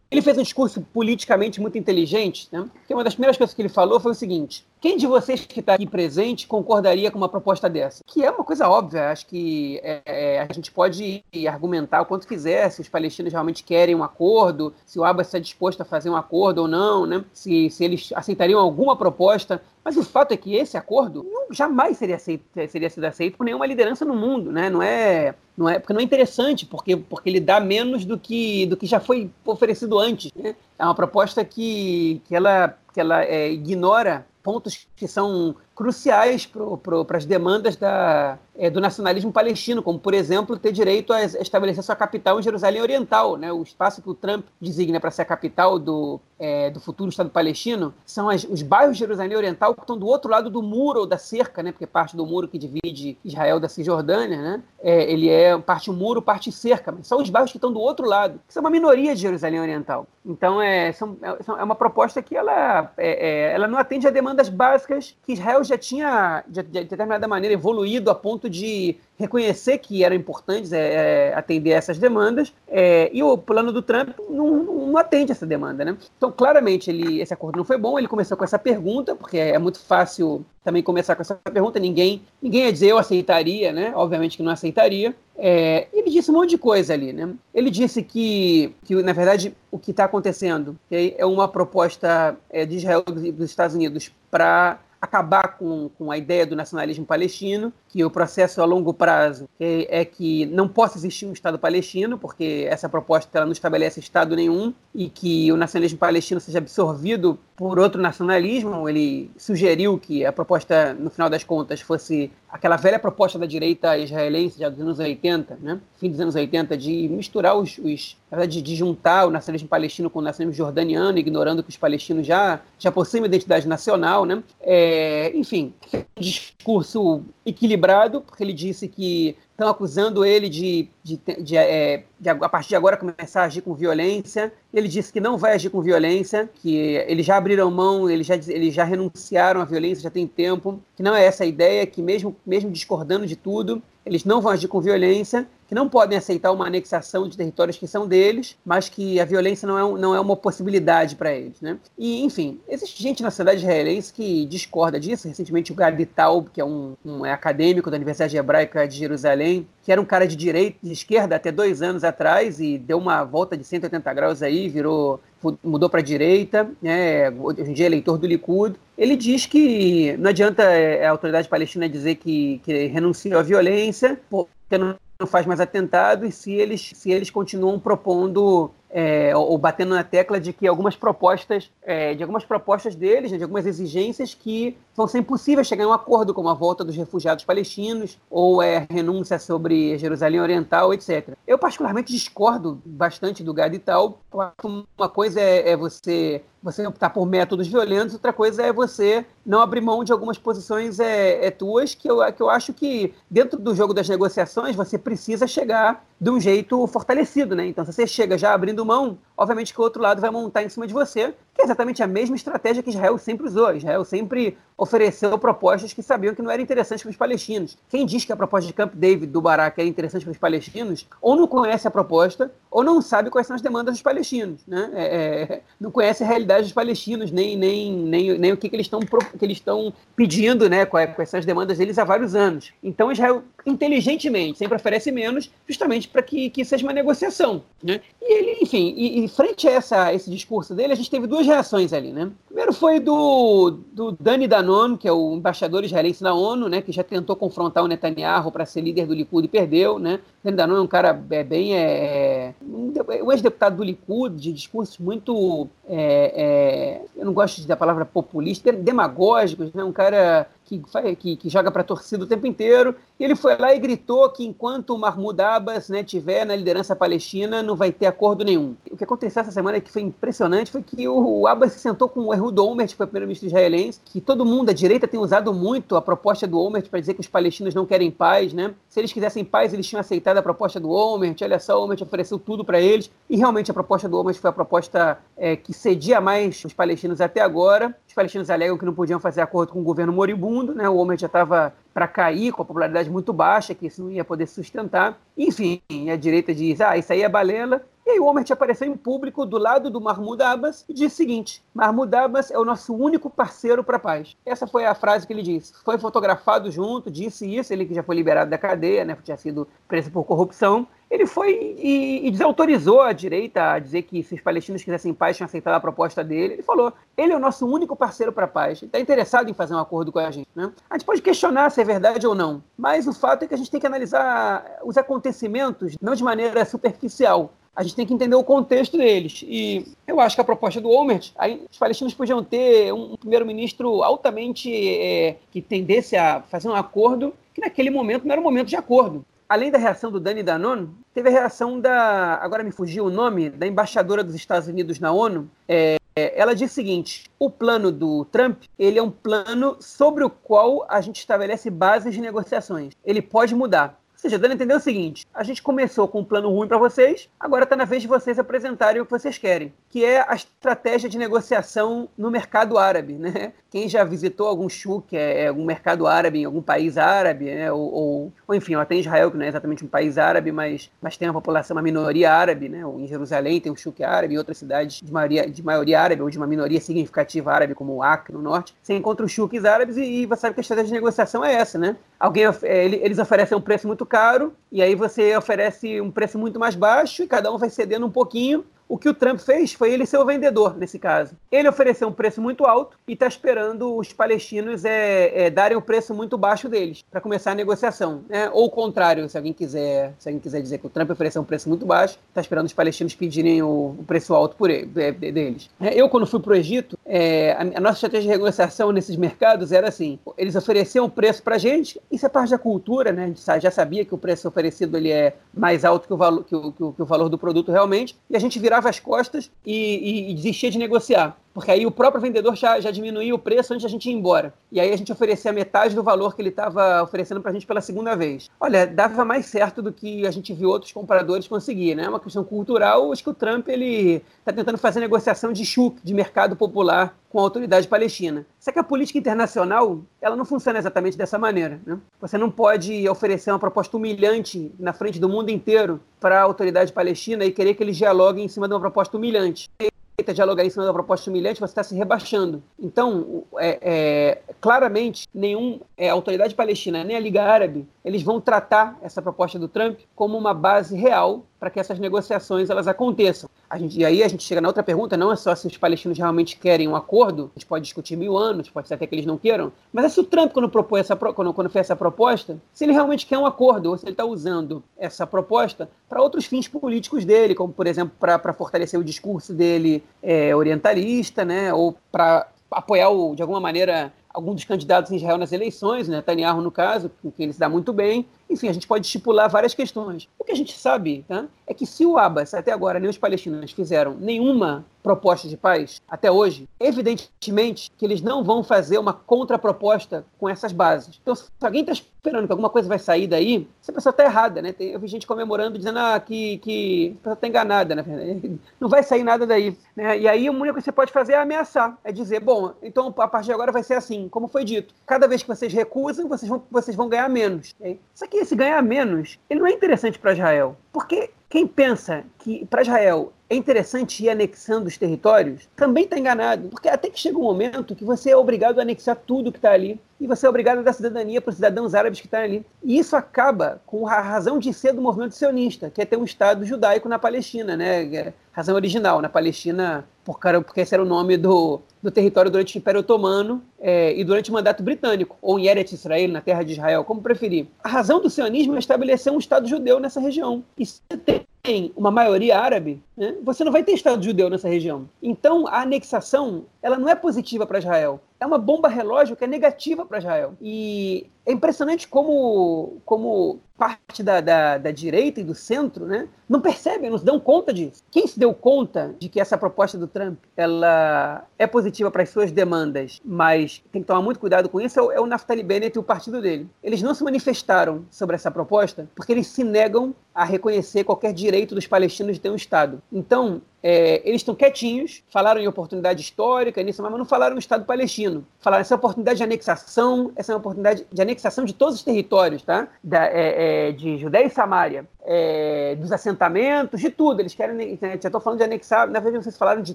Ele 0.09 0.23
fez 0.23 0.39
um 0.39 0.43
discurso 0.43 0.81
politicamente 0.93 1.61
muito 1.61 1.77
inteligente, 1.77 2.49
né? 2.53 2.69
Que 2.87 2.95
uma 2.95 3.03
das 3.03 3.15
primeiras 3.15 3.37
coisas 3.37 3.55
que 3.55 3.61
ele 3.61 3.69
falou 3.69 3.99
foi 3.99 4.13
o 4.13 4.15
seguinte: 4.15 4.65
quem 4.81 4.97
de 4.97 5.07
vocês 5.07 5.45
que 5.45 5.59
está 5.59 5.75
aqui 5.75 5.87
presente 5.87 6.47
concordaria 6.47 7.11
com 7.11 7.19
uma 7.19 7.29
proposta 7.29 7.69
dessa? 7.69 8.05
Que 8.07 8.25
é 8.25 8.31
uma 8.31 8.45
coisa 8.45 8.69
óbvia. 8.69 9.11
Acho 9.11 9.27
que 9.27 9.81
é, 9.83 10.03
é, 10.07 10.41
a 10.41 10.53
gente 10.53 10.71
pode 10.71 11.25
argumentar 11.49 12.03
o 12.03 12.07
quanto 12.07 12.29
quiser 12.29 12.71
se 12.71 12.81
os 12.81 12.89
palestinos 12.89 13.33
realmente 13.33 13.65
querem 13.65 13.97
um 13.97 14.05
acordo, 14.05 14.73
se 14.85 14.97
o 14.97 15.05
Abbas 15.05 15.27
está 15.27 15.41
disposto 15.41 15.81
a 15.81 15.85
fazer 15.85 16.09
um 16.09 16.17
acordo 16.17 16.63
ou 16.63 16.69
não, 16.77 17.07
né? 17.07 17.25
se, 17.33 17.71
se 17.71 17.85
eles 17.85 18.13
aceitariam 18.15 18.61
alguma 18.61 18.95
proposta. 18.97 19.63
Mas 19.83 19.97
o 19.97 20.03
fato 20.03 20.33
é 20.33 20.37
que 20.37 20.55
esse 20.55 20.77
acordo 20.77 21.23
não, 21.23 21.47
jamais 21.53 21.97
seria, 21.97 22.17
aceito, 22.17 22.45
seria 22.69 22.91
sido 22.91 23.05
aceito 23.05 23.39
por 23.39 23.45
nenhuma 23.45 23.67
liderança 23.67 24.05
no 24.05 24.15
mundo. 24.15 24.53
Né? 24.53 24.69
Não 24.69 24.83
é, 24.83 25.35
não 25.57 25.69
é, 25.69 25.79
porque 25.79 25.93
não 25.93 26.01
é 26.01 26.05
interessante, 26.05 26.67
porque, 26.67 26.97
porque 26.97 27.31
ele 27.31 27.41
dá 27.41 27.61
menos 27.61 28.05
do 28.05 28.19
que, 28.19 28.67
do 28.67 28.77
que 28.77 28.87
já 28.87 29.01
foi 29.01 29.31
oferecido 29.45 29.99
antes. 29.99 30.31
Né? 30.35 30.55
É 30.79 30.85
uma 30.85 30.95
proposta 30.95 31.45
que, 31.45 32.21
que 32.27 32.35
ela, 32.35 32.77
que 32.93 33.01
ela 33.01 33.25
é, 33.25 33.51
ignora 33.51 34.27
pontos 34.43 34.87
que 34.95 35.09
são 35.09 35.57
cruciais 35.77 36.47
para 36.47 37.19
as 37.19 37.27
demandas 37.27 37.77
da, 37.77 38.39
é, 38.57 38.71
do 38.71 38.81
nacionalismo 38.81 39.31
palestino, 39.31 39.83
como, 39.83 39.99
por 39.99 40.15
exemplo, 40.15 40.59
ter 40.59 40.73
direito 40.73 41.13
a 41.13 41.23
estabelecer 41.23 41.85
sua 41.85 41.95
capital 41.95 42.41
em 42.41 42.43
Jerusalém 42.43 42.81
Oriental. 42.81 43.37
Né? 43.37 43.53
O 43.53 43.63
espaço 43.63 44.01
que 44.01 44.09
o 44.09 44.15
Trump 44.15 44.47
designa 44.61 44.99
para 44.99 45.11
ser 45.11 45.23
a 45.23 45.25
capital 45.27 45.79
do, 45.79 46.19
é, 46.39 46.71
do 46.71 46.81
futuro 46.81 47.11
Estado 47.11 47.29
palestino 47.29 47.95
são 48.07 48.31
as, 48.31 48.45
os 48.45 48.63
bairros 48.63 48.97
de 48.97 49.01
Jerusalém 49.01 49.37
Oriental 49.37 49.75
que 49.75 49.83
estão 49.83 49.99
do 49.99 50.07
outro 50.07 50.31
lado 50.31 50.49
do 50.49 50.63
muro 50.63 51.01
ou 51.01 51.07
da 51.07 51.19
cerca, 51.19 51.63
né? 51.63 51.73
porque 51.73 51.87
parte 51.87 52.17
do 52.17 52.25
muro 52.25 52.49
que 52.49 52.59
divide 52.59 53.19
Israel 53.23 53.61
da 53.61 53.69
Cisjordânia, 53.69 54.41
né? 54.41 54.63
É, 54.81 55.11
ele 55.11 55.29
é 55.29 55.59
parte 55.59 55.91
muro, 55.91 56.23
parte 56.23 56.51
cerca, 56.51 56.93
mas 56.93 57.07
são 57.07 57.21
os 57.21 57.29
bairros 57.29 57.51
que 57.51 57.59
estão 57.59 57.73
do 57.73 57.81
outro 57.81 58.07
lado, 58.07 58.41
que 58.47 58.55
são 58.55 58.63
uma 58.63 58.71
minoria 58.71 59.15
de 59.15 59.21
Jerusalém 59.21 59.61
Oriental. 59.61 60.07
Então, 60.25 60.63
é, 60.63 60.93
são, 60.93 61.17
é, 61.23 61.63
uma 61.63 61.75
proposta 61.75 62.23
que 62.23 62.37
ela, 62.37 62.93
ela 62.97 63.69
não 63.69 63.79
atende 63.79 64.07
a 64.07 64.11
demandas 64.11 64.49
básicas 64.49 65.17
que 65.25 65.33
Israel 65.33 65.63
já 65.69 65.79
tinha, 65.79 66.45
de, 66.47 66.63
de 66.63 66.85
determinada 66.85 67.29
maneira, 67.29 67.55
evoluído 67.55 68.11
a 68.11 68.15
ponto 68.15 68.49
de 68.49 68.97
reconhecer 69.19 69.79
que 69.79 70.05
eram 70.05 70.15
importantes 70.15 70.73
é, 70.73 71.31
é, 71.31 71.35
atender 71.35 71.71
essas 71.71 71.99
demandas, 71.99 72.53
é, 72.69 73.11
e 73.13 73.23
o 73.23 73.37
plano 73.37 73.73
do 73.73 73.83
Trump 73.83 74.11
não, 74.29 74.63
não, 74.63 74.99
atende 74.99 75.33
essa 75.33 75.47
demanda. 75.47 75.85
Né? 75.85 75.97
Então, 76.17 76.31
claramente, 76.31 76.91
ele, 76.91 77.21
esse 77.21 77.33
acordo 77.33 77.57
não 77.57 77.65
foi 77.65 77.79
bom, 77.79 77.99
ele 77.99 78.09
começou 78.09 78.37
com 78.37 78.45
essa 78.45 78.59
pergunta, 78.59 79.15
porque 79.15 79.39
é 79.39 79.59
muito 79.59 79.81
fácil 79.81 80.45
também 80.63 80.83
começar 80.83 81.15
com 81.15 81.23
essa 81.23 81.35
pergunta, 81.35 81.79
ninguém, 81.79 82.23
ninguém 82.43 82.65
ia 82.65 82.73
dizer 82.73 82.89
eu 82.89 82.99
aceitaria, 82.99 83.73
né? 83.73 83.93
obviamente 83.95 84.37
que 84.37 84.43
não 84.43 84.53
aceitaria. 84.53 85.15
É, 85.39 85.87
ele 85.93 86.11
disse 86.11 86.31
um 86.31 86.35
monte 86.35 86.51
de 86.51 86.59
coisa 86.59 86.93
ali. 86.93 87.13
Né? 87.13 87.35
Ele 87.55 87.71
disse 87.71 88.03
que, 88.03 88.75
que 88.85 88.95
na 88.97 89.13
verdade, 89.13 89.55
o 89.71 89.79
que 89.79 89.93
está 89.93 90.05
acontecendo 90.05 90.77
é 90.91 91.25
uma 91.25 91.47
proposta 91.47 92.37
é, 92.51 92.67
de 92.67 92.77
Israel 92.77 93.03
dos 93.03 93.49
Estados 93.49 93.77
Unidos 93.77 94.11
para 94.31 94.81
acabar 95.01 95.57
com, 95.57 95.89
com 95.91 96.11
a 96.11 96.19
ideia 96.19 96.47
do 96.47 96.57
nacionalismo 96.57 97.05
palestino, 97.05 97.73
que 97.97 98.05
o 98.05 98.11
processo 98.11 98.61
a 98.61 98.67
longo 98.67 98.93
prazo 98.93 99.49
é, 99.59 100.01
é, 100.01 100.05
que 100.05 100.45
não 100.45 100.69
possa 100.69 100.99
existir 100.99 101.25
um 101.25 101.33
Estado 101.33 101.59
palestino, 101.59 102.19
porque 102.19 102.67
essa 102.69 102.91
proposta 102.91 103.39
ela 103.39 103.47
não 103.47 103.55
estabelece 103.55 104.01
Estado 104.01 104.37
nenhum, 104.37 104.75
e 104.95 105.09
que 105.09 105.51
o 105.51 105.57
nacionalismo 105.57 105.99
palestino 105.99 106.39
seja 106.39 106.59
absorvido 106.59 107.39
por 107.57 107.79
outro 107.79 107.99
nacionalismo. 107.99 108.87
Ele 108.87 109.31
sugeriu 109.39 109.99
que 109.99 110.27
a 110.27 110.31
proposta, 110.31 110.93
no 110.93 111.09
final 111.09 111.31
das 111.31 111.43
contas, 111.43 111.81
fosse 111.81 112.31
aquela 112.51 112.77
velha 112.77 112.99
proposta 112.99 113.39
da 113.39 113.47
direita 113.47 113.97
israelense 113.97 114.59
já 114.59 114.69
dos 114.69 114.81
anos 114.81 114.99
80, 114.99 115.59
né? 115.63 115.81
fim 115.99 116.11
dos 116.11 116.21
anos 116.21 116.35
80, 116.35 116.77
de 116.77 117.09
misturar 117.09 117.57
os, 117.57 117.79
os 117.79 118.17
de, 118.47 118.61
de, 118.61 118.77
juntar 118.77 119.27
o 119.27 119.31
nacionalismo 119.31 119.69
palestino 119.69 120.11
com 120.11 120.19
o 120.19 120.23
nacionalismo 120.23 120.65
jordaniano, 120.65 121.17
ignorando 121.17 121.63
que 121.63 121.71
os 121.71 121.77
palestinos 121.79 122.27
já, 122.27 122.61
já 122.79 122.93
possuem 122.93 123.23
uma 123.23 123.27
identidade 123.27 123.67
nacional, 123.67 124.27
né? 124.27 124.43
É, 124.61 125.33
enfim, 125.35 125.73
discurso 126.19 127.25
equilibrado, 127.47 128.21
porque 128.21 128.43
ele 128.43 128.53
disse 128.53 128.89
que 128.89 129.37
estão 129.53 129.69
acusando 129.69 130.25
ele 130.25 130.49
de, 130.49 130.89
de, 131.03 131.21
de, 131.41 131.57
é, 131.57 132.03
de, 132.19 132.29
a 132.29 132.49
partir 132.49 132.71
de 132.71 132.77
agora, 132.77 132.97
começar 132.97 133.43
a 133.43 133.45
agir 133.45 133.63
com 133.63 133.73
violência. 133.73 134.53
Ele 134.75 134.89
disse 134.89 135.13
que 135.13 135.21
não 135.21 135.39
vai 135.39 135.53
agir 135.53 135.71
com 135.71 135.81
violência, 135.81 136.51
que 136.57 136.77
eles 136.77 137.25
já 137.25 137.37
abriram 137.37 137.71
mão, 137.71 138.11
eles 138.11 138.27
já, 138.27 138.35
eles 138.35 138.75
já 138.75 138.83
renunciaram 138.83 139.61
à 139.61 139.65
violência 139.65 140.03
já 140.03 140.11
tem 140.11 140.27
tempo, 140.27 140.81
que 140.97 141.03
não 141.03 141.15
é 141.15 141.25
essa 141.25 141.45
a 141.45 141.47
ideia, 141.47 141.87
que 141.87 142.03
mesmo, 142.03 142.37
mesmo 142.45 142.71
discordando 142.71 143.27
de 143.27 143.37
tudo, 143.37 143.81
eles 144.05 144.25
não 144.25 144.41
vão 144.41 144.53
agir 144.53 144.69
com 144.69 144.81
violência, 144.81 145.47
que 145.69 145.75
não 145.75 145.89
podem 145.89 146.17
aceitar 146.17 146.53
uma 146.53 146.67
anexação 146.67 147.29
de 147.29 147.37
territórios 147.37 147.77
que 147.77 147.87
são 147.87 148.07
deles, 148.07 148.57
mas 148.65 148.89
que 148.89 149.19
a 149.21 149.25
violência 149.25 149.67
não 149.67 149.79
é, 149.79 150.01
não 150.01 150.15
é 150.15 150.21
uma 150.21 150.37
possibilidade 150.37 151.17
para 151.17 151.33
eles. 151.33 151.61
Né? 151.61 151.79
E, 151.99 152.23
enfim, 152.23 152.61
existe 152.69 153.03
gente 153.03 153.23
na 153.23 153.31
sociedade 153.31 153.61
israelense 153.61 154.13
que 154.13 154.47
discorda 154.47 155.01
disso. 155.01 155.29
Recentemente, 155.29 155.73
o 155.73 155.75
Gadi 155.75 156.07
Taub, 156.07 156.49
que 156.53 156.61
é 156.61 156.65
um, 156.65 156.95
um 157.05 157.27
é 157.27 157.33
acadêmico 157.33 157.91
da 157.91 157.97
Universidade 157.97 158.37
Hebraica 158.37 158.87
de 158.87 158.97
Jerusalém, 158.97 159.67
que 159.83 159.91
era 159.91 160.01
um 160.01 160.05
cara 160.05 160.27
de 160.27 160.37
direita, 160.37 160.79
de 160.83 160.93
esquerda 160.93 161.37
até 161.37 161.51
dois 161.51 161.83
anos 161.83 162.05
atrás 162.05 162.61
e 162.61 162.79
deu 162.79 162.99
uma 162.99 163.25
volta 163.25 163.57
de 163.57 163.65
180 163.65 164.15
graus 164.15 164.43
aí, 164.43 164.69
virou 164.69 165.21
mudou 165.63 165.89
para 165.89 166.01
a 166.01 166.03
direita, 166.03 166.69
né, 166.83 167.31
hoje 167.31 167.71
em 167.71 167.73
dia 167.73 167.85
é 167.85 167.89
eleitor 167.89 168.19
do 168.19 168.27
Likud, 168.27 168.75
ele 168.97 169.15
diz 169.17 169.47
que 169.47 170.17
não 170.17 170.31
adianta 170.31 170.63
é, 170.63 171.07
a 171.07 171.11
autoridade 171.11 171.49
palestina 171.49 171.89
dizer 171.89 172.17
que, 172.17 172.61
que 172.65 172.87
renunciou 172.87 173.39
à 173.39 173.43
violência, 173.43 174.19
porque 174.29 174.79
não 174.79 174.97
faz 175.25 175.47
mais 175.47 175.61
atentado, 175.61 176.27
e 176.27 176.33
se 176.33 176.53
eles, 176.53 176.91
se 176.95 177.11
eles 177.11 177.31
continuam 177.31 177.79
propondo 177.79 178.71
é, 178.91 179.37
ou 179.37 179.57
batendo 179.59 179.95
na 179.95 180.05
tecla 180.05 180.41
de 180.41 180.53
que 180.53 180.67
algumas 180.67 180.97
propostas, 180.97 181.71
é, 181.83 182.15
de 182.15 182.23
algumas 182.23 182.45
propostas 182.45 182.95
deles, 182.95 183.31
né, 183.31 183.39
de 183.39 183.43
algumas 183.43 183.67
exigências 183.67 184.35
que 184.35 184.77
vão 184.95 185.07
ser 185.07 185.19
impossíveis 185.19 185.67
chegar 185.67 185.85
em 185.85 185.87
um 185.87 185.93
acordo, 185.93 186.33
como 186.33 186.49
a 186.49 186.55
volta 186.55 186.85
dos 186.85 186.97
refugiados 186.97 187.45
palestinos 187.45 188.19
ou 188.31 188.63
é, 188.63 188.87
renúncia 188.91 189.39
sobre 189.39 189.99
Jerusalém 189.99 190.41
Oriental, 190.41 190.95
etc. 190.95 191.35
Eu 191.47 191.59
particularmente 191.59 192.13
discordo 192.13 192.81
bastante 192.85 193.43
do 193.43 193.53
Gad 193.53 193.75
e 193.75 193.79
tal. 193.79 194.21
Uma 194.63 195.09
coisa 195.09 195.41
é, 195.41 195.71
é 195.71 195.77
você 195.77 196.43
você 196.67 196.85
optar 196.85 197.11
por 197.11 197.25
métodos 197.25 197.69
violentos, 197.69 198.15
outra 198.15 198.33
coisa 198.33 198.61
é 198.61 198.73
você 198.73 199.25
não 199.45 199.61
abrir 199.61 199.81
mão 199.81 200.03
de 200.03 200.11
algumas 200.11 200.37
posições 200.37 200.99
é, 200.99 201.47
é 201.47 201.51
tuas 201.51 201.95
que 201.95 202.11
eu, 202.11 202.19
que 202.33 202.43
eu 202.43 202.51
acho 202.51 202.73
que 202.73 203.15
dentro 203.31 203.57
do 203.57 203.73
jogo 203.73 203.95
das 203.95 204.09
negociações 204.09 204.75
você 204.75 204.99
precisa 204.99 205.47
chegar 205.47 206.05
de 206.19 206.31
um 206.31 206.41
jeito 206.41 206.87
fortalecido, 206.87 207.55
né? 207.55 207.67
Então, 207.67 207.85
se 207.85 207.93
você 207.93 208.07
chega 208.07 208.39
já 208.39 208.55
abrindo 208.55 208.85
mão, 208.85 209.19
obviamente 209.37 209.73
que 209.73 209.81
o 209.81 209.85
outro 209.85 210.01
lado 210.01 210.21
vai 210.21 210.31
montar 210.31 210.63
em 210.63 210.69
cima 210.69 210.87
de 210.87 210.95
você, 210.95 211.35
que 211.55 211.61
é 211.61 211.65
exatamente 211.65 212.03
a 212.03 212.07
mesma 212.07 212.37
estratégia 212.37 212.83
que 212.83 212.91
Israel 212.91 213.19
sempre 213.19 213.47
usou. 213.47 213.75
Israel 213.75 214.05
sempre 214.05 214.57
ofereceu 214.77 215.37
propostas 215.39 215.93
que 215.93 216.03
sabiam 216.03 216.35
que 216.35 216.43
não 216.43 216.51
eram 216.51 216.63
interessantes 216.63 217.03
para 217.03 217.11
os 217.11 217.17
palestinos. 217.17 217.79
Quem 217.89 218.05
diz 218.05 218.25
que 218.25 218.33
a 218.33 218.37
proposta 218.37 218.67
de 218.67 218.75
Camp 218.75 218.93
David 218.95 219.33
do 219.33 219.41
Barak 219.41 219.81
era 219.81 219.89
interessante 219.89 220.25
para 220.25 220.33
os 220.33 220.39
palestinos, 220.39 221.07
ou 221.21 221.35
não 221.35 221.47
conhece 221.47 221.89
a 221.89 221.91
proposta, 221.91 222.53
ou 222.71 222.85
não 222.85 223.01
sabe 223.01 223.31
quais 223.31 223.47
são 223.47 223.57
as 223.57 223.63
demandas 223.63 223.95
dos 223.95 224.03
palestinos. 224.03 224.61
Né? 224.67 224.91
É, 224.95 225.05
é, 225.05 225.63
não 225.81 225.91
conhece 225.91 226.23
a 226.23 226.27
realidade 226.27 226.65
dos 226.65 226.73
palestinos, 226.73 227.31
nem, 227.31 227.57
nem, 227.57 227.93
nem, 227.93 228.39
nem 228.39 228.53
o 228.53 228.57
que, 228.57 228.69
que 228.69 228.77
eles 228.77 228.87
estão 228.87 229.01
que 229.01 229.45
eles 229.45 229.57
estão 229.57 229.93
pedindo, 230.15 230.69
né? 230.69 230.85
quais, 230.85 231.15
quais 231.15 231.31
são 231.31 231.41
as 231.41 231.47
demandas 231.47 231.79
deles 231.79 231.99
há 231.99 232.05
vários 232.05 232.35
anos. 232.35 232.73
Então 232.83 233.11
Israel, 233.11 233.43
inteligentemente, 233.65 234.59
sempre 234.59 234.77
oferece 234.77 235.11
menos, 235.11 235.51
justamente 235.67 236.09
para 236.09 236.21
que, 236.23 236.51
que 236.51 236.65
seja 236.65 236.85
uma 236.85 236.93
negociação. 236.93 237.63
Né? 237.83 238.01
E 238.21 238.39
ele, 238.39 238.59
enfim, 238.61 238.93
e, 238.97 239.25
e 239.25 239.29
frente 239.29 239.67
a 239.69 239.73
essa, 239.73 240.13
esse 240.13 240.31
discurso 240.31 240.75
dele, 240.75 240.93
a 240.93 240.97
gente 240.97 241.11
teve 241.11 241.27
duas 241.27 241.47
reações 241.47 241.93
ali. 241.93 242.13
Né? 242.13 242.31
Primeiro 242.47 242.73
foi 242.73 243.01
do, 243.01 243.79
do 243.93 244.13
Dani 244.13 244.47
Danon, 244.47 244.66
que 244.99 245.09
é 245.09 245.13
o 245.13 245.35
embaixador 245.35 245.85
israelense 245.85 246.23
na 246.23 246.35
ONU, 246.35 246.69
né? 246.69 246.81
que 246.81 246.93
já 246.93 247.03
tentou 247.03 247.37
confrontar 247.37 247.85
o 247.85 247.89
Netanyahu 247.89 248.51
para 248.51 248.67
ser 248.67 248.81
líder 248.81 249.07
do 249.07 249.15
Likud 249.15 249.45
e 249.45 249.49
perdeu. 249.49 249.99
Né? 249.99 250.21
Danon 250.43 250.77
é 250.77 250.81
um 250.81 250.87
cara 250.87 251.21
é, 251.31 251.45
bem. 251.45 251.75
É, 251.75 252.55
um 252.63 253.33
ex-deputado 253.33 253.77
do 253.77 253.85
Likud, 253.85 254.37
de 254.37 254.53
discursos 254.53 254.99
muito. 254.99 255.69
É, 255.89 256.33
é, 256.37 257.03
eu 257.17 257.25
não 257.25 257.33
gosto 257.33 257.67
da 257.67 257.77
palavra 257.77 258.05
populista, 258.05 258.73
demagógicos, 258.73 259.73
né? 259.73 259.85
um 259.85 259.93
cara 259.93 260.49
que, 260.67 260.83
que, 261.17 261.37
que 261.37 261.49
joga 261.49 261.71
para 261.71 261.83
a 261.83 261.85
torcida 261.85 262.25
o 262.25 262.27
tempo 262.27 262.47
inteiro. 262.47 262.95
E 263.19 263.25
ele 263.25 263.37
foi 263.37 263.57
lá 263.57 263.75
e 263.75 263.79
gritou 263.79 264.29
que 264.31 264.45
enquanto 264.45 264.91
o 264.91 264.99
Mahmoud 264.99 265.41
Abbas 265.41 265.89
né, 265.89 266.03
tiver 266.03 266.45
na 266.45 266.55
liderança 266.55 266.95
palestina, 266.95 267.63
não 267.63 267.77
vai 267.77 267.93
ter 267.93 268.07
acordo 268.07 268.45
nenhum. 268.45 268.75
O 268.91 268.97
que 268.97 269.05
aconteceu 269.05 269.41
essa 269.41 269.53
semana 269.53 269.81
que 269.81 269.91
foi 269.91 270.03
impressionante 270.03 270.71
foi 270.71 270.83
que 270.83 271.09
o, 271.09 271.41
o 271.41 271.47
Abbas 271.47 271.73
se 271.73 271.79
sentou 271.79 272.09
com 272.09 272.27
o 272.27 272.35
Ehud 272.35 272.59
Olmert, 272.61 272.91
que 272.91 272.97
foi 272.97 273.07
o 273.07 273.09
primeiro-ministro 273.09 273.47
israelense, 273.47 274.01
que 274.05 274.21
todo 274.21 274.45
mundo, 274.45 274.71
a 274.71 274.75
direita, 274.75 275.07
tem 275.07 275.19
usado 275.21 275.55
muito 275.55 275.97
a 275.97 276.03
proposta 276.03 276.47
do 276.47 276.59
Olmert 276.59 276.89
para 276.89 277.01
dizer 277.01 277.15
que 277.15 277.21
os 277.21 277.29
palestinos 277.29 277.75
não 277.75 277.87
querem 277.87 278.11
paz. 278.11 278.53
Né? 278.53 278.75
Se 278.89 279.01
eles 279.01 279.13
quisessem 279.13 279.45
paz, 279.45 279.73
eles 279.73 279.87
tinham 279.87 280.01
aceitado 280.01 280.39
a 280.39 280.43
proposta 280.43 280.81
do 280.81 280.91
Olmert. 280.91 281.41
Olha 281.43 281.61
só, 281.61 281.79
o 281.79 281.83
Olmert 281.83 282.03
ofereceu 282.03 282.39
tudo 282.39 282.65
para 282.65 282.81
eles. 282.81 283.11
E 283.31 283.37
realmente 283.37 283.71
a 283.71 283.75
proposta 283.75 284.09
do 284.09 284.17
Olmert 284.17 284.37
foi 284.37 284.51
a 284.51 284.53
proposta 284.53 285.19
é, 285.37 285.55
que 285.55 285.73
cedia 285.73 286.21
mais 286.21 286.65
os 286.65 286.73
palestinos 286.73 287.21
até 287.21 287.41
agora 287.41 287.95
palestinos 288.17 288.49
alegam 288.49 288.79
que 288.79 288.85
não 288.87 288.95
podiam 288.95 289.21
fazer 289.21 289.43
acordo 289.43 289.73
com 289.73 289.81
o 289.81 289.83
governo 289.83 290.11
moribundo, 290.11 290.56
né? 290.63 290.89
o 290.89 290.97
homem 290.97 291.19
já 291.19 291.27
estava 291.27 291.75
para 291.93 292.07
cair, 292.07 292.53
com 292.53 292.63
a 292.63 292.65
popularidade 292.65 293.09
muito 293.09 293.33
baixa, 293.33 293.75
que 293.75 293.87
isso 293.87 294.03
não 294.03 294.11
ia 294.11 294.25
poder 294.25 294.47
sustentar. 294.47 295.19
Enfim, 295.37 295.81
a 296.13 296.17
direita 296.17 296.55
diz, 296.55 296.81
ah, 296.81 296.97
isso 296.97 297.13
aí 297.13 297.23
é 297.23 297.29
balela. 297.29 297.83
E 298.07 298.11
aí 298.13 298.21
o 298.21 298.25
Homer 298.25 298.45
apareceu 298.49 298.87
em 298.87 298.97
público 298.97 299.45
do 299.45 299.59
lado 299.59 299.91
do 299.91 300.01
Mahmoud 300.01 300.41
Abbas 300.41 300.85
e 300.89 300.95
disse 300.95 301.15
o 301.15 301.17
seguinte, 301.17 301.61
Mahmoud 301.75 302.15
Abbas 302.15 302.53
é 302.53 302.59
o 302.59 302.65
nosso 302.65 302.95
único 302.95 303.29
parceiro 303.29 303.83
para 303.83 303.97
a 303.97 304.01
paz. 304.01 304.37
Essa 304.47 304.65
foi 304.65 304.87
a 304.87 304.95
frase 304.95 305.27
que 305.27 305.33
ele 305.33 305.43
disse. 305.43 305.73
Foi 305.85 305.99
fotografado 305.99 306.71
junto, 306.71 307.11
disse 307.11 307.53
isso, 307.53 307.73
ele 307.73 307.85
que 307.85 307.93
já 307.93 308.05
foi 308.05 308.15
liberado 308.15 308.49
da 308.49 308.57
cadeia, 308.57 309.05
né, 309.05 309.19
tinha 309.25 309.37
sido 309.37 309.67
preso 309.89 310.09
por 310.13 310.23
corrupção, 310.23 310.87
ele 311.11 311.27
foi 311.27 311.77
e, 311.79 312.27
e, 312.27 312.31
desautorizou 312.31 313.01
a 313.01 313.13
direita 313.13 313.73
a 313.73 313.79
dizer 313.79 314.03
que 314.03 314.23
se 314.23 314.35
os 314.35 314.41
palestinos 314.41 314.83
quisessem 314.83 315.15
paz, 315.15 315.37
tinham 315.37 315.47
aceitado 315.47 315.75
a 315.75 315.81
proposta 315.81 316.23
dele. 316.23 316.55
Ele 316.55 316.63
falou: 316.63 316.93
ele 317.17 317.33
é 317.33 317.37
o 317.37 317.41
nosso 317.41 317.67
único 317.67 317.95
parceiro 317.95 318.33
para 318.33 318.47
paz. 318.47 318.83
Ele 318.83 318.89
está 318.89 318.99
interessado 318.99 319.49
em 319.49 319.55
fazer 319.55 319.75
um 319.75 319.79
acordo 319.79 320.11
com 320.11 320.19
a 320.19 320.31
gente. 320.31 320.49
Né? 320.55 320.71
A 320.91 320.95
gente 320.97 321.07
pode 321.07 321.23
questionar 321.23 321.71
se 321.71 321.81
é 321.81 321.85
verdade 321.85 322.27
ou 322.27 322.35
não, 322.35 322.63
mas 322.77 323.07
o 323.07 323.13
fato 323.13 323.45
é 323.45 323.47
que 323.49 323.55
a 323.55 323.57
gente 323.57 323.71
tem 323.71 323.81
que 323.81 323.87
analisar 323.87 324.79
os 324.85 324.97
acontecimentos 324.97 325.97
não 326.01 326.15
de 326.15 326.25
maneira 326.25 326.65
superficial. 326.65 327.53
A 327.77 327.83
gente 327.83 327.95
tem 327.95 328.07
que 328.07 328.15
entender 328.15 328.35
o 328.35 328.43
contexto 328.43 328.97
deles. 328.97 329.45
E 329.47 329.87
eu 330.07 330.19
acho 330.19 330.35
que 330.35 330.41
a 330.41 330.45
proposta 330.45 330.81
do 330.81 330.89
Olmert, 330.89 331.31
aí, 331.37 331.63
os 331.71 331.77
palestinos 331.77 332.15
podiam 332.15 332.43
ter 332.43 332.93
um 332.93 333.17
primeiro-ministro 333.17 334.03
altamente 334.03 334.73
é, 334.73 335.37
que 335.53 335.61
tendesse 335.61 336.17
a 336.17 336.41
fazer 336.41 336.69
um 336.69 336.75
acordo 336.75 337.35
que 337.53 337.61
naquele 337.61 337.91
momento 337.91 338.25
não 338.25 338.33
era 338.33 338.41
um 338.41 338.45
momento 338.45 338.69
de 338.69 338.77
acordo. 338.77 339.25
Além 339.49 339.71
da 339.71 339.79
reação 339.79 340.11
do 340.11 340.19
Dani 340.19 340.43
Danon, 340.43 340.87
teve 341.15 341.29
a 341.29 341.33
reação 341.33 341.79
da, 341.79 342.39
agora 342.43 342.65
me 342.65 342.73
fugiu 342.73 343.05
o 343.05 343.11
nome, 343.11 343.51
da 343.51 343.67
embaixadora 343.67 344.25
dos 344.25 344.35
Estados 344.35 344.67
Unidos 344.67 344.99
na 344.99 345.13
ONU. 345.13 345.49
É, 345.69 345.97
ela 346.17 346.55
diz 346.55 346.71
o 346.71 346.75
seguinte: 346.75 347.25
o 347.39 347.49
plano 347.49 347.93
do 347.93 348.25
Trump 348.25 348.65
ele 348.79 348.99
é 348.99 349.03
um 349.03 349.11
plano 349.11 349.77
sobre 349.81 350.25
o 350.25 350.31
qual 350.31 350.85
a 350.89 351.01
gente 351.01 351.19
estabelece 351.19 351.71
bases 351.71 352.15
de 352.15 352.21
negociações. 352.21 352.95
Ele 353.05 353.23
pode 353.23 353.55
mudar 353.55 354.01
seja, 354.17 354.39
dando 354.39 354.53
a 354.53 354.55
entender 354.55 354.75
o 354.75 354.81
seguinte: 354.81 355.27
a 355.33 355.43
gente 355.43 355.63
começou 355.63 356.09
com 356.09 356.21
um 356.21 356.25
plano 356.25 356.51
ruim 356.51 356.69
para 356.69 356.79
vocês, 356.79 357.29
agora 357.39 357.65
está 357.65 357.77
na 357.77 357.85
vez 357.85 358.03
de 358.03 358.09
vocês 358.09 358.39
apresentarem 358.39 359.01
o 359.01 359.05
que 359.05 359.11
vocês 359.11 359.39
querem, 359.39 359.73
que 359.91 360.05
é 360.05 360.25
a 360.27 360.35
estratégia 360.35 361.09
de 361.09 361.19
negociação 361.19 362.09
no 362.17 362.31
mercado 362.31 362.79
árabe. 362.79 363.15
Né? 363.15 363.53
Quem 363.71 363.89
já 363.89 364.05
visitou 364.05 364.47
algum 364.47 364.69
chuk, 364.69 365.17
é, 365.17 365.43
é, 365.43 365.49
algum 365.49 365.65
mercado 365.65 366.07
árabe 366.07 366.41
em 366.41 366.45
algum 366.45 366.63
país 366.63 366.97
árabe, 366.97 367.47
né? 367.47 367.71
ou, 367.71 367.93
ou, 367.93 368.33
ou, 368.47 368.55
enfim, 368.55 368.75
até 368.75 368.97
Israel, 368.97 369.31
que 369.31 369.37
não 369.37 369.45
é 369.45 369.49
exatamente 369.49 369.85
um 369.85 369.89
país 369.89 370.19
árabe, 370.19 370.53
mas, 370.53 370.91
mas 371.01 371.17
tem 371.17 371.29
uma 371.29 371.35
população, 371.35 371.77
uma 371.77 371.83
minoria 371.83 372.33
árabe, 372.33 372.69
né? 372.69 372.87
ou 372.87 373.01
em 373.01 373.07
Jerusalém 373.07 373.61
tem 373.61 373.71
um 373.71 373.77
chuk 373.77 374.03
árabe, 374.03 374.35
em 374.35 374.39
outras 374.39 374.59
cidades 374.59 375.01
de 375.01 375.13
maioria, 375.13 375.49
de 375.49 375.63
maioria 375.63 376.01
árabe, 376.01 376.23
ou 376.23 376.31
de 376.31 376.39
uma 376.39 376.47
minoria 376.47 376.81
significativa 376.81 377.53
árabe, 377.53 377.75
como 377.75 377.95
o 377.95 378.03
Acre, 378.03 378.33
no 378.33 378.43
norte, 378.43 378.75
você 378.83 378.95
encontra 378.95 379.27
os 379.27 379.33
chuks 379.33 379.65
árabes 379.65 379.97
e, 379.97 380.03
e 380.03 380.27
você 380.27 380.43
sabe 380.43 380.55
que 380.55 380.61
a 380.61 380.63
estratégia 380.63 380.89
de 380.89 380.95
negociação 380.95 381.45
é 381.45 381.55
essa, 381.55 381.79
né? 381.79 381.97
Alguém, 382.19 382.45
é, 382.63 382.85
eles 382.85 383.19
oferecem 383.19 383.57
um 383.57 383.61
preço 383.61 383.87
muito 383.87 384.06
caro, 384.07 384.55
e 384.71 384.81
aí 384.81 384.95
você 384.95 385.37
oferece 385.37 386.01
um 386.01 386.11
preço 386.11 386.39
muito 386.39 386.59
mais 386.59 386.75
baixo, 386.75 387.23
e 387.23 387.27
cada 387.27 387.53
um 387.53 387.59
vai 387.59 387.69
cedendo 387.69 388.07
um 388.07 388.11
pouquinho, 388.11 388.65
o 388.89 388.97
que 388.97 389.09
o 389.09 389.15
Trump 389.15 389.39
fez 389.41 389.73
foi 389.73 389.93
ele 389.93 390.07
ser 390.07 390.19
o 390.19 390.25
vendedor 390.25 390.77
nesse 390.77 390.99
caso. 390.99 391.35
Ele 391.51 391.69
ofereceu 391.69 392.09
um 392.09 392.13
preço 392.13 392.41
muito 392.41 392.65
alto 392.65 392.99
e 393.07 393.13
está 393.13 393.27
esperando 393.27 393.97
os 393.97 394.13
palestinos 394.13 394.85
é, 394.85 395.47
é, 395.47 395.51
darem 395.51 395.77
o 395.77 395.83
preço 395.83 396.15
muito 396.15 396.39
baixo 396.39 396.69
deles 396.69 397.05
para 397.11 397.21
começar 397.21 397.53
a 397.53 397.55
negociação. 397.55 398.23
Né? 398.29 398.49
Ou 398.53 398.67
o 398.67 398.71
contrário, 398.71 399.29
se 399.29 399.37
alguém 399.37 399.53
quiser, 399.53 400.15
se 400.19 400.29
alguém 400.29 400.41
quiser 400.41 400.61
dizer 400.61 400.79
que 400.79 400.87
o 400.87 400.91
Trump 400.91 401.11
ofereceu 401.11 401.43
um 401.43 401.45
preço 401.45 401.69
muito 401.69 401.85
baixo, 401.85 402.19
está 402.29 402.41
esperando 402.41 402.67
os 402.67 402.73
palestinos 402.73 403.15
pedirem 403.15 403.63
o, 403.63 403.97
o 403.99 404.05
preço 404.07 404.35
alto 404.35 404.57
por 404.57 404.71
ele, 404.71 404.87
de, 404.87 405.13
de, 405.13 405.33
deles. 405.33 405.71
É, 405.81 405.95
eu, 406.01 406.09
quando 406.09 406.27
fui 406.27 406.41
para 406.41 406.53
o 406.53 406.57
Egito, 406.57 406.99
é, 407.05 407.53
a, 407.53 407.61
a, 407.61 407.81
nossa 407.81 407.95
estratégia 407.95 408.23
de 408.23 408.29
negociação 408.29 408.93
nesses 408.93 409.17
mercados 409.17 409.73
era 409.73 409.89
assim: 409.89 410.19
eles 410.37 410.55
ofereciam 410.55 411.07
um 411.07 411.11
preço 411.11 411.43
para 411.43 411.57
a 411.57 411.59
gente, 411.59 412.01
isso 412.11 412.25
é 412.25 412.29
parte 412.29 412.51
da 412.51 412.59
cultura, 412.59 413.13
né? 413.13 413.25
a 413.25 413.27
gente 413.27 413.63
já 413.63 413.71
sabia 413.71 414.05
que 414.05 414.15
o 414.15 414.19
preço 414.19 414.47
oferecido 414.47 414.97
ele 414.97 415.11
é 415.11 415.35
mais 415.53 415.85
alto 415.85 416.07
que 416.07 416.15
o, 416.15 416.17
valor, 416.17 416.45
que 416.45 416.55
o, 416.55 416.73
que 416.73 416.83
o, 416.83 416.93
que 416.93 417.03
o 417.03 417.07
valor 417.07 417.29
do 417.29 417.39
produto 417.39 417.73
realmente, 417.73 418.17
e 418.29 418.37
a 418.37 418.39
gente 418.39 418.59
virava 418.59 418.76
virava 418.77 418.91
as 418.91 419.01
costas 419.01 419.51
e, 419.65 419.73
e, 419.73 420.31
e 420.31 420.35
desistia 420.35 420.71
de 420.71 420.79
negociar 420.79 421.37
porque 421.57 421.71
aí 421.71 421.87
o 421.87 421.91
próprio 421.91 422.21
vendedor 422.21 422.55
já, 422.55 422.79
já 422.81 422.91
diminuía 422.91 423.35
o 423.35 423.39
preço 423.39 423.73
antes 423.73 423.81
de 423.81 423.87
a 423.87 423.89
gente 423.89 424.11
ir 424.11 424.13
embora. 424.13 424.53
E 424.71 424.79
aí 424.79 424.93
a 424.93 424.97
gente 424.97 425.11
oferecia 425.11 425.51
metade 425.55 425.95
do 425.95 426.03
valor 426.03 426.37
que 426.37 426.43
ele 426.43 426.51
estava 426.51 427.03
oferecendo 427.03 427.41
para 427.41 427.51
a 427.51 427.55
gente 427.55 427.67
pela 427.67 427.81
segunda 427.81 428.15
vez. 428.15 428.51
Olha, 428.61 428.87
dava 428.87 429.25
mais 429.25 429.47
certo 429.47 429.81
do 429.81 429.91
que 429.91 430.27
a 430.27 430.31
gente 430.31 430.53
viu 430.53 430.69
outros 430.69 430.93
compradores 430.93 431.49
conseguir, 431.49 431.95
né? 431.95 432.05
É 432.05 432.09
uma 432.11 432.21
questão 432.21 432.45
cultural, 432.45 433.11
acho 433.11 433.23
que 433.23 433.31
o 433.31 433.35
Trump 433.35 433.69
ele 433.69 434.23
está 434.39 434.53
tentando 434.53 434.77
fazer 434.77 435.01
negociação 435.01 435.51
de 435.51 435.65
chuk, 435.65 435.99
de 436.05 436.13
mercado 436.13 436.57
popular 436.57 437.17
com 437.31 437.39
a 437.39 437.43
autoridade 437.43 437.89
palestina. 437.89 438.45
Só 438.61 438.71
que 438.71 438.79
a 438.79 438.85
política 438.85 439.19
internacional, 439.19 440.03
ela 440.21 440.37
não 440.37 440.45
funciona 440.45 440.79
exatamente 440.79 441.17
dessa 441.17 441.39
maneira, 441.39 441.81
né? 441.87 441.99
Você 442.21 442.37
não 442.37 442.51
pode 442.51 443.09
oferecer 443.09 443.51
uma 443.51 443.59
proposta 443.59 443.97
humilhante 443.97 444.71
na 444.79 444.93
frente 444.93 445.19
do 445.19 445.27
mundo 445.27 445.49
inteiro 445.49 446.03
para 446.21 446.39
a 446.39 446.43
autoridade 446.43 446.93
palestina 446.93 447.47
e 447.47 447.51
querer 447.51 447.73
que 447.73 447.83
eles 447.83 447.97
dialoguem 447.97 448.45
em 448.45 448.49
cima 448.49 448.69
de 448.69 448.75
uma 448.75 448.81
proposta 448.81 449.17
humilhante 449.17 449.71
tenta 450.17 450.33
dialogar 450.33 450.65
em 450.65 450.71
cima 450.71 450.85
da 450.85 450.93
proposta 450.93 451.29
humilhante, 451.29 451.61
você 451.61 451.73
está 451.73 451.83
se 451.83 451.95
rebaixando. 451.95 452.63
Então, 452.79 453.45
é, 453.59 453.79
é, 453.83 454.43
claramente, 454.61 455.29
nenhum 455.35 455.81
é, 455.97 456.09
autoridade 456.09 456.55
palestina 456.55 457.05
nem 457.05 457.17
a 457.17 457.21
Liga 457.21 457.43
Árabe 457.43 457.87
eles 458.07 458.23
vão 458.23 458.41
tratar 458.41 458.97
essa 459.03 459.21
proposta 459.21 459.59
do 459.59 459.67
Trump 459.67 459.99
como 460.15 460.39
uma 460.39 460.55
base 460.55 460.97
real 460.97 461.45
para 461.59 461.69
que 461.71 461.81
essas 461.81 461.99
negociações 461.99 462.71
elas 462.71 462.87
aconteçam. 462.87 463.51
Gente, 463.77 463.99
e 463.99 464.05
aí 464.05 464.23
a 464.23 464.29
gente 464.29 464.45
chega 464.45 464.61
na 464.61 464.69
outra 464.69 464.85
pergunta, 464.85 465.17
não 465.17 465.33
é 465.33 465.37
só 465.37 465.53
se 465.57 465.67
os 465.67 465.77
palestinos 465.77 466.17
realmente 466.17 466.57
querem 466.57 466.87
um 466.87 466.95
acordo, 466.95 467.51
a 467.57 467.59
gente 467.59 467.67
pode 467.67 467.83
discutir 467.83 468.15
mil 468.15 468.39
anos, 468.39 468.71
pode 468.71 468.87
ser 468.87 468.95
até 468.95 469.09
que 469.09 469.15
eles 469.17 469.27
não 469.27 469.37
queiram, 469.37 469.73
mas 469.93 470.05
é 470.05 470.09
se 470.09 470.21
o 470.21 470.25
Trump, 470.25 470.53
quando, 470.53 470.69
propôs 470.69 471.01
essa, 471.01 471.17
quando, 471.17 471.53
quando 471.53 471.69
fez 471.69 471.87
essa 471.87 471.97
proposta, 471.97 472.57
se 472.73 472.85
ele 472.85 472.93
realmente 472.93 473.27
quer 473.27 473.39
um 473.39 473.45
acordo, 473.45 473.91
ou 473.91 473.99
se 473.99 474.05
ele 474.05 474.13
está 474.13 474.25
usando 474.25 474.85
essa 474.97 475.27
proposta 475.27 475.91
para 476.09 476.23
outros 476.23 476.45
fins 476.45 476.69
políticos 476.69 477.25
dele, 477.25 477.57
como, 477.57 477.73
por 477.73 477.89
exemplo, 477.89 478.15
para 478.21 478.53
fortalecer 478.53 479.01
o 479.01 479.03
discurso 479.03 479.53
dele 479.53 480.05
é, 480.23 480.55
orientalista, 480.55 481.45
né, 481.45 481.75
ou 481.75 481.97
para 482.13 482.47
apoiar, 482.71 483.11
o, 483.11 483.35
de 483.35 483.43
alguma 483.43 483.61
maneira, 483.61 484.13
algum 484.37 484.55
dos 484.55 484.65
candidatos 484.65 485.11
em 485.11 485.17
Israel 485.17 485.39
nas 485.39 485.51
eleições, 485.51 486.09
né, 486.09 486.17
Netanyahu 486.17 486.61
no 486.61 486.71
caso, 486.71 487.11
com 487.23 487.31
quem 487.31 487.45
ele 487.45 487.55
se 487.55 487.59
dá 487.59 487.71
muito 487.71 487.91
bem. 487.91 488.29
Enfim, 488.51 488.69
a 488.69 488.73
gente 488.73 488.87
pode 488.87 489.07
estipular 489.07 489.49
várias 489.49 489.73
questões. 489.73 490.29
O 490.39 490.45
que 490.45 490.53
a 490.53 490.55
gente 490.55 490.77
sabe 490.79 491.25
tá, 491.27 491.47
é 491.67 491.73
que 491.73 491.87
se 491.87 492.05
o 492.05 492.19
Abbas, 492.19 492.53
até 492.53 492.71
agora, 492.71 493.01
nem 493.01 493.09
os 493.09 493.17
palestinos 493.17 493.73
fizeram 493.73 494.15
nenhuma 494.21 494.85
proposta 495.03 495.49
de 495.49 495.57
paz 495.57 496.03
até 496.09 496.31
hoje, 496.31 496.69
evidentemente 496.81 497.93
que 497.97 498.05
eles 498.05 498.21
não 498.21 498.43
vão 498.43 498.65
fazer 498.65 498.99
uma 498.99 499.13
contraproposta 499.13 500.25
com 500.37 500.49
essas 500.49 500.73
bases. 500.73 501.21
Então, 501.23 501.33
se 501.35 501.49
alguém 501.63 501.83
está 501.83 501.93
esperando 501.93 502.47
que 502.47 502.53
alguma 502.53 502.69
coisa 502.69 502.89
vai 502.89 502.99
sair 502.99 503.29
daí, 503.29 503.69
essa 503.81 503.93
pessoa 503.93 504.11
está 504.11 504.25
errada, 504.25 504.61
né? 504.61 504.73
Tem, 504.73 504.91
eu 504.91 504.99
vi 504.99 505.07
gente 505.07 505.25
comemorando, 505.25 505.79
dizendo 505.79 506.01
ah, 506.01 506.19
que, 506.19 506.59
que 506.59 507.11
a 507.11 507.17
pessoa 507.19 507.35
está 507.35 507.47
enganada, 507.47 507.95
né? 507.95 508.05
Não 508.81 508.89
vai 508.89 509.05
sair 509.05 509.23
nada 509.23 509.47
daí. 509.47 509.77
Né? 509.95 510.19
E 510.19 510.29
aí, 510.29 510.51
o 510.51 510.53
único 510.53 510.75
que 510.75 510.83
você 510.83 510.91
pode 510.91 511.13
fazer 511.13 511.35
é 511.35 511.39
ameaçar, 511.39 511.97
é 512.03 512.11
dizer, 512.11 512.41
bom, 512.41 512.73
então 512.83 513.15
a 513.17 513.29
partir 513.29 513.47
de 513.47 513.53
agora 513.53 513.71
vai 513.71 513.85
ser 513.85 513.95
assim, 513.95 514.26
como 514.29 514.49
foi 514.49 514.65
dito. 514.65 514.95
Cada 515.07 515.27
vez 515.27 515.43
que 515.43 515.49
vocês 515.49 515.73
recusam, 515.73 516.29
vocês 516.29 516.49
vão, 516.49 516.63
vocês 516.71 516.97
vão 516.97 517.09
ganhar 517.09 517.29
menos. 517.29 517.75
Só 518.15 518.27
que 518.27 518.39
esse 518.39 518.55
ganhar 518.55 518.83
menos, 518.83 519.39
ele 519.49 519.61
não 519.61 519.67
é 519.67 519.73
interessante 519.73 520.19
para 520.19 520.33
Israel. 520.33 520.77
Porque 520.93 521.31
quem 521.49 521.67
pensa 521.67 522.25
que 522.39 522.67
para 522.67 522.83
Israel 522.83 523.33
é 523.49 523.55
interessante 523.55 524.25
ir 524.25 524.31
anexando 524.31 524.89
os 524.89 524.99
territórios, 524.99 525.69
também 525.77 526.05
está 526.05 526.19
enganado, 526.19 526.69
porque 526.69 526.89
até 526.89 527.09
que 527.09 527.19
chega 527.19 527.39
um 527.39 527.43
momento 527.43 527.95
que 527.95 528.05
você 528.05 528.31
é 528.31 528.37
obrigado 528.37 528.79
a 528.79 528.83
anexar 528.83 529.17
tudo 529.17 529.53
que 529.53 529.59
está 529.59 529.71
ali, 529.71 530.01
e 530.21 530.27
você 530.27 530.47
é 530.47 530.49
obrigado 530.49 530.79
a 530.79 530.83
dar 530.83 530.93
cidadania 530.93 531.41
para 531.41 531.51
os 531.51 531.57
cidadãos 531.57 531.95
árabes 531.95 532.21
que 532.21 532.27
estão 532.27 532.41
ali. 532.41 532.65
E 532.83 532.99
isso 532.99 533.15
acaba 533.15 533.83
com 533.85 534.07
a 534.09 534.21
razão 534.21 534.59
de 534.59 534.73
ser 534.73 534.93
do 534.93 535.03
movimento 535.03 535.35
sionista, 535.35 535.91
que 535.91 536.01
é 536.01 536.07
ter 536.07 536.17
um 536.17 536.25
Estado 536.25 536.65
judaico 536.65 537.09
na 537.09 537.19
Palestina, 537.19 537.77
né? 537.77 538.03
É 538.15 538.33
razão 538.51 538.75
original, 538.75 539.21
na 539.21 539.29
Palestina, 539.29 540.07
por, 540.25 540.39
porque 540.65 540.81
esse 540.81 540.95
era 540.95 541.03
o 541.03 541.07
nome 541.07 541.37
do, 541.37 541.83
do 542.03 542.11
território 542.11 542.51
durante 542.51 542.75
o 542.75 542.79
Império 542.79 543.01
Otomano 543.01 543.63
é, 543.79 544.19
e 544.19 544.25
durante 544.25 544.49
o 544.49 544.55
mandato 544.55 544.83
britânico, 544.83 545.37
ou 545.43 545.59
em 545.59 545.67
Eretz 545.67 545.93
Israel, 545.93 546.31
na 546.31 546.41
terra 546.41 546.63
de 546.63 546.73
Israel, 546.73 547.05
como 547.05 547.21
preferir. 547.21 547.67
A 547.85 547.89
razão 547.91 548.19
do 548.19 548.31
sionismo 548.31 548.75
é 548.75 548.79
estabelecer 548.79 549.31
um 549.31 549.39
Estado 549.39 549.69
judeu 549.69 550.01
nessa 550.01 550.19
região. 550.19 550.65
E 550.79 550.87
se 550.87 551.03
tem 551.27 551.47
tem 551.67 551.93
uma 551.97 552.11
maioria 552.11 552.59
árabe, 552.59 553.03
né, 553.17 553.35
você 553.43 553.65
não 553.65 553.73
vai 553.73 553.83
ter 553.83 553.93
Estado 553.93 554.23
judeu 554.23 554.49
nessa 554.49 554.69
região. 554.69 555.09
Então, 555.23 555.67
a 555.67 555.83
anexação 555.83 556.65
ela 556.81 556.97
não 556.97 557.09
é 557.09 557.15
positiva 557.15 557.67
para 557.67 557.79
Israel. 557.79 558.21
É 558.39 558.47
uma 558.47 558.59
bomba 558.59 558.89
relógio 558.89 559.37
que 559.37 559.45
é 559.45 559.47
negativa 559.47 560.05
para 560.05 560.19
Israel. 560.19 560.55
E 560.61 561.31
é 561.47 561.53
impressionante 561.53 562.09
como, 562.09 563.01
como 563.05 563.61
parte 563.79 564.23
da, 564.23 564.41
da, 564.41 564.79
da, 564.79 564.91
direita 564.91 565.41
e 565.41 565.45
do 565.45 565.55
centro 565.55 566.05
né, 566.07 566.29
não 566.49 566.61
percebem, 566.61 567.09
não 567.09 567.19
se 567.19 567.25
dão 567.25 567.39
conta 567.39 567.73
disso. 567.73 568.03
Quem 568.11 568.27
se 568.27 568.39
deu 568.39 568.53
conta 568.53 569.15
de 569.19 569.29
que 569.29 569.41
essa 569.41 569.57
proposta 569.57 569.97
do 569.97 570.09
Trump 570.09 570.39
ela 570.57 571.47
é 571.59 571.67
positiva 571.67 572.11
para 572.11 572.25
as 572.25 572.31
suas 572.31 572.51
demandas, 572.51 573.21
mas 573.25 573.83
tem 573.93 574.03
que 574.03 574.09
tomar 574.09 574.23
muito 574.23 574.41
cuidado 574.41 574.69
com 574.69 574.81
isso, 574.81 574.99
é 574.99 575.03
o, 575.03 575.13
é 575.13 575.21
o 575.21 575.27
Naftali 575.27 575.63
Bennett 575.63 575.97
e 575.97 576.01
o 576.01 576.03
partido 576.03 576.41
dele. 576.41 576.69
Eles 576.83 577.01
não 577.01 577.15
se 577.15 577.23
manifestaram 577.23 578.05
sobre 578.11 578.35
essa 578.35 578.51
proposta 578.51 579.09
porque 579.15 579.33
eles 579.33 579.47
se 579.47 579.63
negam 579.63 580.15
a 580.35 580.45
reconhecer 580.45 581.05
qualquer 581.05 581.33
direito 581.33 581.75
dos 581.75 581.87
palestinos 581.87 582.35
de 582.35 582.41
ter 582.41 582.51
um 582.51 582.57
Estado. 582.57 583.01
Então, 583.13 583.63
é, 583.83 584.21
eles 584.29 584.41
estão 584.41 584.55
quietinhos, 584.55 585.23
falaram 585.29 585.61
em 585.61 585.69
oportunidade 585.69 586.21
histórica, 586.21 586.83
nisso, 586.83 587.03
mas 587.03 587.13
não 587.13 587.25
falaram 587.25 587.55
no 587.55 587.59
Estado 587.59 587.85
palestino. 587.85 588.47
Falaram 588.59 588.81
essa 588.81 588.95
é 588.95 588.97
oportunidade 588.97 589.39
de 589.39 589.45
anexação, 589.45 590.33
essa 590.35 590.53
é 590.53 590.55
uma 590.55 590.59
oportunidade 590.59 591.07
de 591.11 591.23
anexação 591.23 591.65
de 591.65 591.73
todos 591.73 591.97
os 591.97 592.03
territórios, 592.03 592.63
tá? 592.63 592.89
Da, 593.03 593.27
é, 593.27 593.89
é, 593.89 593.93
de 593.93 594.17
Judéia 594.19 594.47
e 594.47 594.51
Samária, 594.51 595.07
é, 595.23 595.95
dos 595.97 596.11
assentamentos, 596.11 597.01
de 597.01 597.11
tudo. 597.11 597.41
Eles 597.41 597.55
querem, 597.55 597.99
né, 598.01 598.19
já 598.21 598.29
estou 598.29 598.41
falando 598.41 598.59
de 598.59 598.65
anexar, 598.65 599.09
na 599.09 599.21
verdade 599.21 599.45
vocês 599.45 599.57
falaram 599.57 599.83
de 599.83 599.95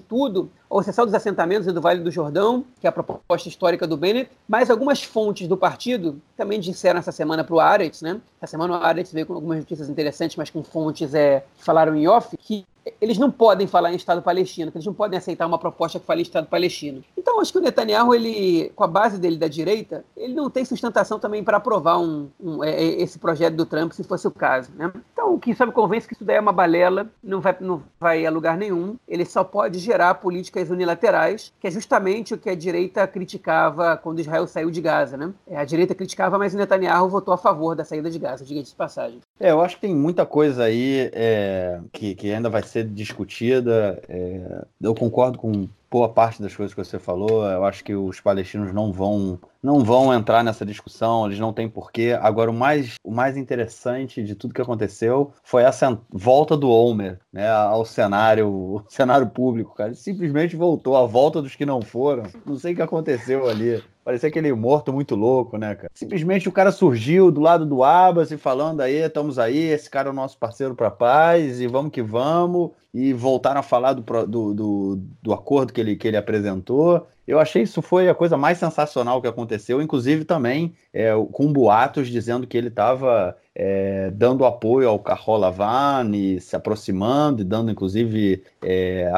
tudo, 0.00 0.50
ou 0.70 0.80
exceção 0.80 1.04
dos 1.04 1.14
assentamentos 1.14 1.66
e 1.66 1.72
do 1.72 1.80
Vale 1.80 2.00
do 2.00 2.10
Jordão, 2.10 2.64
que 2.80 2.86
é 2.86 2.90
a 2.90 2.92
proposta 2.92 3.48
histórica 3.48 3.86
do 3.86 3.96
Bennett, 3.96 4.30
mas 4.48 4.70
algumas 4.70 5.02
fontes 5.02 5.48
do 5.48 5.56
partido 5.56 6.20
também 6.36 6.60
disseram 6.60 6.98
essa 6.98 7.12
semana 7.12 7.44
para 7.44 7.54
o 7.54 7.60
Aretz, 7.60 8.00
né? 8.00 8.20
Essa 8.40 8.52
semana 8.52 8.78
o 8.78 8.82
Aretz 8.82 9.12
veio 9.12 9.26
com 9.26 9.34
algumas 9.34 9.58
notícias 9.58 9.88
interessantes, 9.88 10.36
mas 10.36 10.50
com 10.50 10.62
fontes 10.62 11.14
é, 11.14 11.44
que 11.56 11.64
falaram 11.64 11.94
em 11.94 12.08
off, 12.08 12.36
que 12.36 12.64
eles 13.00 13.18
não 13.18 13.30
podem 13.30 13.66
falar 13.66 13.92
em 13.92 13.96
Estado 13.96 14.22
palestino, 14.22 14.72
eles 14.74 14.86
não 14.86 14.94
podem 14.94 15.18
aceitar 15.18 15.46
uma 15.46 15.58
proposta 15.58 15.98
que 15.98 16.06
fale 16.06 16.20
em 16.20 16.22
Estado 16.22 16.46
palestino. 16.46 17.02
Então, 17.16 17.40
acho 17.40 17.52
que 17.52 17.58
o 17.58 17.62
Netanyahu, 17.62 18.14
ele, 18.14 18.72
com 18.74 18.84
a 18.84 18.88
base 18.88 19.18
dele 19.18 19.36
da 19.36 19.48
direita, 19.48 20.04
ele 20.16 20.34
não 20.34 20.50
tem 20.50 20.64
sustentação 20.64 21.18
também 21.18 21.44
para 21.44 21.56
aprovar 21.56 21.98
um, 21.98 22.28
um, 22.40 22.64
é, 22.64 22.70
é, 22.70 23.02
esse 23.02 23.18
projeto 23.18 23.54
do 23.54 23.66
Trump, 23.66 23.92
se 23.92 24.04
fosse 24.04 24.26
o 24.26 24.30
caso. 24.30 24.70
Né? 24.76 24.92
Então, 25.12 25.34
o 25.34 25.38
que 25.38 25.54
só 25.54 25.66
me 25.66 25.72
convence 25.72 26.06
que 26.06 26.14
isso 26.14 26.24
daí 26.24 26.36
é 26.36 26.40
uma 26.40 26.52
balela, 26.52 27.08
não 27.22 27.40
vai, 27.40 27.56
não 27.60 27.82
vai 28.00 28.26
a 28.26 28.30
lugar 28.30 28.56
nenhum. 28.56 28.96
Ele 29.06 29.24
só 29.24 29.44
pode 29.44 29.78
gerar 29.78 30.14
políticas 30.14 30.70
unilaterais, 30.70 31.52
que 31.60 31.66
é 31.66 31.70
justamente 31.70 32.34
o 32.34 32.38
que 32.38 32.50
a 32.50 32.54
direita 32.54 33.06
criticava 33.06 33.96
quando 33.96 34.20
Israel 34.20 34.46
saiu 34.46 34.70
de 34.70 34.80
Gaza. 34.80 35.16
Né? 35.16 35.32
É, 35.46 35.56
a 35.56 35.64
direita 35.64 35.94
criticava, 35.94 36.38
mas 36.38 36.54
o 36.54 36.56
Netanyahu 36.56 37.08
votou 37.08 37.32
a 37.34 37.38
favor 37.38 37.76
da 37.76 37.84
saída 37.84 38.10
de 38.10 38.18
Gaza, 38.18 38.44
diga 38.44 38.62
de 38.62 38.74
passagem. 38.74 39.20
É, 39.38 39.50
eu 39.50 39.60
acho 39.60 39.76
que 39.76 39.82
tem 39.82 39.94
muita 39.94 40.24
coisa 40.26 40.64
aí 40.64 41.10
é, 41.12 41.80
que, 41.92 42.14
que 42.14 42.32
ainda 42.32 42.48
vai 42.48 42.62
ser 42.72 42.84
discutida. 42.84 44.02
É, 44.08 44.64
eu 44.80 44.94
concordo 44.94 45.38
com 45.38 45.68
boa 45.90 46.08
parte 46.08 46.40
das 46.40 46.56
coisas 46.56 46.74
que 46.74 46.82
você 46.82 46.98
falou. 46.98 47.44
Eu 47.44 47.64
acho 47.64 47.84
que 47.84 47.94
os 47.94 48.18
palestinos 48.20 48.72
não 48.72 48.92
vão 48.92 49.38
não 49.62 49.80
vão 49.80 50.12
entrar 50.12 50.42
nessa 50.42 50.66
discussão, 50.66 51.26
eles 51.26 51.38
não 51.38 51.52
têm 51.52 51.68
porquê. 51.68 52.18
Agora, 52.20 52.50
o 52.50 52.54
mais, 52.54 52.94
o 53.04 53.12
mais 53.12 53.36
interessante 53.36 54.22
de 54.22 54.34
tudo 54.34 54.52
que 54.52 54.60
aconteceu 54.60 55.32
foi 55.44 55.62
essa 55.62 55.96
volta 56.10 56.56
do 56.56 56.68
Homer 56.68 57.20
né, 57.32 57.48
ao 57.48 57.84
cenário, 57.84 58.84
cenário 58.88 59.28
público, 59.28 59.74
cara. 59.76 59.90
Ele 59.90 59.96
simplesmente 59.96 60.56
voltou, 60.56 60.96
a 60.96 61.06
volta 61.06 61.40
dos 61.40 61.54
que 61.54 61.64
não 61.64 61.80
foram. 61.80 62.24
Não 62.44 62.58
sei 62.58 62.72
o 62.72 62.76
que 62.76 62.82
aconteceu 62.82 63.48
ali. 63.48 63.80
Parecia 64.04 64.28
aquele 64.28 64.52
morto 64.52 64.92
muito 64.92 65.14
louco, 65.14 65.56
né, 65.56 65.74
cara? 65.76 65.90
Simplesmente 65.94 66.48
o 66.48 66.52
cara 66.52 66.72
surgiu 66.72 67.30
do 67.30 67.40
lado 67.40 67.64
do 67.64 67.84
Abbas 67.84 68.32
e 68.32 68.36
falando 68.36 68.80
aí, 68.80 68.96
estamos 68.96 69.38
aí, 69.38 69.58
esse 69.58 69.88
cara 69.88 70.08
é 70.08 70.10
o 70.10 70.14
nosso 70.14 70.36
parceiro 70.38 70.74
para 70.74 70.90
paz 70.90 71.60
e 71.60 71.68
vamos 71.68 71.92
que 71.92 72.02
vamos. 72.02 72.70
E 72.94 73.12
voltaram 73.12 73.60
a 73.60 73.62
falar 73.62 73.94
do, 73.94 74.02
do, 74.26 74.54
do, 74.54 75.02
do 75.22 75.32
acordo 75.32 75.72
que 75.72 75.80
ele, 75.80 75.96
que 75.96 76.06
ele 76.06 76.16
apresentou. 76.16 77.06
Eu 77.26 77.38
achei 77.38 77.62
isso 77.62 77.80
foi 77.80 78.08
a 78.08 78.14
coisa 78.14 78.36
mais 78.36 78.58
sensacional 78.58 79.22
que 79.22 79.28
aconteceu, 79.28 79.80
inclusive 79.80 80.24
também 80.24 80.74
é, 80.92 81.12
com 81.32 81.52
boatos 81.52 82.08
dizendo 82.08 82.46
que 82.46 82.56
ele 82.56 82.68
estava 82.68 83.36
é, 83.54 84.10
dando 84.10 84.44
apoio 84.44 84.88
ao 84.88 84.98
Carrola 84.98 85.46
Lavani, 85.46 86.40
se 86.40 86.56
aproximando 86.56 87.42
e 87.42 87.44
dando 87.44 87.70
inclusive 87.70 88.42
é, 88.62 89.10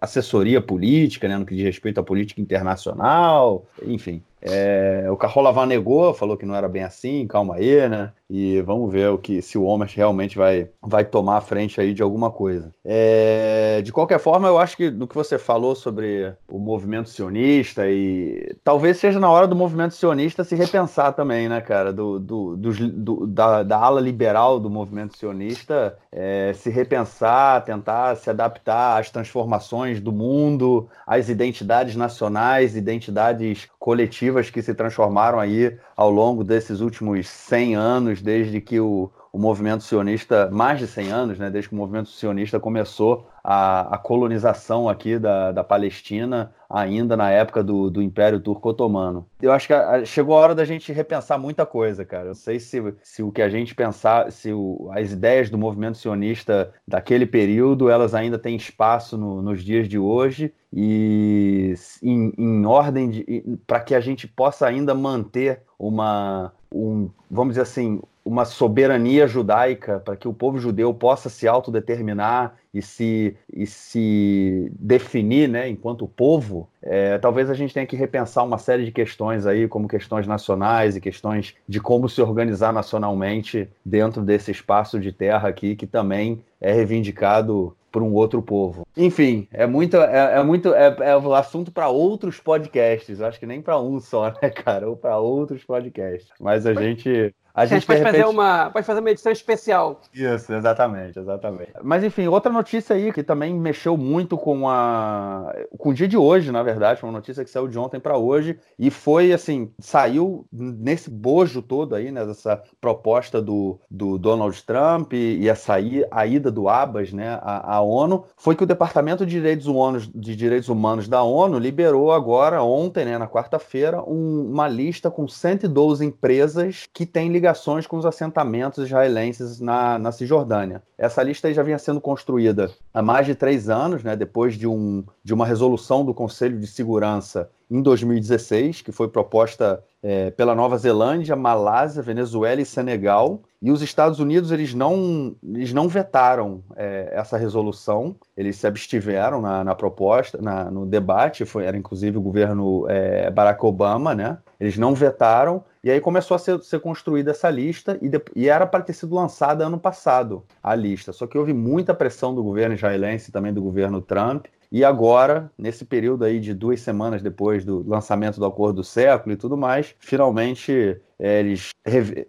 assessoria 0.00 0.60
política, 0.60 1.26
né, 1.26 1.36
no 1.38 1.46
que 1.46 1.54
diz 1.54 1.64
respeito 1.64 1.98
à 1.98 2.02
política 2.02 2.40
internacional, 2.40 3.66
enfim. 3.82 4.22
É, 4.40 5.06
o 5.10 5.16
Carrola 5.16 5.66
negou, 5.66 6.14
falou 6.14 6.36
que 6.36 6.46
não 6.46 6.54
era 6.54 6.68
bem 6.68 6.82
assim, 6.82 7.26
calma 7.26 7.56
aí, 7.56 7.88
né? 7.88 8.12
E 8.30 8.60
vamos 8.60 8.92
ver 8.92 9.08
o 9.08 9.16
que 9.16 9.40
se 9.40 9.56
o 9.56 9.64
Homem 9.64 9.88
realmente 9.90 10.36
vai, 10.36 10.68
vai 10.82 11.02
tomar 11.02 11.38
a 11.38 11.40
frente 11.40 11.80
aí 11.80 11.94
de 11.94 12.02
alguma 12.02 12.30
coisa. 12.30 12.70
É, 12.84 13.80
de 13.82 13.90
qualquer 13.90 14.18
forma, 14.18 14.46
eu 14.48 14.58
acho 14.58 14.76
que 14.76 14.90
no 14.90 15.08
que 15.08 15.14
você 15.14 15.38
falou 15.38 15.74
sobre 15.74 16.34
o 16.46 16.58
movimento 16.58 17.08
sionista 17.08 17.88
e 17.88 18.54
talvez 18.62 18.98
seja 18.98 19.18
na 19.18 19.30
hora 19.30 19.46
do 19.46 19.56
movimento 19.56 19.94
sionista 19.94 20.44
se 20.44 20.54
repensar 20.54 21.12
também, 21.12 21.48
né, 21.48 21.62
cara? 21.62 21.90
Do, 21.90 22.18
do, 22.18 22.56
do, 22.56 22.72
do 22.72 23.26
da, 23.26 23.62
da, 23.62 23.78
ala 23.78 24.00
liberal 24.00 24.60
do 24.60 24.68
movimento 24.68 25.16
sionista 25.16 25.96
é, 26.12 26.52
se 26.54 26.68
repensar, 26.68 27.64
tentar 27.64 28.14
se 28.16 28.28
adaptar 28.28 29.00
às 29.00 29.10
transformações 29.10 30.00
do 30.00 30.12
mundo, 30.12 30.86
às 31.06 31.30
identidades 31.30 31.96
nacionais, 31.96 32.76
identidades 32.76 33.68
coletivas 33.78 34.27
que 34.50 34.62
se 34.62 34.74
transformaram 34.74 35.38
aí 35.38 35.78
ao 35.96 36.10
longo 36.10 36.44
desses 36.44 36.80
últimos 36.80 37.28
100 37.28 37.74
anos, 37.74 38.22
desde 38.22 38.60
que 38.60 38.80
o, 38.80 39.10
o 39.32 39.38
movimento 39.38 39.82
sionista, 39.82 40.48
mais 40.50 40.78
de 40.78 40.86
100 40.86 41.10
anos, 41.10 41.38
né, 41.38 41.50
desde 41.50 41.68
que 41.68 41.74
o 41.74 41.78
movimento 41.78 42.08
sionista 42.08 42.58
começou 42.58 43.28
a, 43.42 43.94
a 43.94 43.98
colonização 43.98 44.88
aqui 44.88 45.18
da, 45.18 45.52
da 45.52 45.64
Palestina, 45.64 46.52
ainda 46.68 47.16
na 47.16 47.30
época 47.30 47.62
do, 47.62 47.90
do 47.90 48.02
Império 48.02 48.40
Turco-Otomano. 48.40 49.26
Eu 49.40 49.52
acho 49.52 49.66
que 49.66 49.74
chegou 50.04 50.36
a 50.36 50.40
hora 50.40 50.54
da 50.54 50.64
gente 50.64 50.92
repensar 50.92 51.38
muita 51.38 51.64
coisa, 51.64 52.04
cara. 52.04 52.28
Eu 52.28 52.34
sei 52.34 52.60
se, 52.60 52.82
se 53.02 53.22
o 53.22 53.32
que 53.32 53.40
a 53.40 53.48
gente 53.48 53.74
pensar, 53.74 54.30
se 54.30 54.52
o, 54.52 54.90
as 54.92 55.12
ideias 55.12 55.48
do 55.48 55.56
movimento 55.56 55.96
sionista 55.96 56.72
daquele 56.86 57.26
período, 57.26 57.88
elas 57.88 58.14
ainda 58.14 58.38
têm 58.38 58.56
espaço 58.56 59.16
no, 59.16 59.40
nos 59.40 59.64
dias 59.64 59.88
de 59.88 59.98
hoje 59.98 60.52
e 60.72 61.74
em, 62.02 62.32
em 62.36 62.66
ordem 62.66 63.24
para 63.66 63.80
que 63.80 63.94
a 63.94 64.00
gente 64.00 64.28
possa 64.28 64.66
ainda 64.66 64.94
manter 64.94 65.62
uma, 65.78 66.52
um, 66.72 67.08
vamos 67.30 67.52
dizer 67.52 67.62
assim, 67.62 68.00
uma 68.28 68.44
soberania 68.44 69.26
judaica 69.26 70.00
para 70.00 70.14
que 70.14 70.28
o 70.28 70.34
povo 70.34 70.58
judeu 70.58 70.92
possa 70.92 71.30
se 71.30 71.48
autodeterminar 71.48 72.56
e 72.74 72.82
se, 72.82 73.34
e 73.50 73.66
se 73.66 74.70
definir 74.78 75.48
né, 75.48 75.66
enquanto 75.66 76.06
povo, 76.06 76.68
é, 76.82 77.16
talvez 77.16 77.48
a 77.48 77.54
gente 77.54 77.72
tenha 77.72 77.86
que 77.86 77.96
repensar 77.96 78.44
uma 78.44 78.58
série 78.58 78.84
de 78.84 78.92
questões 78.92 79.46
aí, 79.46 79.66
como 79.66 79.88
questões 79.88 80.26
nacionais 80.26 80.94
e 80.94 81.00
questões 81.00 81.54
de 81.66 81.80
como 81.80 82.06
se 82.06 82.20
organizar 82.20 82.70
nacionalmente 82.70 83.66
dentro 83.82 84.20
desse 84.20 84.50
espaço 84.50 85.00
de 85.00 85.10
terra 85.10 85.48
aqui, 85.48 85.74
que 85.74 85.86
também 85.86 86.44
é 86.60 86.70
reivindicado 86.70 87.74
por 87.90 88.02
um 88.02 88.12
outro 88.12 88.42
povo. 88.42 88.86
Enfim, 88.94 89.48
é 89.50 89.66
muito, 89.66 89.96
é, 89.96 90.38
é 90.38 90.42
muito, 90.42 90.74
é, 90.74 90.94
é 91.00 91.34
assunto 91.34 91.72
para 91.72 91.88
outros 91.88 92.38
podcasts. 92.38 93.22
Acho 93.22 93.40
que 93.40 93.46
nem 93.46 93.62
para 93.62 93.80
um 93.80 93.98
só, 93.98 94.28
né, 94.42 94.50
cara? 94.50 94.86
Ou 94.86 94.94
para 94.94 95.18
outros 95.18 95.64
podcasts. 95.64 96.30
Mas 96.38 96.66
a 96.66 96.74
gente 96.74 97.34
a 97.58 97.66
gente, 97.66 97.72
a 97.72 97.78
gente 97.78 97.86
pode, 97.86 97.98
repente... 97.98 98.20
fazer 98.20 98.30
uma, 98.30 98.70
pode 98.70 98.86
fazer 98.86 99.00
uma 99.00 99.10
edição 99.10 99.32
especial. 99.32 100.00
Isso, 100.14 100.52
exatamente, 100.52 101.18
exatamente. 101.18 101.72
Mas 101.82 102.04
enfim, 102.04 102.28
outra 102.28 102.52
notícia 102.52 102.94
aí 102.94 103.12
que 103.12 103.22
também 103.22 103.52
mexeu 103.52 103.96
muito 103.96 104.38
com 104.38 104.68
a 104.68 105.52
com 105.76 105.90
o 105.90 105.94
dia 105.94 106.06
de 106.06 106.16
hoje, 106.16 106.52
na 106.52 106.62
verdade, 106.62 107.00
foi 107.00 107.08
uma 107.08 107.18
notícia 107.18 107.44
que 107.44 107.50
saiu 107.50 107.66
de 107.66 107.78
ontem 107.78 107.98
para 107.98 108.16
hoje 108.16 108.58
e 108.78 108.90
foi 108.90 109.32
assim, 109.32 109.70
saiu 109.80 110.46
nesse 110.52 111.10
bojo 111.10 111.60
todo 111.60 111.94
aí, 111.94 112.12
né, 112.12 112.24
dessa 112.24 112.62
proposta 112.80 113.42
do, 113.42 113.80
do 113.90 114.18
Donald 114.18 114.62
Trump 114.64 115.12
e, 115.12 115.38
e 115.40 115.50
a 115.50 115.54
sair 115.54 116.06
a 116.10 116.26
ida 116.26 116.50
do 116.50 116.68
Abbas, 116.68 117.12
né, 117.12 117.38
à, 117.42 117.76
à 117.76 117.80
ONU, 117.80 118.24
foi 118.36 118.54
que 118.54 118.62
o 118.62 118.66
Departamento 118.66 119.26
de 119.26 119.32
Direitos 119.32 119.66
Humanos 119.66 120.08
de 120.14 120.36
Direitos 120.36 120.68
Humanos 120.68 121.08
da 121.08 121.22
ONU 121.22 121.58
liberou 121.58 122.12
agora 122.12 122.62
ontem, 122.62 123.04
né, 123.04 123.18
na 123.18 123.26
quarta-feira, 123.26 124.02
um, 124.02 124.48
uma 124.50 124.68
lista 124.68 125.10
com 125.10 125.26
112 125.26 126.04
empresas 126.04 126.88
que 126.92 127.04
têm 127.04 127.32
ligação 127.32 127.47
ligações 127.48 127.86
com 127.86 127.96
os 127.96 128.04
assentamentos 128.04 128.84
israelenses 128.84 129.58
na, 129.58 129.98
na 129.98 130.12
Cisjordânia. 130.12 130.82
Essa 130.98 131.22
lista 131.22 131.52
já 131.52 131.62
vinha 131.62 131.78
sendo 131.78 132.00
construída 132.00 132.70
há 132.92 133.00
mais 133.00 133.26
de 133.26 133.34
três 133.34 133.70
anos, 133.70 134.04
né, 134.04 134.14
depois 134.14 134.54
de, 134.54 134.66
um, 134.66 135.02
de 135.24 135.32
uma 135.32 135.46
resolução 135.46 136.04
do 136.04 136.12
Conselho 136.12 136.58
de 136.58 136.66
Segurança 136.66 137.50
em 137.70 137.80
2016, 137.82 138.82
que 138.82 138.92
foi 138.92 139.08
proposta 139.08 139.82
é, 140.02 140.30
pela 140.30 140.54
Nova 140.54 140.76
Zelândia, 140.76 141.36
Malásia, 141.36 142.02
Venezuela 142.02 142.60
e 142.60 142.66
Senegal. 142.66 143.40
E 143.60 143.70
os 143.70 143.82
Estados 143.82 144.20
Unidos 144.20 144.52
eles 144.52 144.72
não, 144.74 145.34
eles 145.42 145.72
não 145.72 145.88
vetaram 145.88 146.62
é, 146.76 147.10
essa 147.12 147.36
resolução, 147.36 148.14
eles 148.36 148.56
se 148.56 148.66
abstiveram 148.66 149.40
na, 149.40 149.64
na 149.64 149.74
proposta, 149.74 150.40
na, 150.40 150.70
no 150.70 150.86
debate, 150.86 151.44
foi, 151.44 151.64
era 151.64 151.76
inclusive 151.76 152.16
o 152.16 152.22
governo 152.22 152.86
é, 152.88 153.30
Barack 153.30 153.64
Obama, 153.64 154.14
né? 154.14 154.38
Eles 154.60 154.76
não 154.76 154.94
vetaram, 154.94 155.64
e 155.82 155.90
aí 155.90 156.00
começou 156.00 156.34
a 156.34 156.38
ser, 156.38 156.60
ser 156.62 156.80
construída 156.80 157.30
essa 157.30 157.48
lista, 157.48 157.98
e, 158.02 158.08
de, 158.08 158.20
e 158.34 158.48
era 158.48 158.66
para 158.66 158.82
ter 158.82 158.92
sido 158.92 159.14
lançada 159.14 159.64
ano 159.64 159.78
passado 159.78 160.44
a 160.62 160.74
lista. 160.74 161.12
Só 161.12 161.26
que 161.26 161.38
houve 161.38 161.52
muita 161.52 161.94
pressão 161.94 162.34
do 162.34 162.42
governo 162.42 162.74
israelense 162.74 163.30
também 163.30 163.52
do 163.52 163.62
governo 163.62 164.00
Trump, 164.00 164.46
e 164.70 164.84
agora, 164.84 165.50
nesse 165.56 165.84
período 165.84 166.24
aí 166.24 166.38
de 166.38 166.52
duas 166.52 166.80
semanas 166.80 167.22
depois 167.22 167.64
do 167.64 167.82
lançamento 167.88 168.38
do 168.38 168.44
Acordo 168.44 168.76
do 168.76 168.84
Século 168.84 169.32
e 169.32 169.36
tudo 169.36 169.56
mais, 169.56 169.94
finalmente 169.98 171.00
é, 171.18 171.40
eles 171.40 171.70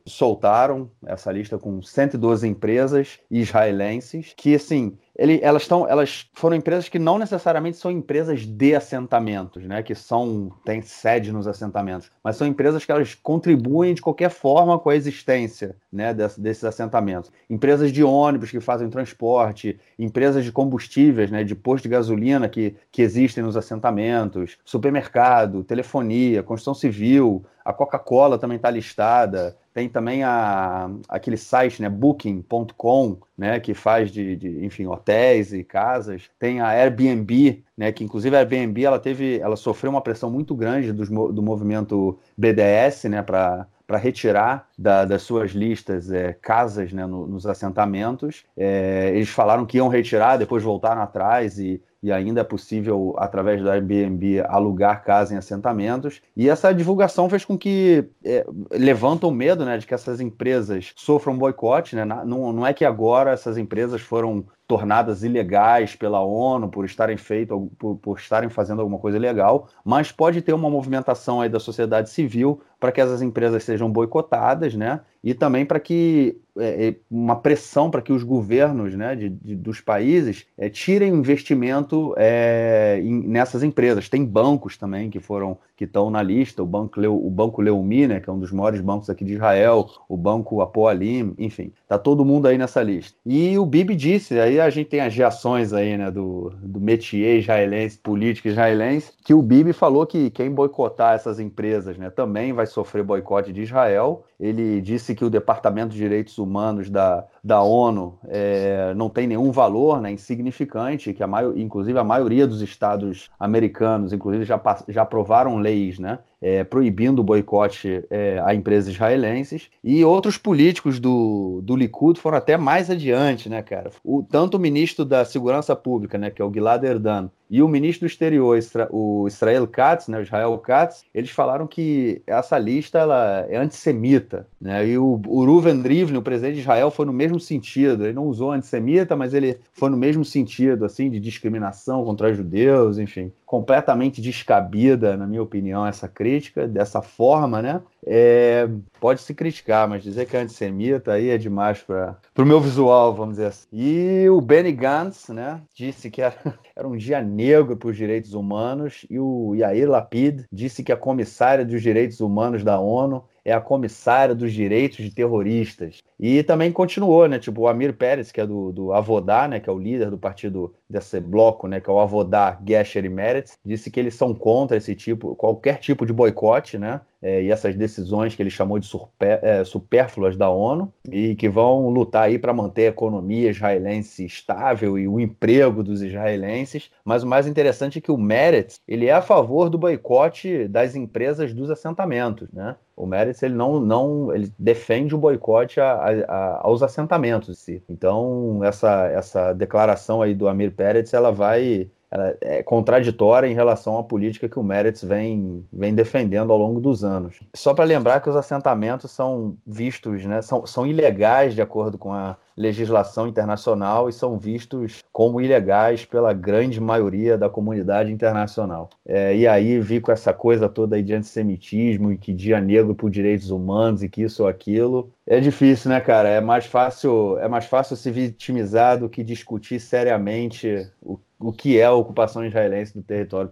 soltaram 0.08 0.90
essa 1.06 1.32
lista 1.32 1.58
com 1.58 1.82
112 1.82 2.48
empresas 2.48 3.20
israelenses 3.30 4.34
que, 4.38 4.56
assim, 4.56 4.98
ele, 5.20 5.38
elas, 5.44 5.68
tão, 5.68 5.86
elas 5.86 6.30
foram 6.34 6.56
empresas 6.56 6.88
que 6.88 6.98
não 6.98 7.20
necessariamente 7.20 7.76
são 7.76 7.92
empresas 7.92 8.46
de 8.46 8.74
assentamentos, 8.74 9.66
né, 9.66 9.84
que 9.84 9.94
são 9.94 10.50
têm 10.64 10.82
sede 10.82 11.34
nos 11.34 11.46
assentamentos, 11.46 12.10
mas 12.24 12.38
são 12.38 12.48
empresas 12.48 12.86
que 12.86 12.92
elas 12.92 13.16
contribuem 13.16 13.94
de 13.94 14.02
qualquer 14.02 14.30
forma 14.30 14.80
com 14.80 14.90
a 14.90 14.96
existência 14.96 15.76
né, 15.92 16.14
desse, 16.14 16.40
desses 16.40 16.64
assentamentos. 16.64 17.30
Empresas 17.50 17.92
de 17.92 18.02
ônibus 18.02 18.50
que 18.50 18.62
fazem 18.62 18.90
transporte, 18.90 19.78
empresas 19.98 20.46
de 20.46 20.54
combustíveis, 20.54 21.30
né, 21.30 21.44
de 21.44 21.54
posto 21.54 21.84
de 21.84 21.90
gasolina 21.90 22.48
que, 22.48 22.78
que 22.90 23.02
existem 23.02 23.44
nos 23.44 23.58
assentamentos, 23.58 24.58
supermercado, 24.64 25.66
telefonia, 25.66 26.42
construção 26.42 26.74
civil, 26.74 27.44
a 27.70 27.74
Coca-Cola 27.74 28.40
também 28.40 28.56
está 28.56 28.72
listada, 28.72 29.56
tem 29.72 29.88
também 29.88 30.24
a, 30.24 30.90
aquele 31.08 31.38
site, 31.38 31.84
né, 31.84 31.88
booking.com, 31.88 33.18
né, 33.38 33.60
que 33.60 33.76
faz 33.76 34.12
de, 34.12 34.36
de, 34.36 34.66
enfim, 34.66 34.88
hotéis 34.88 35.54
e 35.54 35.64
casas. 35.64 36.24
Tem 36.40 36.62
a 36.62 36.70
Airbnb, 36.70 37.64
né, 37.78 37.92
que 37.92 38.04
inclusive 38.04 38.36
a 38.36 38.40
Airbnb 38.40 38.84
ela 38.84 38.98
teve, 38.98 39.40
ela 39.40 39.56
sofreu 39.56 39.92
uma 39.92 40.02
pressão 40.02 40.32
muito 40.32 40.56
grande 40.56 40.92
dos, 40.92 41.10
do 41.10 41.44
movimento 41.44 42.18
BDS, 42.36 43.04
né, 43.06 43.22
para 43.22 43.68
para 43.86 43.98
retirar 43.98 44.70
da, 44.78 45.04
das 45.04 45.24
suas 45.24 45.50
listas 45.50 46.12
é, 46.12 46.32
casas 46.32 46.94
né, 46.94 47.08
no, 47.08 47.26
nos 47.26 47.48
assentamentos. 47.48 48.44
É, 48.56 49.12
eles 49.16 49.30
falaram 49.30 49.66
que 49.66 49.78
iam 49.78 49.88
retirar, 49.88 50.38
depois 50.38 50.62
voltaram 50.62 51.02
atrás 51.02 51.58
e, 51.58 51.82
e 52.02 52.12
ainda 52.12 52.41
é 52.41 52.43
possível, 52.43 53.14
através 53.18 53.62
do 53.62 53.70
Airbnb, 53.70 54.41
alugar 54.47 55.04
casa 55.04 55.34
em 55.34 55.38
assentamentos. 55.38 56.22
E 56.36 56.50
essa 56.50 56.74
divulgação 56.74 57.30
fez 57.30 57.43
com 57.43 57.58
que 57.58 58.06
é, 58.24 58.45
levanta 58.72 59.28
o 59.28 59.32
medo 59.32 59.66
né, 59.66 59.78
de 59.78 59.86
que 59.86 59.93
essas 59.93 60.22
empresas 60.22 60.93
sofram 60.95 61.38
boicote. 61.38 61.95
Né? 61.95 62.06
Não, 62.06 62.54
não 62.54 62.66
é 62.66 62.74
que 62.74 62.86
agora 62.86 63.32
essas 63.32 63.58
empresas 63.58 64.02
foram 64.02 64.45
tornadas 64.66 65.24
ilegais 65.24 65.95
pela 65.95 66.22
ONU 66.22 66.70
por 66.70 66.86
estarem 66.86 67.18
feito, 67.18 67.72
por, 67.80 67.95
por, 67.95 68.18
estarem 68.20 68.50
fazendo 68.50 68.82
alguma 68.82 69.00
coisa 69.00 69.18
ilegal, 69.18 69.68
mas 69.84 70.12
pode 70.12 70.43
ter 70.43 70.54
uma 70.54 70.70
movimentação 70.70 71.41
aí 71.41 71.50
da 71.50 71.60
sociedade 71.60 72.12
civil 72.12 72.62
para 72.80 72.92
que 72.92 73.02
essas 73.02 73.22
empresas 73.22 73.64
sejam 73.64 73.92
boicotadas, 73.92 74.74
né? 74.74 75.02
E 75.24 75.34
também 75.34 75.66
para 75.66 75.80
que 75.80 76.40
é, 76.58 76.88
é, 76.88 76.96
uma 77.10 77.36
pressão 77.36 77.90
para 77.90 78.02
que 78.02 78.12
os 78.12 78.24
governos 78.24 78.94
né, 78.94 79.16
de, 79.16 79.30
de 79.30 79.56
dos 79.56 79.80
países 79.80 80.46
é, 80.58 80.70
tirem 80.70 81.14
investimento 81.14 82.14
é, 82.18 83.00
em, 83.02 83.28
nessas 83.28 83.64
empresas. 83.64 84.10
Tem 84.10 84.26
bancos 84.26 84.78
também 84.78 85.10
que 85.10 85.20
foram 85.20 85.58
que 85.78 85.86
estão 85.86 86.10
na 86.10 86.22
lista, 86.22 86.62
o 86.62 86.66
Banco, 86.66 87.00
Leu, 87.00 87.16
o 87.16 87.30
banco 87.30 87.62
Leumi, 87.62 88.06
né, 88.06 88.20
que 88.20 88.30
é 88.30 88.34
um 88.34 88.40
dos 88.40 88.52
maiores 88.52 88.82
bancos 88.82 89.10
aqui 89.10 89.24
de 89.24 89.36
Israel, 89.36 89.90
o 90.10 90.18
Banco 90.18 90.60
Apoalim, 90.60 91.34
enfim, 91.38 91.72
tá 91.88 91.98
todo 91.98 92.26
mundo 92.26 92.50
aí 92.50 92.58
nessa 92.58 92.84
lista. 92.84 93.18
E 93.26 93.58
o 93.58 93.66
Bibi 93.66 93.96
disse, 93.96 94.38
aí 94.38 94.60
a 94.60 94.70
gente 94.70 94.90
tem 94.90 95.00
as 95.00 95.16
reações 95.16 95.72
aí, 95.72 95.98
né, 95.98 96.12
do, 96.12 96.52
do 96.62 96.82
métier 96.82 97.40
israelense, 97.40 97.98
político 97.98 98.50
israelense, 98.50 99.14
que 99.24 99.34
o 99.34 99.42
Bibi 99.42 99.72
falou 99.72 100.06
que 100.06 100.30
quem 100.32 100.52
boicotar 100.52 101.16
essas 101.16 101.40
empresas, 101.40 101.98
né, 101.98 102.10
também 102.10 102.52
vai 102.52 102.66
sofrer 102.70 103.04
boicote 103.04 103.52
de 103.52 103.62
Israel. 103.62 104.24
Ele 104.40 104.82
disse 104.82 105.16
que 105.16 105.26
o 105.26 105.30
Departamento 105.30 105.92
de 105.92 105.98
Direitos 105.98 106.38
Humanos 106.38 106.90
da, 106.90 107.28
da 107.44 107.62
ONU 107.62 108.18
é, 108.28 108.94
não 108.96 109.10
tem 109.10 109.28
nenhum 109.28 109.52
valor, 109.52 110.02
né, 110.02 110.12
insignificante, 110.12 111.14
que 111.14 111.24
a 111.24 111.30
inclusive 111.56 111.98
a 111.98 112.04
maioria 112.04 112.46
dos 112.46 112.62
estados 112.62 113.30
americanos, 113.40 114.14
inclusive 114.14 114.46
já, 114.46 114.60
já 114.88 115.02
aprovaram 115.02 115.58
leis, 115.58 116.00
né, 116.00 116.20
é, 116.42 116.64
proibindo 116.64 117.20
o 117.20 117.24
boicote 117.24 118.04
é, 118.10 118.42
a 118.44 118.54
empresas 118.54 118.94
israelenses. 118.94 119.70
E 119.84 120.04
outros 120.06 120.38
políticos 120.38 121.00
do, 121.00 121.62
do 121.64 121.76
Likud 121.76 122.20
foram 122.20 122.38
até 122.38 122.58
mais 122.58 122.90
adiante, 122.90 123.50
né, 123.50 123.62
cara? 123.62 123.92
O, 124.04 124.24
tanto 124.24 124.56
o 124.56 124.60
ministro 124.60 125.04
da 125.04 125.26
Segurança 125.26 125.76
Pública, 125.76 126.18
né, 126.18 126.30
que 126.30 126.42
é 126.42 126.46
o 126.46 126.52
Gilad 126.52 126.84
Erdan, 126.84 127.30
e 127.50 127.64
o 127.64 127.68
ministro 127.68 128.08
do 128.08 128.12
Exterior, 128.12 128.60
o 128.92 129.28
Israel 129.28 129.68
Katz, 129.68 130.08
né, 130.08 130.22
Israel 130.22 130.56
Katz, 130.60 131.04
eles 131.14 131.32
falaram 131.32 131.66
que 131.66 132.22
essa 132.28 132.60
lista 132.60 133.00
ela 133.00 133.46
é 133.50 133.58
antissemita. 133.58 134.46
Né? 134.62 134.90
E 134.90 134.98
o, 135.00 135.20
o 135.26 135.44
Ruven 135.44 135.82
Rivlin, 135.82 136.18
o 136.18 136.22
presidente 136.22 136.56
de 136.56 136.62
Israel, 136.62 136.92
foi 136.92 137.08
no 137.08 137.14
mesmo 137.14 137.29
sentido. 137.38 138.06
Ele 138.06 138.14
não 138.14 138.26
usou 138.26 138.52
antissemita, 138.54 139.14
mas 139.14 139.34
ele 139.34 139.60
foi 139.74 139.90
no 139.90 139.98
mesmo 139.98 140.24
sentido, 140.24 140.86
assim, 140.86 141.10
de 141.10 141.20
discriminação 141.20 142.06
contra 142.06 142.34
judeus, 142.34 142.98
enfim. 142.98 143.30
Completamente 143.50 144.22
descabida, 144.22 145.18
na 145.18 145.26
minha 145.26 145.41
opinião, 145.41 145.84
essa 145.84 146.08
crítica, 146.08 146.68
dessa 146.68 147.02
forma, 147.02 147.64
né? 147.64 147.82
É, 148.06 148.70
pode 149.00 149.22
se 149.22 149.34
criticar, 149.34 149.89
mas 149.89 150.04
dizer 150.04 150.28
que 150.28 150.38
é 150.38 150.41
antissemita 150.41 151.14
aí 151.14 151.30
é 151.30 151.38
demais 151.38 151.82
para 151.82 152.16
o 152.38 152.45
meu 152.45 152.62
visual, 152.62 153.12
vamos 153.12 153.38
dizer 153.38 153.47
assim. 153.47 153.66
E 153.74 154.30
o 154.30 154.39
Benny 154.39 154.72
Gantz, 154.72 155.30
né, 155.30 155.62
disse 155.74 156.12
que 156.12 156.22
era, 156.22 156.36
era 156.78 156.88
um 156.88 156.95
dia 156.95 157.24
negro 157.24 157.76
para 157.76 157.89
os 157.89 157.97
direitos 157.97 158.36
humanos, 158.36 159.04
e 159.10 159.20
o 159.20 159.56
Yair 159.56 159.89
Lapid 159.89 160.43
disse 160.54 160.84
que 160.84 160.91
a 160.91 160.97
comissária 160.97 161.66
dos 161.66 161.82
direitos 161.82 162.20
humanos 162.20 162.64
da 162.64 162.80
ONU 162.80 163.24
é 163.43 163.54
a 163.54 163.60
comissária 163.60 164.36
dos 164.36 164.54
direitos 164.54 164.97
de 164.97 165.10
terroristas. 165.10 166.04
E 166.20 166.43
também 166.43 166.72
continuou, 166.72 167.28
né? 167.28 167.39
Tipo, 167.39 167.62
o 167.62 167.68
Amir 167.68 167.93
Pérez, 167.93 168.32
que 168.32 168.39
é 168.39 168.45
do, 168.45 168.72
do 168.72 168.93
Avodá, 168.93 169.47
né? 169.47 169.60
Que 169.60 169.70
é 169.70 169.74
o 169.74 169.80
líder 169.80 170.12
do 170.12 170.18
partido 170.18 170.74
desse 170.90 171.20
bloco, 171.20 171.68
né? 171.68 171.80
Que 171.80 171.90
é 171.90 171.94
o 171.94 172.00
Avodá, 172.00 172.60
Gesher 172.66 173.06
e 173.06 173.10
Meretz, 173.10 173.58
disse 173.64 173.92
que 173.92 174.00
eles 174.00 174.16
são 174.16 174.34
contra 174.34 174.78
esse 174.78 174.96
tipo, 174.96 175.36
qualquer 175.36 175.78
tipo 175.80 176.06
de 176.06 176.14
boicote, 176.14 176.78
né? 176.78 177.02
É, 177.22 177.44
e 177.44 177.52
essas 177.52 177.76
decisões 177.76 178.34
que 178.34 178.42
ele 178.42 178.50
chamou 178.50 178.80
de 178.80 178.86
super, 178.86 179.44
é, 179.44 179.64
supérfluas 179.64 180.38
da 180.38 180.50
ONU 180.50 180.92
e 181.12 181.36
que 181.36 181.50
vão 181.50 181.90
lutar 181.90 182.24
aí 182.24 182.40
para 182.40 182.54
manter 182.54 182.86
a 182.86 182.90
economia 182.90 183.50
israelense 183.50 184.26
estável 184.26 184.98
e 184.98 185.08
o 185.08 185.20
emprego 185.20 185.84
dos 185.84 186.02
israelenses. 186.02 186.90
Mas 187.04 187.24
o 187.24 187.28
mais 187.28 187.46
interessante 187.46 188.00
é 188.00 188.02
que 188.02 188.12
o 188.12 188.18
Meretz 188.18 188.80
ele 188.88 189.08
é 189.08 189.14
a 189.14 189.22
favor 189.22 189.70
do 189.70 189.78
boicote 189.78 190.68
das 190.68 190.96
empresas 190.96 191.54
dos 191.54 191.70
assentamentos, 191.70 192.48
né? 192.54 192.76
O 192.96 193.06
Meretz 193.06 193.44
ele 193.44 193.54
não, 193.54 193.80
não 193.80 194.34
ele 194.34 194.52
defende 194.58 195.16
o 195.16 195.18
boicote 195.18 195.80
a, 195.80 195.92
a, 195.94 196.10
a, 196.28 196.68
aos 196.68 196.82
assentamentos. 196.82 197.68
Então 197.90 198.62
essa, 198.64 199.08
essa 199.08 199.54
declaração 199.54 200.22
aí 200.22 200.34
do 200.34 200.48
Amir 200.48 200.72
Peretz 200.72 201.14
ela 201.14 201.32
vai 201.32 201.90
ela 202.12 202.36
é 202.41 202.64
contraditória 202.64 203.47
em 203.47 203.53
relação 203.53 203.97
à 203.97 204.03
política 204.03 204.49
que 204.49 204.57
o 204.57 204.64
Meretz 204.64 205.03
vem, 205.03 205.66
vem 205.72 205.93
defendendo 205.93 206.51
ao 206.51 206.57
longo 206.57 206.80
dos 206.80 207.03
anos. 207.03 207.39
Só 207.55 207.74
para 207.74 207.86
lembrar 207.86 208.20
que 208.22 208.30
os 208.30 208.36
assentamentos 208.36 209.12
são 209.12 209.55
vistos, 209.66 210.26
né, 210.26 210.41
são, 210.41 210.66
são 210.66 210.88
ilegais 210.88 211.53
de 211.53 211.62
acordo 211.62 211.97
com 211.97 212.12
a 212.12 212.38
legislação 212.60 213.26
internacional 213.26 214.10
e 214.10 214.14
são 214.14 214.38
vistos 214.38 215.01
como 215.14 215.39
ilegais 215.39 216.03
pela 216.03 216.34
grande 216.34 216.82
maioria 216.82 217.38
da 217.38 217.49
comunidade 217.49 218.12
internacional. 218.12 218.89
É, 219.07 219.34
e 219.34 219.47
aí 219.47 219.80
vi 219.80 220.01
com 220.01 220.12
essa 220.12 220.34
coisa 220.34 220.68
toda 220.68 220.97
aí 220.97 221.03
de 221.03 221.14
antissemitismo 221.14 222.12
e 222.12 222.18
que 222.18 222.34
dia 222.34 222.60
negro 222.60 222.93
por 222.93 223.10
direitos 223.10 223.49
humanos 223.49 224.03
e 224.03 224.10
que 224.10 224.24
isso 224.24 224.43
ou 224.43 224.49
aquilo. 224.49 225.10
É 225.26 225.39
difícil, 225.39 225.89
né, 225.89 226.01
cara? 226.01 226.28
É 226.28 226.41
mais 226.41 226.66
fácil, 226.66 227.38
é 227.38 227.47
mais 227.47 227.66
fácil 227.66 227.95
se 227.95 228.12
vitimizar 228.12 228.99
do 228.99 229.07
que 229.07 229.24
discutir 229.24 229.80
seriamente 229.80 230.91
o 231.01 231.18
o 231.40 231.54
que 231.54 231.80
é 231.80 231.86
a 231.86 231.94
ocupação 231.94 232.46
israelense 232.46 232.94
do 232.94 233.02
território, 233.02 233.50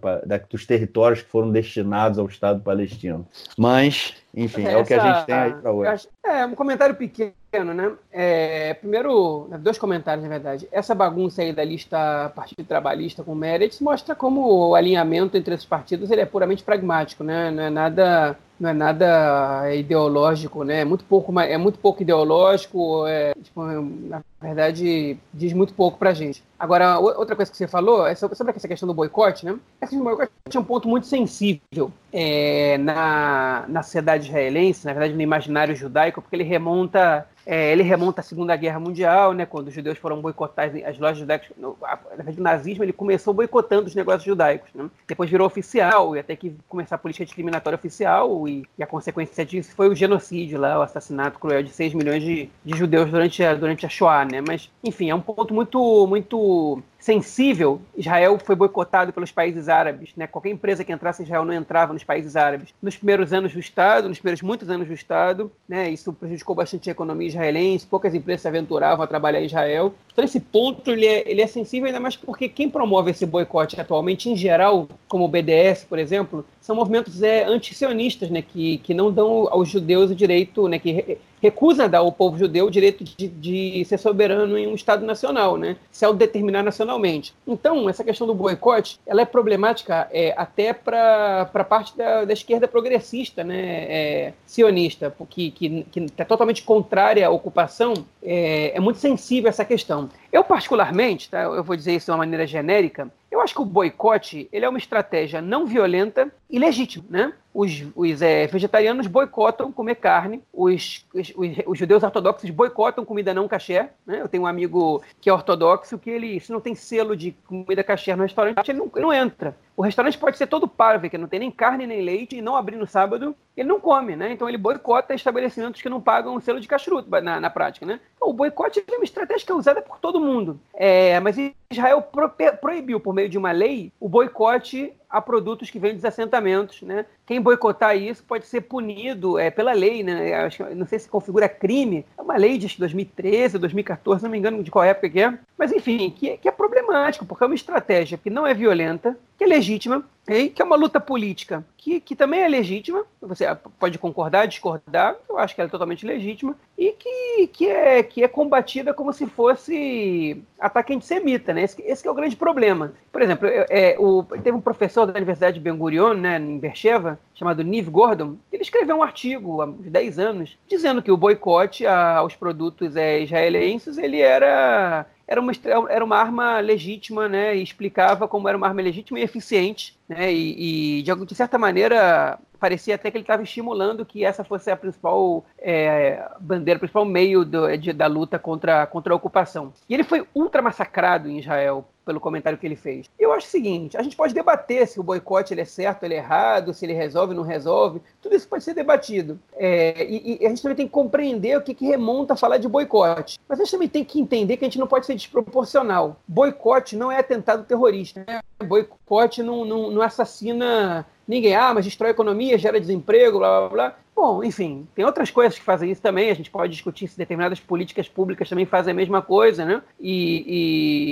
dos 0.50 0.66
territórios 0.66 1.22
que 1.22 1.30
foram 1.30 1.50
destinados 1.50 2.18
ao 2.18 2.26
Estado 2.26 2.60
palestino. 2.60 3.26
Mas, 3.56 4.14
enfim, 4.34 4.66
é, 4.66 4.72
é 4.72 4.76
o 4.76 4.84
que 4.84 4.92
a 4.92 5.00
gente 5.00 5.26
tem 5.26 5.34
aí 5.34 5.52
para 5.54 5.72
hoje. 5.72 6.06
É, 6.22 6.44
um 6.44 6.54
comentário 6.54 6.94
pequeno, 6.94 7.72
né? 7.72 7.90
É, 8.12 8.74
primeiro, 8.74 9.48
né, 9.48 9.56
dois 9.56 9.78
comentários, 9.78 10.22
na 10.22 10.28
verdade. 10.28 10.68
Essa 10.70 10.94
bagunça 10.94 11.40
aí 11.40 11.50
da 11.50 11.64
lista 11.64 12.30
Partido 12.36 12.64
Trabalhista 12.64 13.24
com 13.24 13.34
Meretz 13.34 13.80
mostra 13.80 14.14
como 14.14 14.68
o 14.68 14.74
alinhamento 14.74 15.38
entre 15.38 15.54
esses 15.54 15.66
partidos 15.66 16.10
ele 16.10 16.20
é 16.20 16.26
puramente 16.26 16.62
pragmático, 16.62 17.24
né? 17.24 17.50
Não 17.50 17.62
é 17.62 17.70
nada 17.70 18.36
não 18.58 18.70
é 18.70 18.72
nada 18.72 19.74
ideológico, 19.74 20.64
né? 20.64 20.80
É 20.80 20.84
muito 20.84 21.04
pouco, 21.04 21.38
é 21.40 21.56
muito 21.56 21.78
pouco 21.78 22.02
ideológico, 22.02 23.06
é, 23.06 23.32
tipo, 23.42 23.62
na 23.64 24.22
verdade 24.40 25.16
diz 25.32 25.52
muito 25.52 25.74
pouco 25.74 25.98
pra 25.98 26.12
gente. 26.12 26.42
Agora, 26.58 26.98
outra 26.98 27.36
coisa 27.36 27.50
que 27.50 27.56
você 27.56 27.68
falou 27.68 28.06
é 28.06 28.14
sobre, 28.14 28.36
essa 28.56 28.68
questão 28.68 28.86
do 28.86 28.94
boicote, 28.94 29.44
né? 29.46 29.58
Essa 29.80 29.90
questão 29.90 29.98
do 29.98 30.04
boicote 30.04 30.56
é 30.56 30.60
um 30.60 30.64
ponto 30.64 30.88
muito 30.88 31.06
sensível 31.06 31.92
é, 32.12 32.76
na, 32.78 33.64
na 33.68 33.82
sociedade 33.82 34.26
israelense, 34.26 34.86
na 34.86 34.92
verdade 34.92 35.14
no 35.14 35.22
imaginário 35.22 35.76
judaico, 35.76 36.20
porque 36.20 36.34
ele 36.34 36.44
remonta 36.44 37.26
é, 37.50 37.72
ele 37.72 37.82
remonta 37.82 38.20
à 38.20 38.24
Segunda 38.24 38.54
Guerra 38.54 38.78
Mundial, 38.78 39.32
né, 39.32 39.46
quando 39.46 39.68
os 39.68 39.74
judeus 39.74 39.96
foram 39.96 40.20
boicotar 40.20 40.70
as 40.84 40.98
lojas 40.98 41.16
judaicas. 41.16 41.48
Na 41.56 41.96
verdade, 42.14 42.38
o 42.38 42.42
nazismo 42.42 42.84
ele 42.84 42.92
começou 42.92 43.32
boicotando 43.32 43.86
os 43.86 43.94
negócios 43.94 44.24
judaicos. 44.24 44.68
Né? 44.74 44.90
Depois 45.06 45.30
virou 45.30 45.46
oficial, 45.46 46.14
e 46.14 46.18
até 46.18 46.36
que 46.36 46.54
começar 46.68 46.96
a 46.96 46.98
política 46.98 47.24
discriminatória 47.24 47.78
oficial, 47.78 48.46
e, 48.48 48.64
e, 48.78 48.82
a 48.82 48.86
consequência 48.86 49.44
disso 49.44 49.72
foi 49.74 49.88
o 49.88 49.94
genocídio 49.94 50.58
lá, 50.58 50.78
o 50.78 50.82
assassinato 50.82 51.38
cruel 51.38 51.62
de 51.62 51.70
6 51.70 51.94
milhões 51.94 52.22
de, 52.22 52.48
de 52.64 52.76
judeus 52.76 53.10
durante 53.10 53.42
a, 53.44 53.54
durante 53.54 53.86
a 53.86 53.88
Shoah. 53.88 54.24
Né? 54.24 54.42
Mas, 54.46 54.70
enfim, 54.82 55.10
é 55.10 55.14
um 55.14 55.20
ponto 55.20 55.54
muito, 55.54 56.06
muito 56.06 56.82
sensível, 56.98 57.80
Israel 57.96 58.38
foi 58.38 58.56
boicotado 58.56 59.12
pelos 59.12 59.30
países 59.30 59.68
árabes. 59.68 60.10
Né? 60.16 60.26
Qualquer 60.26 60.50
empresa 60.50 60.84
que 60.84 60.92
entrasse 60.92 61.22
em 61.22 61.24
Israel 61.24 61.44
não 61.44 61.54
entrava 61.54 61.92
nos 61.92 62.02
países 62.02 62.34
árabes. 62.34 62.74
Nos 62.82 62.96
primeiros 62.96 63.32
anos 63.32 63.52
do 63.52 63.60
Estado, 63.60 64.08
nos 64.08 64.18
primeiros 64.18 64.42
muitos 64.42 64.68
anos 64.68 64.88
do 64.88 64.92
Estado, 64.92 65.50
né? 65.68 65.88
isso 65.88 66.12
prejudicou 66.12 66.56
bastante 66.56 66.88
a 66.88 66.92
economia 66.92 67.28
israelense, 67.28 67.86
poucas 67.86 68.14
empresas 68.14 68.42
se 68.42 68.48
aventuravam 68.48 69.04
a 69.04 69.06
trabalhar 69.06 69.40
em 69.40 69.46
Israel. 69.46 69.94
Então, 70.12 70.24
esse 70.24 70.40
ponto 70.40 70.90
ele 70.90 71.06
é, 71.06 71.30
ele 71.30 71.40
é 71.40 71.46
sensível 71.46 71.86
ainda 71.86 72.00
mais 72.00 72.16
porque 72.16 72.48
quem 72.48 72.68
promove 72.68 73.12
esse 73.12 73.24
boicote 73.24 73.80
atualmente, 73.80 74.28
em 74.28 74.36
geral, 74.36 74.88
como 75.06 75.24
o 75.24 75.28
BDS, 75.28 75.84
por 75.84 75.98
exemplo, 75.98 76.44
são 76.60 76.74
movimentos 76.74 77.22
é, 77.22 77.44
antisionistas, 77.44 78.28
né, 78.28 78.42
que, 78.42 78.78
que 78.78 78.92
não 78.92 79.12
dão 79.12 79.48
aos 79.50 79.68
judeus 79.68 80.10
o 80.10 80.14
direito, 80.14 80.66
né, 80.66 80.78
que 80.78 81.18
recusa 81.42 81.88
dar 81.88 81.98
ao 81.98 82.12
povo 82.12 82.38
judeu 82.38 82.66
o 82.66 82.70
direito 82.70 83.04
de, 83.04 83.28
de 83.28 83.84
ser 83.84 83.98
soberano 83.98 84.58
em 84.58 84.66
um 84.66 84.74
Estado 84.74 85.04
nacional, 85.04 85.56
né, 85.56 85.76
se 85.90 86.04
autodeterminar 86.04 86.62
nacionalmente. 86.62 87.34
Então, 87.46 87.88
essa 87.88 88.04
questão 88.04 88.26
do 88.26 88.34
boicote, 88.34 89.00
ela 89.06 89.22
é 89.22 89.24
problemática 89.24 90.08
é, 90.12 90.34
até 90.36 90.72
para 90.72 91.50
a 91.52 91.64
parte 91.64 91.96
da, 91.96 92.24
da, 92.24 92.32
esquerda 92.32 92.68
progressista, 92.68 93.44
né, 93.44 93.86
é, 93.88 94.32
sionista, 94.46 95.14
que, 95.28 95.50
que, 95.50 95.86
que 95.90 96.06
é 96.16 96.24
totalmente 96.24 96.62
contrária 96.62 97.26
à 97.26 97.30
ocupação, 97.30 97.94
é, 98.22 98.76
é 98.76 98.80
muito 98.80 98.98
sensível 98.98 99.48
essa 99.48 99.64
questão. 99.64 100.08
Eu, 100.32 100.44
particularmente, 100.44 101.30
tá, 101.30 101.42
eu 101.42 101.64
vou 101.64 101.76
dizer 101.76 101.94
isso 101.94 102.06
de 102.06 102.10
uma 102.10 102.18
maneira 102.18 102.46
genérica, 102.46 103.10
eu 103.30 103.40
acho 103.40 103.54
que 103.54 103.60
o 103.60 103.64
boicote 103.64 104.48
ele 104.50 104.64
é 104.64 104.68
uma 104.68 104.78
estratégia 104.78 105.42
não 105.42 105.66
violenta 105.66 106.32
ilegítimo, 106.48 107.04
né? 107.10 107.32
Os, 107.52 107.84
os 107.94 108.22
é, 108.22 108.46
vegetarianos 108.46 109.06
boicotam 109.06 109.72
comer 109.72 109.96
carne, 109.96 110.42
os, 110.52 111.04
os, 111.12 111.32
os, 111.66 111.78
judeus 111.78 112.02
ortodoxos 112.02 112.48
boicotam 112.50 113.04
comida 113.04 113.34
não 113.34 113.48
caché. 113.48 113.90
Né? 114.06 114.20
Eu 114.20 114.28
tenho 114.28 114.44
um 114.44 114.46
amigo 114.46 115.02
que 115.20 115.28
é 115.28 115.32
ortodoxo 115.32 115.98
que 115.98 116.08
ele, 116.08 116.38
se 116.38 116.52
não 116.52 116.60
tem 116.60 116.74
selo 116.74 117.16
de 117.16 117.32
comida 117.46 117.82
caché 117.82 118.14
no 118.14 118.22
restaurante, 118.22 118.68
ele 118.68 118.78
não, 118.78 118.90
ele 118.94 119.04
não 119.04 119.12
entra. 119.12 119.56
O 119.76 119.82
restaurante 119.82 120.18
pode 120.18 120.38
ser 120.38 120.46
todo 120.46 120.68
parve, 120.68 121.10
que 121.10 121.18
não 121.18 121.28
tem 121.28 121.40
nem 121.40 121.50
carne 121.50 121.86
nem 121.86 122.02
leite, 122.02 122.36
e 122.36 122.42
não 122.42 122.56
abrir 122.56 122.76
no 122.76 122.86
sábado, 122.86 123.34
ele 123.60 123.68
não 123.68 123.80
come, 123.80 124.14
né? 124.14 124.32
Então 124.32 124.48
ele 124.48 124.56
boicota 124.56 125.14
estabelecimentos 125.14 125.82
que 125.82 125.88
não 125.88 126.00
pagam 126.00 126.34
o 126.34 126.40
selo 126.40 126.60
de 126.60 126.68
cachuruto 126.68 127.10
na, 127.20 127.40
na 127.40 127.50
prática, 127.50 127.84
né? 127.84 128.00
O 128.20 128.32
boicote 128.32 128.82
é 128.86 128.96
uma 128.96 129.04
estratégia 129.04 129.44
que 129.44 129.52
é 129.52 129.54
usada 129.54 129.82
por 129.82 129.98
todo 129.98 130.20
mundo. 130.20 130.60
É, 130.74 131.18
mas 131.20 131.36
Israel 131.70 132.02
pro, 132.02 132.30
proibiu, 132.60 133.00
por 133.00 133.14
meio 133.14 133.28
de 133.28 133.38
uma 133.38 133.50
lei, 133.50 133.92
o 133.98 134.08
boicote 134.08 134.92
a 135.10 135.20
produtos 135.20 135.70
que 135.70 135.78
vêm 135.78 135.94
dos 135.94 136.04
assentamentos, 136.04 136.82
né? 136.82 137.06
Quem 137.26 137.40
boicotar 137.40 137.96
isso 137.96 138.22
pode 138.22 138.46
ser 138.46 138.60
punido 138.62 139.38
é, 139.38 139.50
pela 139.50 139.72
lei, 139.72 140.02
né? 140.02 140.34
Acho, 140.34 140.64
não 140.74 140.86
sei 140.86 140.98
se 140.98 141.08
configura 141.08 141.48
crime. 141.48 142.04
É 142.16 142.22
uma 142.22 142.36
lei 142.36 142.58
de 142.58 142.78
2013, 142.78 143.58
2014, 143.58 144.22
não 144.22 144.30
me 144.30 144.38
engano 144.38 144.62
de 144.62 144.70
qual 144.70 144.84
época 144.84 145.08
que 145.08 145.20
é. 145.20 145.38
Mas 145.56 145.72
enfim, 145.72 146.10
que, 146.10 146.36
que 146.36 146.48
é 146.48 146.52
problemático, 146.52 147.24
porque 147.24 147.42
é 147.42 147.46
uma 147.46 147.54
estratégia 147.54 148.18
que 148.18 148.30
não 148.30 148.46
é 148.46 148.52
violenta, 148.52 149.16
que 149.36 149.44
é 149.44 149.46
legítima, 149.46 150.04
e 150.28 150.50
que 150.50 150.60
é 150.60 150.64
uma 150.64 150.76
luta 150.76 151.00
política 151.00 151.64
que, 151.76 152.00
que 152.00 152.14
também 152.14 152.40
é 152.40 152.48
legítima, 152.48 153.04
você 153.20 153.46
pode 153.78 153.98
concordar, 153.98 154.46
discordar, 154.46 155.16
eu 155.28 155.38
acho 155.38 155.54
que 155.54 155.60
ela 155.60 155.68
é 155.68 155.70
totalmente 155.70 156.04
legítima, 156.04 156.54
e 156.76 156.92
que, 156.92 157.46
que, 157.46 157.66
é, 157.66 158.02
que 158.02 158.22
é 158.22 158.28
combatida 158.28 158.92
como 158.92 159.12
se 159.12 159.26
fosse 159.26 160.42
ataque 160.58 160.92
antissemita, 160.92 161.54
né? 161.54 161.62
Esse, 161.62 161.80
esse 161.82 162.06
é 162.06 162.10
o 162.10 162.14
grande 162.14 162.36
problema. 162.36 162.92
Por 163.10 163.22
exemplo, 163.22 163.48
é, 163.48 163.66
é, 163.70 163.96
o, 163.98 164.22
teve 164.22 164.52
um 164.52 164.60
professor 164.60 165.06
da 165.06 165.16
Universidade 165.16 165.54
de 165.54 165.60
Ben 165.60 165.76
Gurion, 165.76 166.14
né, 166.14 166.38
em 166.38 166.58
Bercheva, 166.58 167.18
chamado 167.34 167.64
Niv 167.64 167.88
Gordon, 167.88 168.36
ele 168.52 168.62
escreveu 168.62 168.96
um 168.96 169.02
artigo 169.02 169.62
há 169.62 169.66
10 169.66 170.18
anos 170.18 170.58
dizendo 170.68 171.00
que 171.00 171.12
o 171.12 171.16
boicote 171.16 171.86
aos 171.86 172.34
produtos 172.34 172.96
é, 172.96 173.20
israelenses 173.20 173.96
ele 173.96 174.20
era 174.20 175.06
era 175.28 175.40
uma, 175.40 175.52
era 175.90 176.04
uma 176.04 176.16
arma 176.16 176.58
legítima, 176.58 177.28
né? 177.28 177.54
E 177.54 177.62
explicava 177.62 178.26
como 178.26 178.48
era 178.48 178.56
uma 178.56 178.66
arma 178.66 178.80
legítima 178.80 179.20
e 179.20 179.22
eficiente, 179.22 179.96
né? 180.08 180.32
E, 180.32 181.00
e 181.00 181.02
de, 181.02 181.26
de 181.26 181.34
certa 181.34 181.58
maneira 181.58 182.38
parecia 182.58 182.94
até 182.94 183.10
que 183.10 183.16
ele 183.16 183.24
estava 183.24 183.42
estimulando 183.42 184.04
que 184.04 184.24
essa 184.24 184.44
fosse 184.44 184.70
a 184.70 184.76
principal 184.76 185.44
é, 185.58 186.28
bandeira, 186.40 186.76
o 186.76 186.80
principal 186.80 187.04
meio 187.04 187.44
do, 187.44 187.76
de, 187.76 187.92
da 187.92 188.06
luta 188.06 188.38
contra, 188.38 188.86
contra 188.86 189.12
a 189.12 189.16
ocupação. 189.16 189.72
E 189.88 189.94
ele 189.94 190.04
foi 190.04 190.26
ultra 190.34 190.60
massacrado 190.60 191.28
em 191.28 191.38
Israel 191.38 191.86
pelo 192.08 192.20
comentário 192.20 192.58
que 192.58 192.66
ele 192.66 192.74
fez. 192.74 193.06
Eu 193.18 193.34
acho 193.34 193.46
o 193.46 193.50
seguinte, 193.50 193.94
a 193.94 194.02
gente 194.02 194.16
pode 194.16 194.32
debater 194.32 194.88
se 194.88 194.98
o 194.98 195.02
boicote 195.02 195.52
ele 195.52 195.60
é 195.60 195.66
certo, 195.66 196.04
ele 196.04 196.14
é 196.14 196.16
errado, 196.16 196.72
se 196.72 196.86
ele 196.86 196.94
resolve, 196.94 197.34
não 197.34 197.42
resolve, 197.42 198.00
tudo 198.22 198.34
isso 198.34 198.48
pode 198.48 198.64
ser 198.64 198.72
debatido. 198.72 199.38
É, 199.54 200.06
e, 200.08 200.38
e, 200.40 200.46
a 200.46 200.48
gente 200.48 200.62
também 200.62 200.76
tem 200.76 200.86
que 200.86 200.92
compreender 200.92 201.58
o 201.58 201.60
que, 201.60 201.74
que 201.74 201.84
remonta 201.84 202.32
a 202.32 202.36
falar 202.36 202.56
de 202.56 202.66
boicote. 202.66 203.38
Mas 203.46 203.60
a 203.60 203.64
gente 203.64 203.72
também 203.72 203.88
tem 203.90 204.04
que 204.06 204.18
entender 204.18 204.56
que 204.56 204.64
a 204.64 204.68
gente 204.68 204.78
não 204.78 204.86
pode 204.86 205.04
ser 205.04 205.14
desproporcional. 205.14 206.16
Boicote 206.26 206.96
não 206.96 207.12
é 207.12 207.18
atentado 207.18 207.64
terrorista. 207.64 208.24
Né? 208.26 208.40
Boicote 208.64 209.42
não, 209.42 209.66
não, 209.66 209.90
não 209.90 210.00
assassina 210.00 211.06
ninguém, 211.28 211.54
ah, 211.54 211.72
mas 211.74 211.84
destrói 211.84 212.10
a 212.10 212.12
economia, 212.12 212.58
gera 212.58 212.80
desemprego, 212.80 213.38
blá 213.38 213.60
blá 213.60 213.68
blá. 213.68 213.96
Bom, 214.20 214.42
enfim, 214.42 214.84
tem 214.96 215.04
outras 215.04 215.30
coisas 215.30 215.56
que 215.56 215.64
fazem 215.64 215.92
isso 215.92 216.02
também. 216.02 216.28
A 216.28 216.34
gente 216.34 216.50
pode 216.50 216.72
discutir 216.72 217.06
se 217.06 217.16
determinadas 217.16 217.60
políticas 217.60 218.08
públicas 218.08 218.48
também 218.48 218.66
fazem 218.66 218.90
a 218.90 218.94
mesma 218.94 219.22
coisa, 219.22 219.64
né? 219.64 219.80
E, 220.00 220.44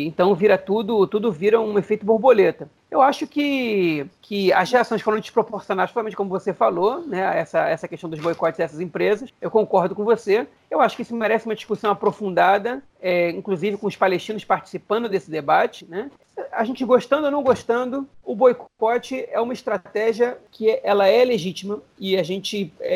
e 0.02 0.06
então 0.08 0.34
vira 0.34 0.58
tudo, 0.58 1.06
tudo 1.06 1.30
vira 1.30 1.60
um 1.60 1.78
efeito 1.78 2.04
borboleta. 2.04 2.68
Eu 2.90 3.00
acho 3.00 3.24
que, 3.26 4.06
que 4.20 4.52
as 4.52 4.72
reações 4.72 5.02
foram 5.02 5.20
desproporcionais, 5.20 5.88
principalmente 5.88 6.16
como 6.16 6.30
você 6.30 6.52
falou, 6.52 7.00
né? 7.06 7.38
Essa, 7.38 7.68
essa 7.68 7.86
questão 7.86 8.10
dos 8.10 8.18
boicotes 8.18 8.58
dessas 8.58 8.80
empresas. 8.80 9.32
Eu 9.40 9.52
concordo 9.52 9.94
com 9.94 10.04
você. 10.04 10.44
Eu 10.68 10.80
acho 10.80 10.96
que 10.96 11.02
isso 11.02 11.14
merece 11.14 11.46
uma 11.46 11.54
discussão 11.54 11.92
aprofundada, 11.92 12.82
é, 13.00 13.30
inclusive 13.30 13.76
com 13.76 13.86
os 13.86 13.94
palestinos 13.94 14.44
participando 14.44 15.08
desse 15.08 15.30
debate, 15.30 15.86
né? 15.88 16.10
A 16.52 16.64
gente 16.64 16.84
gostando 16.84 17.26
ou 17.26 17.30
não 17.30 17.42
gostando, 17.42 18.06
o 18.22 18.34
boicote 18.34 19.26
é 19.30 19.40
uma 19.40 19.52
estratégia 19.52 20.36
que 20.50 20.80
ela 20.82 21.06
é 21.06 21.24
legítima 21.24 21.80
e 21.98 22.16
a 22.16 22.22
gente 22.22 22.72
é, 22.80 22.95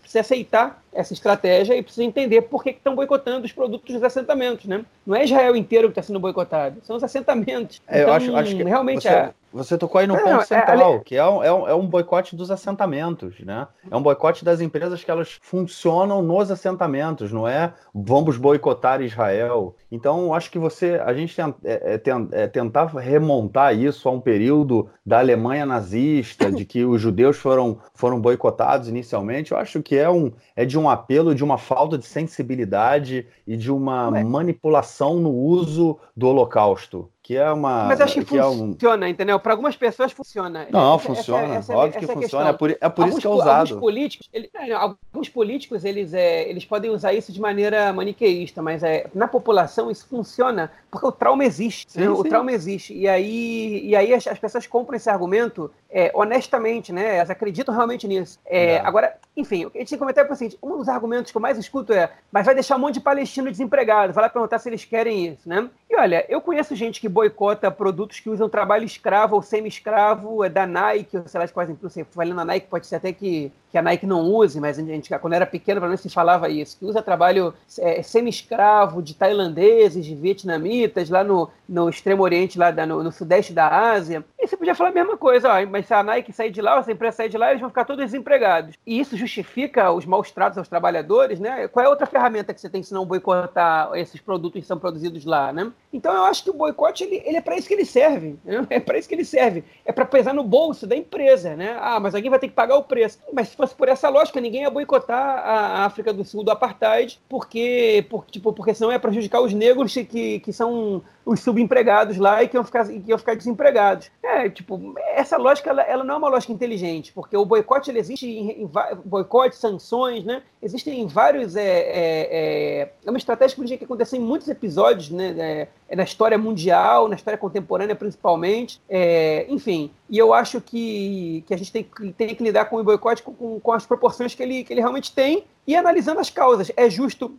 precisa 0.00 0.20
aceitar 0.20 0.82
essa 0.92 1.12
estratégia 1.12 1.76
e 1.76 1.82
precisa 1.82 2.04
entender 2.04 2.42
por 2.42 2.62
que 2.62 2.70
estão 2.70 2.94
boicotando 2.94 3.46
os 3.46 3.52
produtos 3.52 3.94
dos 3.94 4.02
assentamentos, 4.02 4.66
né? 4.66 4.84
Não 5.06 5.14
é 5.14 5.24
Israel 5.24 5.54
inteiro 5.56 5.88
que 5.88 5.92
está 5.92 6.02
sendo 6.02 6.18
boicotado, 6.18 6.80
são 6.82 6.96
os 6.96 7.04
assentamentos. 7.04 7.80
É, 7.86 7.98
então, 7.98 8.10
eu 8.10 8.14
acho, 8.14 8.36
acho 8.36 8.56
que 8.56 8.62
realmente 8.62 9.02
você, 9.02 9.08
é. 9.08 9.30
Você 9.52 9.76
tocou 9.76 9.98
aí 9.98 10.06
no 10.06 10.14
não, 10.14 10.22
ponto 10.22 10.42
é, 10.42 10.44
central, 10.44 10.94
é, 10.94 10.98
que 11.00 11.16
é 11.16 11.28
um, 11.28 11.42
é, 11.42 11.52
um, 11.52 11.68
é 11.68 11.74
um 11.74 11.86
boicote 11.86 12.36
dos 12.36 12.50
assentamentos, 12.50 13.40
né? 13.40 13.66
É 13.90 13.96
um 13.96 14.02
boicote 14.02 14.44
das 14.44 14.60
empresas 14.60 15.02
que 15.02 15.10
elas 15.10 15.38
funcionam 15.42 16.22
nos 16.22 16.50
assentamentos, 16.50 17.32
não 17.32 17.46
é 17.48 17.72
vamos 17.94 18.36
boicotar 18.36 19.02
Israel. 19.02 19.74
Então, 19.90 20.32
acho 20.32 20.50
que 20.50 20.58
você, 20.58 21.00
a 21.04 21.12
gente 21.12 21.34
tem, 21.34 21.54
é, 21.64 21.94
é, 21.94 22.42
é, 22.42 22.46
tentar 22.46 22.86
remontar 22.86 23.76
isso 23.76 24.08
a 24.08 24.12
um 24.12 24.20
período 24.20 24.88
da 25.04 25.18
Alemanha 25.18 25.66
nazista, 25.66 26.50
de 26.50 26.64
que 26.64 26.84
os 26.84 27.00
judeus 27.00 27.36
foram, 27.36 27.78
foram 27.94 28.20
boicotados 28.20 28.88
inicialmente, 28.88 29.52
eu 29.52 29.58
acho 29.58 29.82
que 29.82 29.96
é, 29.96 30.08
um, 30.08 30.30
é 30.54 30.64
de 30.64 30.78
um 30.78 30.88
apelo, 30.88 31.34
de 31.34 31.42
uma 31.42 31.58
falta 31.58 31.98
de 31.98 32.06
sensibilidade 32.06 33.26
e 33.46 33.56
de 33.56 33.72
uma 33.72 34.10
manipulação 34.22 35.16
no 35.16 35.32
uso 35.32 35.98
do 36.16 36.28
Holocausto 36.28 37.10
que 37.30 37.36
é 37.36 37.48
uma. 37.48 37.84
Mas 37.84 38.00
acho 38.00 38.14
que, 38.14 38.24
que 38.24 38.36
funciona, 38.36 39.06
é 39.06 39.08
um... 39.08 39.12
entendeu? 39.12 39.38
Para 39.38 39.52
algumas 39.52 39.76
pessoas 39.76 40.10
funciona. 40.10 40.66
Não, 40.68 40.96
essa, 40.96 41.06
funciona. 41.06 41.54
Essa, 41.54 41.76
óbvio 41.76 41.98
essa 41.98 41.98
que 42.00 42.12
funciona. 42.12 42.50
É 42.50 42.52
por, 42.52 42.70
é 42.72 42.88
por 42.88 43.02
alguns, 43.02 43.08
isso 43.10 43.20
que 43.20 43.26
é 43.28 43.30
usado. 43.30 43.74
Alguns 43.74 43.80
políticos, 43.80 44.30
é, 44.34 44.72
alguns 44.72 45.28
políticos 45.28 45.84
eles, 45.84 46.12
é, 46.12 46.50
eles 46.50 46.64
podem 46.64 46.90
usar 46.90 47.12
isso 47.12 47.32
de 47.32 47.40
maneira 47.40 47.92
maniqueísta, 47.92 48.60
mas 48.60 48.82
é, 48.82 49.06
na 49.14 49.28
população 49.28 49.92
isso 49.92 50.08
funciona 50.08 50.72
porque 50.90 51.06
o 51.06 51.12
trauma 51.12 51.44
existe. 51.44 51.92
Sim, 51.92 52.00
né? 52.00 52.10
O 52.10 52.24
trauma 52.24 52.50
existe. 52.50 52.92
E 52.94 53.06
aí, 53.06 53.80
e 53.84 53.94
aí 53.94 54.12
as, 54.12 54.26
as 54.26 54.38
pessoas 54.40 54.66
compram 54.66 54.96
esse 54.96 55.08
argumento 55.08 55.70
é, 55.88 56.10
honestamente, 56.14 56.92
né? 56.92 57.16
Elas 57.16 57.30
acreditam 57.30 57.72
realmente 57.72 58.08
nisso. 58.08 58.40
É, 58.44 58.78
agora, 58.78 59.16
enfim, 59.36 59.70
a 59.72 59.78
gente 59.78 59.90
tem 59.90 59.98
que 59.98 59.98
comentar 59.98 60.26
é 60.26 60.32
o 60.32 60.34
seguinte: 60.34 60.58
um 60.60 60.78
dos 60.78 60.88
argumentos 60.88 61.30
que 61.30 61.36
eu 61.36 61.42
mais 61.42 61.58
escuto 61.58 61.92
é, 61.92 62.10
mas 62.32 62.44
vai 62.44 62.54
deixar 62.54 62.76
um 62.76 62.80
monte 62.80 62.94
de 62.94 63.00
palestino 63.00 63.50
desempregado, 63.50 64.12
vai 64.12 64.24
lá 64.24 64.28
perguntar 64.28 64.58
se 64.58 64.68
eles 64.68 64.84
querem 64.84 65.28
isso, 65.28 65.48
né? 65.48 65.68
E 65.88 65.96
olha, 65.96 66.24
eu 66.28 66.40
conheço 66.40 66.74
gente 66.76 67.00
que 67.00 67.08
boicota 67.20 67.70
produtos 67.70 68.18
que 68.18 68.30
usam 68.30 68.48
trabalho 68.48 68.84
escravo 68.84 69.36
ou 69.36 69.42
semi-escravo, 69.42 70.42
é 70.42 70.48
da 70.48 70.66
Nike, 70.66 71.18
ou 71.18 71.28
sei 71.28 71.40
lá, 71.40 71.46
por 71.46 71.62
exemplo, 71.62 71.88
você 71.88 72.04
falando 72.04 72.34
na 72.34 72.44
Nike, 72.44 72.66
pode 72.68 72.86
ser 72.86 72.96
até 72.96 73.12
que, 73.12 73.52
que 73.70 73.78
a 73.78 73.82
Nike 73.82 74.06
não 74.06 74.22
use, 74.22 74.60
mas 74.60 74.78
a 74.78 74.82
gente, 74.82 75.16
quando 75.18 75.34
era 75.34 75.46
pequeno, 75.46 75.80
pelo 75.80 75.90
menos 75.90 76.00
se 76.00 76.10
falava 76.10 76.48
isso, 76.48 76.78
que 76.78 76.84
usa 76.84 77.02
trabalho 77.02 77.54
é, 77.78 78.02
semi-escravo 78.02 79.02
de 79.02 79.14
tailandeses, 79.14 80.04
de 80.04 80.14
vietnamitas, 80.14 81.08
lá 81.08 81.22
no, 81.22 81.48
no 81.68 81.88
extremo 81.88 82.22
oriente, 82.22 82.58
lá 82.58 82.70
da, 82.70 82.84
no, 82.84 83.02
no, 83.02 83.12
sudeste 83.12 83.52
da 83.52 83.68
Ásia. 83.92 84.24
E 84.38 84.46
você 84.46 84.56
podia 84.56 84.74
falar 84.74 84.90
a 84.90 84.94
mesma 84.94 85.16
coisa, 85.16 85.48
ó, 85.48 85.66
mas 85.66 85.86
se 85.86 85.94
a 85.94 86.02
Nike 86.02 86.32
sair 86.32 86.50
de 86.50 86.60
lá, 86.60 86.76
ou 86.76 86.82
se 86.82 86.90
a 86.90 86.94
empresa 86.94 87.18
sair 87.18 87.28
de 87.28 87.38
lá, 87.38 87.50
eles 87.50 87.60
vão 87.60 87.70
ficar 87.70 87.84
todos 87.84 88.04
desempregados. 88.04 88.74
E 88.86 88.98
isso 88.98 89.16
justifica 89.16 89.92
os 89.92 90.04
maus 90.04 90.30
tratos 90.30 90.58
aos 90.58 90.68
trabalhadores, 90.68 91.38
né? 91.38 91.68
Qual 91.68 91.84
é 91.84 91.86
a 91.86 91.90
outra 91.90 92.06
ferramenta 92.06 92.52
que 92.52 92.60
você 92.60 92.68
tem 92.68 92.82
se 92.82 92.92
não 92.92 93.06
boicotar 93.06 93.90
esses 93.94 94.20
produtos 94.20 94.60
que 94.60 94.66
são 94.66 94.78
produzidos 94.78 95.24
lá, 95.24 95.52
né? 95.52 95.70
Então 95.92 96.12
eu 96.12 96.24
acho 96.24 96.44
que 96.44 96.50
o 96.50 96.54
boicote 96.54 97.04
ele, 97.04 97.22
ele 97.24 97.36
é 97.36 97.40
para 97.40 97.56
isso 97.56 97.68
que 97.68 97.74
ele 97.74 97.84
serve. 97.84 98.38
Né? 98.44 98.66
É 98.70 98.78
para 98.78 98.98
isso 98.98 99.08
que 99.08 99.14
ele 99.14 99.24
serve. 99.24 99.64
É 99.84 99.92
para 99.92 100.04
pesar 100.04 100.32
no 100.32 100.44
bolso 100.44 100.86
da 100.86 100.96
empresa, 100.96 101.56
né? 101.56 101.76
Ah, 101.80 101.98
mas 101.98 102.14
alguém 102.14 102.30
vai 102.30 102.38
ter 102.38 102.48
que 102.48 102.54
pagar 102.54 102.76
o 102.76 102.84
preço. 102.84 103.18
Mas 103.32 103.54
fosse 103.60 103.74
por 103.74 103.88
essa 103.88 104.08
lógica, 104.08 104.40
ninguém 104.40 104.62
ia 104.62 104.70
boicotar 104.70 105.18
a 105.18 105.84
África 105.84 106.12
do 106.12 106.24
Sul 106.24 106.42
do 106.42 106.50
apartheid, 106.50 107.20
porque, 107.28 108.06
por, 108.08 108.24
tipo, 108.26 108.52
porque 108.52 108.74
senão 108.74 108.90
ia 108.90 108.98
prejudicar 108.98 109.40
os 109.40 109.52
negros 109.52 109.92
que, 109.92 110.40
que 110.40 110.52
são 110.52 111.02
os 111.30 111.38
subempregados 111.38 112.16
lá 112.16 112.42
e 112.42 112.48
que 112.48 112.56
iam 112.56 112.64
ficar, 112.64 112.84
que 112.88 113.04
iam 113.06 113.16
ficar 113.16 113.36
desempregados. 113.36 114.10
É, 114.20 114.48
tipo, 114.50 114.94
essa 115.14 115.36
lógica 115.36 115.70
ela, 115.70 115.82
ela 115.82 116.02
não 116.02 116.14
é 116.16 116.18
uma 116.18 116.28
lógica 116.28 116.52
inteligente, 116.52 117.12
porque 117.12 117.36
o 117.36 117.44
boicote 117.44 117.88
ele 117.88 118.00
existe 118.00 118.26
em, 118.26 118.62
em 118.62 118.70
boicote, 119.04 119.54
sanções, 119.54 120.24
né? 120.24 120.42
Existem 120.60 121.00
em 121.00 121.06
vários. 121.06 121.54
É, 121.54 121.62
é, 121.62 122.28
é, 122.30 122.92
é 123.06 123.10
uma 123.10 123.16
estratégia 123.16 123.54
política 123.54 123.78
que 123.78 123.84
acontece 123.84 124.16
em 124.16 124.20
muitos 124.20 124.48
episódios, 124.48 125.08
né? 125.10 125.36
É, 125.38 125.68
é, 125.88 125.96
na 125.96 126.02
história 126.02 126.36
mundial, 126.36 127.06
na 127.06 127.14
história 127.14 127.38
contemporânea 127.38 127.94
principalmente. 127.94 128.80
É, 128.88 129.46
enfim, 129.48 129.92
e 130.08 130.18
eu 130.18 130.34
acho 130.34 130.60
que, 130.60 131.44
que 131.46 131.54
a 131.54 131.56
gente 131.56 131.70
tem, 131.70 131.84
tem 132.16 132.34
que 132.34 132.42
lidar 132.42 132.64
com 132.64 132.76
o 132.76 132.82
boicote 132.82 133.22
com, 133.22 133.60
com 133.60 133.72
as 133.72 133.86
proporções 133.86 134.34
que 134.34 134.42
ele, 134.42 134.64
que 134.64 134.72
ele 134.72 134.80
realmente 134.80 135.14
tem 135.14 135.44
e 135.64 135.76
analisando 135.76 136.18
as 136.18 136.28
causas. 136.28 136.72
É 136.76 136.90
justo 136.90 137.38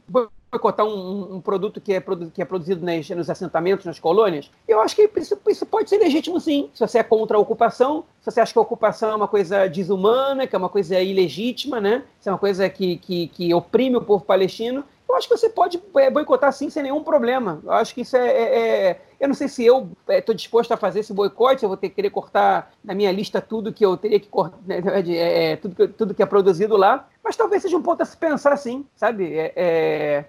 boicotar 0.52 0.86
um, 0.86 1.36
um, 1.36 1.42
produto 1.42 1.80
que 1.80 1.94
é, 1.94 2.04
que 2.34 2.42
é 2.42 2.46
produzido 2.46 2.86
nas, 2.86 3.10
nos 3.10 3.30
assentamentos, 3.30 3.86
nas 3.86 4.00
colônias? 4.00 4.52
Eu 4.68 4.82
acho 4.82 4.96
que 4.96 5.10
isso, 5.18 5.40
isso, 5.48 5.66
pode 5.66 5.90
ser 5.90 5.98
legítimo, 5.98 6.40
sim. 6.40 6.70
Se 6.74 6.86
você 6.86 7.00
é 7.00 7.04
contra 7.04 7.38
a 7.38 7.40
ocupação, 7.40 8.04
se 8.20 8.30
você 8.30 8.42
acha 8.42 8.52
que 8.52 8.60
a 8.60 8.62
ocupação 8.62 9.12
é 9.12 9.16
uma 9.16 9.28
coisa 9.28 9.68
desumana, 9.68 10.46
que 10.46 10.56
é 10.56 10.60
uma 10.60 10.70
coisa 10.70 11.00
ilegítima, 11.00 11.80
né? 11.80 12.04
Se 12.20 12.28
é 12.28 12.32
uma 12.32 12.38
coisa 12.38 12.70
que, 12.70 12.98
que, 12.98 13.28
que 13.28 13.54
oprime 13.54 13.96
o 13.96 14.02
povo 14.02 14.26
palestino, 14.26 14.84
eu 15.12 15.18
acho 15.18 15.28
que 15.28 15.38
você 15.38 15.50
pode 15.50 15.82
é, 15.98 16.10
boicotar 16.10 16.52
sim 16.54 16.70
sem 16.70 16.84
nenhum 16.84 17.04
problema. 17.04 17.62
Eu 17.64 17.72
acho 17.74 17.94
que 17.94 18.02
isso 18.02 18.16
é. 18.16 18.28
é, 18.28 18.60
é 18.90 19.02
eu 19.20 19.28
não 19.28 19.36
sei 19.36 19.48
se 19.48 19.64
eu 19.64 19.92
estou 20.10 20.34
é, 20.34 20.36
disposto 20.36 20.72
a 20.72 20.78
fazer 20.78 21.02
esse 21.02 21.14
boicote, 21.14 21.64
eu 21.64 21.70
vou 21.70 21.78
ter 21.78 21.90
que 21.90 21.96
querer 21.96 22.10
cortar 22.10 22.74
na 22.84 22.96
minha 22.96 23.12
lista 23.12 23.40
tudo 23.40 23.72
que 23.72 23.86
eu 23.86 23.96
teria 23.96 24.20
que 24.20 24.28
cortar, 24.28 24.58
né, 24.66 24.82
é, 25.10 25.56
tudo, 25.58 25.76
que, 25.76 25.88
tudo 25.90 26.14
que 26.16 26.24
é 26.24 26.26
produzido 26.26 26.76
lá, 26.76 27.08
mas 27.24 27.36
talvez 27.36 27.62
seja 27.62 27.78
um 27.78 27.84
ponto 27.84 28.02
a 28.02 28.06
se 28.06 28.18
pensar 28.18 28.58
sim, 28.58 28.86
sabe? 28.96 29.32
É, 29.38 29.54
é 29.56 30.26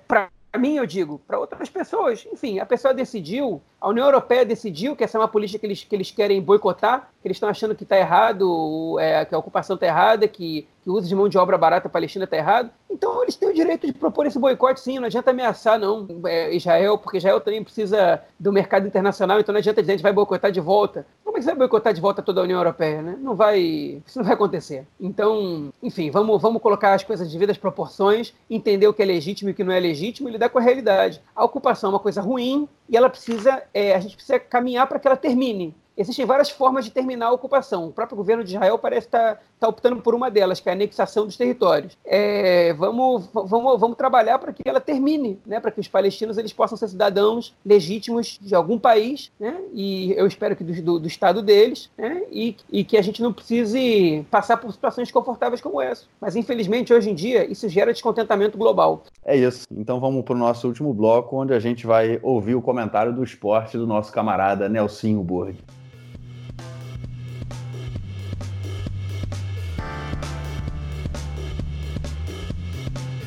para 0.52 0.60
mim, 0.60 0.76
eu 0.76 0.84
digo, 0.84 1.18
para 1.26 1.38
outras 1.38 1.70
pessoas, 1.70 2.28
enfim, 2.30 2.58
a 2.58 2.66
pessoa 2.66 2.92
decidiu, 2.92 3.62
a 3.80 3.88
União 3.88 4.04
Europeia 4.04 4.44
decidiu 4.44 4.94
que 4.94 5.02
essa 5.02 5.16
é 5.16 5.20
uma 5.20 5.26
política 5.26 5.58
que 5.60 5.64
eles, 5.64 5.82
que 5.82 5.96
eles 5.96 6.10
querem 6.10 6.42
boicotar, 6.42 7.08
que 7.22 7.26
eles 7.26 7.36
estão 7.36 7.48
achando 7.48 7.74
que 7.74 7.84
está 7.84 7.96
errado, 7.96 8.98
é, 9.00 9.24
que 9.24 9.34
a 9.34 9.38
ocupação 9.38 9.76
está 9.76 9.86
errada, 9.86 10.28
que, 10.28 10.68
que 10.82 10.90
o 10.90 10.94
uso 10.94 11.08
de 11.08 11.14
mão 11.14 11.28
de 11.28 11.38
obra 11.38 11.56
barata 11.56 11.88
palestina 11.88 12.24
está 12.24 12.36
errado. 12.36 12.70
Então, 12.90 13.22
eles 13.22 13.36
têm 13.36 13.48
o 13.48 13.54
direito 13.54 13.86
de 13.86 13.92
propor 13.92 14.26
esse 14.26 14.38
boicote, 14.38 14.80
sim. 14.80 14.98
Não 14.98 15.06
adianta 15.06 15.30
ameaçar, 15.30 15.78
não, 15.78 16.06
é, 16.26 16.54
Israel, 16.54 16.98
porque 16.98 17.18
Israel 17.18 17.40
também 17.40 17.62
precisa 17.62 18.20
do 18.38 18.52
mercado 18.52 18.86
internacional, 18.86 19.38
então 19.38 19.52
não 19.52 19.58
adianta 19.58 19.80
dizer 19.80 19.92
a 19.92 19.96
gente 19.96 20.02
vai 20.02 20.12
boicotar 20.12 20.50
de 20.50 20.60
volta. 20.60 21.06
Como 21.24 21.36
é 21.36 21.40
que 21.40 21.44
você 21.44 21.50
vai 21.50 21.58
boicotar 21.58 21.94
de 21.94 22.00
volta 22.00 22.20
toda 22.20 22.40
a 22.40 22.44
União 22.44 22.58
Europeia, 22.58 23.00
né? 23.00 23.16
Não 23.20 23.34
vai, 23.34 23.60
isso 24.06 24.18
não 24.18 24.24
vai 24.24 24.34
acontecer. 24.34 24.86
Então, 25.00 25.72
enfim, 25.82 26.10
vamos, 26.10 26.42
vamos 26.42 26.60
colocar 26.60 26.94
as 26.94 27.04
coisas 27.04 27.28
de 27.28 27.32
devidas 27.32 27.56
proporções, 27.56 28.34
entender 28.50 28.86
o 28.88 28.92
que 28.92 29.02
é 29.02 29.06
legítimo 29.06 29.50
e 29.50 29.52
o 29.52 29.54
que 29.54 29.64
não 29.64 29.72
é 29.72 29.80
legítimo 29.80 30.28
e 30.28 30.32
lidar 30.32 30.48
com 30.48 30.58
a 30.58 30.62
realidade. 30.62 31.22
A 31.34 31.44
ocupação 31.44 31.90
é 31.90 31.92
uma 31.94 32.00
coisa 32.00 32.20
ruim 32.20 32.68
e 32.88 32.96
ela 32.96 33.08
precisa, 33.08 33.62
é, 33.72 33.94
a 33.94 34.00
gente 34.00 34.16
precisa 34.16 34.38
caminhar 34.38 34.86
para 34.86 34.98
que 34.98 35.06
ela 35.06 35.16
termine. 35.16 35.74
Existem 35.96 36.24
várias 36.24 36.48
formas 36.48 36.84
de 36.84 36.90
terminar 36.90 37.26
a 37.26 37.32
ocupação. 37.32 37.88
O 37.88 37.92
próprio 37.92 38.16
governo 38.16 38.42
de 38.42 38.54
Israel 38.54 38.78
parece 38.78 39.06
estar, 39.06 39.42
estar 39.62 39.68
optando 39.68 40.02
por 40.02 40.14
uma 40.14 40.30
delas, 40.30 40.60
que 40.60 40.68
é 40.68 40.72
a 40.72 40.74
anexação 40.74 41.24
dos 41.24 41.36
territórios. 41.36 41.96
É, 42.04 42.74
vamos, 42.74 43.28
vamos, 43.32 43.80
vamos 43.80 43.96
trabalhar 43.96 44.38
para 44.38 44.52
que 44.52 44.62
ela 44.64 44.80
termine, 44.80 45.38
né? 45.46 45.60
para 45.60 45.70
que 45.70 45.80
os 45.80 45.88
palestinos 45.88 46.36
eles 46.36 46.52
possam 46.52 46.76
ser 46.76 46.88
cidadãos 46.88 47.54
legítimos 47.64 48.38
de 48.40 48.54
algum 48.54 48.78
país, 48.78 49.30
né? 49.38 49.56
e 49.72 50.12
eu 50.16 50.26
espero 50.26 50.56
que 50.56 50.64
do, 50.64 50.82
do, 50.82 50.98
do 51.00 51.08
estado 51.08 51.40
deles, 51.40 51.90
né? 51.96 52.22
e, 52.30 52.56
e 52.70 52.84
que 52.84 52.96
a 52.96 53.02
gente 53.02 53.22
não 53.22 53.32
precise 53.32 54.26
passar 54.30 54.56
por 54.56 54.72
situações 54.72 55.10
confortáveis 55.10 55.60
como 55.60 55.80
essa. 55.80 56.04
Mas, 56.20 56.34
infelizmente, 56.34 56.92
hoje 56.92 57.10
em 57.10 57.14
dia, 57.14 57.50
isso 57.50 57.68
gera 57.68 57.92
descontentamento 57.92 58.58
global. 58.58 59.04
É 59.24 59.36
isso. 59.36 59.66
Então 59.70 60.00
vamos 60.00 60.24
para 60.24 60.34
o 60.34 60.38
nosso 60.38 60.66
último 60.66 60.92
bloco, 60.92 61.36
onde 61.36 61.54
a 61.54 61.60
gente 61.60 61.86
vai 61.86 62.18
ouvir 62.22 62.54
o 62.54 62.62
comentário 62.62 63.12
do 63.12 63.22
esporte 63.22 63.76
do 63.76 63.86
nosso 63.86 64.12
camarada 64.12 64.68
Nelsinho 64.68 65.22
Burg. 65.22 65.56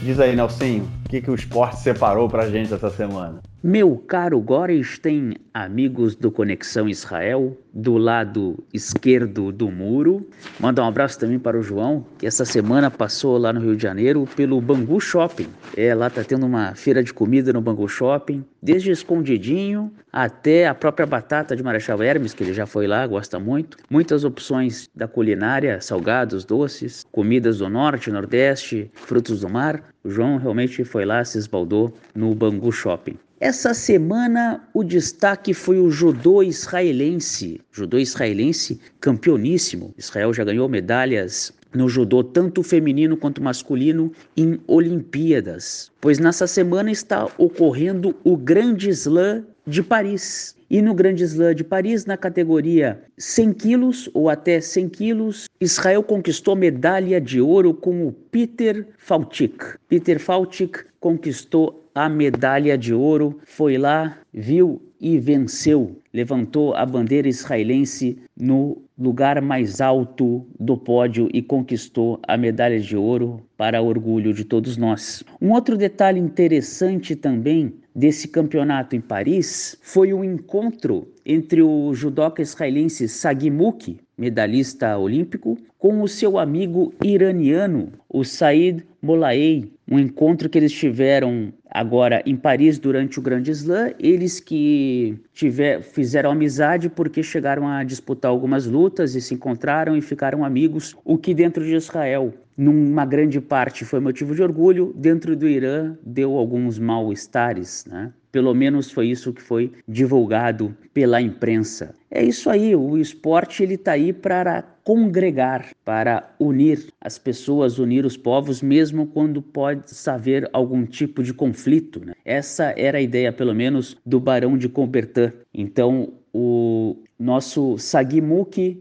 Diz 0.06 0.20
aí, 0.20 0.36
Nelsinho, 0.36 0.88
o 1.04 1.10
que, 1.10 1.20
que 1.20 1.32
o 1.32 1.34
esporte 1.34 1.80
separou 1.80 2.30
para 2.30 2.44
a 2.44 2.48
gente 2.48 2.72
essa 2.72 2.92
semana? 2.92 3.42
Meu 3.68 3.98
caro 3.98 4.40
Gorenstein, 4.40 5.38
amigos 5.52 6.16
do 6.16 6.30
Conexão 6.30 6.88
Israel, 6.88 7.58
do 7.74 7.98
lado 7.98 8.64
esquerdo 8.72 9.52
do 9.52 9.72
muro. 9.72 10.30
Manda 10.60 10.84
um 10.84 10.88
abraço 10.88 11.20
também 11.20 11.40
para 11.40 11.58
o 11.58 11.64
João, 11.64 12.06
que 12.20 12.28
essa 12.28 12.46
semana 12.46 12.92
passou 12.92 13.40
lá 13.40 13.52
no 13.52 13.60
Rio 13.60 13.76
de 13.76 13.82
Janeiro 13.82 14.30
pelo 14.36 14.62
Bangu 14.62 15.02
Shopping. 15.02 15.48
É, 15.76 15.96
lá 15.96 16.12
tá 16.12 16.24
tendo 16.24 16.46
uma 16.46 16.76
feira 16.76 17.04
de 17.04 17.12
comida 17.12 17.52
no 17.52 17.60
Bangu 17.60 17.90
Shopping, 17.90 18.46
desde 18.62 18.92
escondidinho 18.92 19.92
até 20.14 20.68
a 20.68 20.76
própria 20.76 21.08
batata 21.08 21.56
de 21.56 21.64
Marechal 21.64 22.04
Hermes, 22.04 22.36
que 22.36 22.44
ele 22.44 22.54
já 22.54 22.68
foi 22.68 22.86
lá, 22.86 23.08
gosta 23.08 23.40
muito. 23.40 23.78
Muitas 23.90 24.24
opções 24.24 24.92
da 24.96 25.08
culinária, 25.08 25.82
salgados, 25.82 26.46
doces, 26.46 27.04
comidas 27.12 27.58
do 27.58 27.68
norte, 27.68 28.12
nordeste, 28.12 28.92
frutos 28.94 29.42
do 29.42 29.50
mar. 29.50 29.84
O 30.04 30.10
João 30.12 30.38
realmente 30.38 30.84
foi 30.84 31.04
lá, 31.04 31.26
se 31.26 31.40
esbaldou 31.40 31.92
no 32.14 32.36
Bangu 32.36 32.72
Shopping. 32.72 33.18
Essa 33.46 33.76
semana 33.76 34.68
o 34.74 34.84
destaque 34.84 35.54
foi 35.54 35.78
o 35.78 35.92
judô 35.92 36.42
israelense. 36.42 37.62
Judô 37.72 38.00
israelense 38.00 38.82
campeoníssimo. 39.00 39.94
Israel 39.96 40.34
já 40.34 40.44
ganhou 40.44 40.68
medalhas 40.68 41.54
no 41.72 41.88
judô, 41.88 42.24
tanto 42.24 42.64
feminino 42.64 43.16
quanto 43.16 43.44
masculino, 43.44 44.12
em 44.36 44.60
Olimpíadas. 44.66 45.92
Pois 46.02 46.18
nessa 46.18 46.48
semana 46.48 46.90
está 46.90 47.28
ocorrendo 47.38 48.16
o 48.24 48.36
Grande 48.36 48.90
Slam 48.90 49.46
de 49.68 49.84
Paris. 49.84 50.56
E 50.68 50.82
no 50.82 50.96
Grande 50.96 51.24
Slam 51.24 51.54
de 51.54 51.64
Paris, 51.64 52.04
na 52.04 52.18
categoria 52.18 53.00
100 53.16 53.54
quilos 53.54 54.10
ou 54.16 54.28
até 54.28 54.60
100 54.60 54.90
quilos, 54.90 55.46
Israel 55.62 56.02
conquistou 56.02 56.56
medalha 56.56 57.22
de 57.22 57.40
ouro 57.40 57.76
com 57.76 58.08
o 58.08 58.12
Peter 58.12 58.88
Faltik. 58.98 59.78
Peter 59.88 60.20
Faltik 60.20 60.80
conquistou 61.00 61.85
a 61.96 62.10
medalha 62.10 62.78
de 62.78 62.94
ouro, 62.94 63.40
foi 63.46 63.78
lá, 63.78 64.18
viu 64.34 64.82
e 65.00 65.18
venceu. 65.18 65.98
Levantou 66.14 66.76
a 66.76 66.86
bandeira 66.86 67.28
israelense 67.28 68.18
no 68.38 68.82
lugar 68.98 69.42
mais 69.42 69.80
alto 69.80 70.46
do 70.60 70.78
pódio 70.78 71.30
e 71.34 71.42
conquistou 71.42 72.20
a 72.28 72.36
medalha 72.36 72.80
de 72.80 72.98
ouro 72.98 73.42
para 73.58 73.82
orgulho 73.82 74.34
de 74.34 74.44
todos 74.44 74.76
nós. 74.76 75.24
Um 75.42 75.52
outro 75.52 75.78
detalhe 75.78 76.20
interessante 76.20 77.16
também 77.16 77.74
desse 77.96 78.28
campeonato 78.28 78.96
em 78.96 79.02
Paris 79.02 79.78
foi 79.82 80.14
o 80.14 80.24
encontro 80.24 81.08
entre 81.26 81.62
o 81.62 81.94
judoca 81.94 82.42
israelense 82.42 83.08
Sagimuk, 83.08 83.98
medalhista 84.18 84.98
olímpico, 84.98 85.58
com 85.78 86.02
o 86.02 86.08
seu 86.08 86.38
amigo 86.38 86.94
iraniano, 87.04 87.92
o 88.10 88.24
Said 88.24 88.84
Molaei, 89.02 89.72
um 89.90 90.00
encontro 90.00 90.50
que 90.50 90.58
eles 90.58 90.72
tiveram 90.72 91.54
agora 91.76 92.24
em 92.26 92.38
Paris 92.38 92.80
durante 92.80 93.20
o 93.20 93.22
Grande 93.22 93.52
Slam, 93.52 93.94
eles 94.00 94.40
que 94.40 95.20
tiver, 95.34 95.82
fizeram 95.82 96.32
amizade 96.32 96.90
porque 96.90 97.22
chegaram 97.22 97.68
a 97.68 97.84
disputar 97.84 98.32
algumas 98.32 98.66
lutas 98.66 99.14
e 99.14 99.22
se 99.22 99.34
encontraram 99.34 99.98
e 99.98 100.02
ficaram 100.02 100.46
amigos, 100.46 100.96
o 101.04 101.18
que 101.18 101.34
dentro 101.34 101.66
de 101.66 101.76
Israel, 101.76 102.34
numa 102.58 103.06
grande 103.06 103.42
parte 103.42 103.84
foi 103.84 104.00
motivo 104.00 104.34
de 104.34 104.42
orgulho, 104.42 104.94
dentro 104.96 105.36
do 105.36 105.48
Irã 105.48 105.98
deu 106.02 106.38
alguns 106.38 106.80
mal-estares, 106.80 107.86
né? 107.86 108.14
Pelo 108.36 108.54
menos 108.54 108.92
foi 108.92 109.08
isso 109.08 109.32
que 109.32 109.42
foi 109.42 109.72
divulgado 109.88 110.76
pela 110.94 111.22
imprensa. 111.22 111.96
É 112.12 112.22
isso 112.22 112.50
aí, 112.50 112.76
o 112.76 112.98
esporte 112.98 113.64
ele 113.64 113.76
está 113.76 113.94
aí 113.94 114.12
para 114.12 114.62
congregar, 114.84 115.70
para 115.86 116.36
unir 116.38 116.86
as 117.00 117.18
pessoas, 117.18 117.80
unir 117.80 118.06
os 118.06 118.18
povos, 118.18 118.62
mesmo 118.62 119.08
quando 119.08 119.42
pode 119.42 119.86
haver 120.08 120.50
algum 120.52 120.86
tipo 120.86 121.24
de 121.24 121.34
conflito. 121.34 122.06
Né? 122.06 122.14
Essa 122.26 122.74
era 122.76 122.98
a 122.98 123.02
ideia, 123.02 123.32
pelo 123.32 123.56
menos, 123.56 123.96
do 124.06 124.20
Barão 124.20 124.58
de 124.58 124.68
Coubertin. 124.68 125.32
Então, 125.54 126.12
o 126.34 126.98
nosso 127.20 127.78
Sagui 127.78 128.22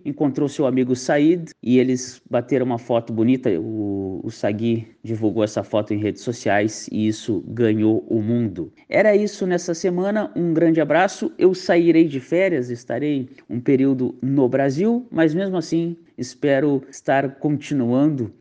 encontrou 0.05 0.49
seu 0.49 0.67
amigo 0.67 0.97
Said 0.97 1.51
e 1.63 1.79
eles 1.79 2.21
bateram 2.29 2.67
uma 2.67 2.79
foto 2.79 3.13
bonita. 3.13 3.51
O, 3.61 4.21
o 4.25 4.31
Sagui 4.31 4.89
divulgou 5.03 5.45
essa 5.45 5.63
foto 5.63 5.95
em 5.95 5.99
redes 5.99 6.23
sociais 6.23 6.89
e 6.91 7.07
isso 7.07 7.45
ganhou 7.47 8.05
o 8.09 8.21
mundo. 8.21 8.73
Era 8.89 9.15
isso 9.15 9.47
nessa 9.47 9.75
semana. 9.75 10.33
Um 10.35 10.53
grande 10.53 10.81
abraço. 10.81 11.33
Eu 11.39 11.55
sairei 11.55 12.09
de 12.09 12.21
férias, 12.21 12.71
estarei 12.71 13.29
um 13.49 13.61
período 13.61 14.17
no 14.21 14.49
Brasil, 14.49 15.07
mas 15.11 15.35
mesmo 15.35 15.57
assim 15.57 15.97
espero 16.17 16.83
estar 16.89 17.37
continuando 17.37 18.33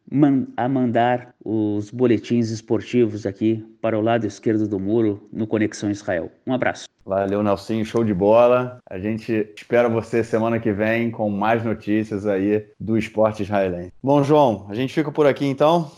a 0.56 0.70
mandar 0.70 1.34
os 1.44 1.90
boletins 1.90 2.50
esportivos 2.50 3.26
aqui 3.26 3.66
para 3.82 3.98
o 3.98 4.02
lado 4.02 4.26
esquerdo 4.26 4.68
do 4.68 4.80
muro 4.80 5.28
no 5.32 5.48
Conexão 5.48 5.90
Israel. 5.90 6.32
Um 6.46 6.54
abraço. 6.54 6.88
Valeu, 7.06 7.44
Nelson, 7.44 7.84
show 7.84 8.04
de 8.04 8.14
bola. 8.14 8.78
A 8.90 8.98
gente 8.98 9.52
espera 9.58 9.83
você 9.88 10.24
semana 10.24 10.60
que 10.60 10.72
vem 10.72 11.12
com 11.12 11.30
mais 11.30 11.64
notícias 11.64 12.26
aí 12.26 12.66
do 12.80 12.98
esporte 12.98 13.44
israelense. 13.44 13.92
Bom, 14.02 14.24
João, 14.24 14.66
a 14.70 14.74
gente 14.76 14.94
fica 14.94 15.12
por 15.12 15.26
aqui 15.26 15.46
então. 15.46 15.92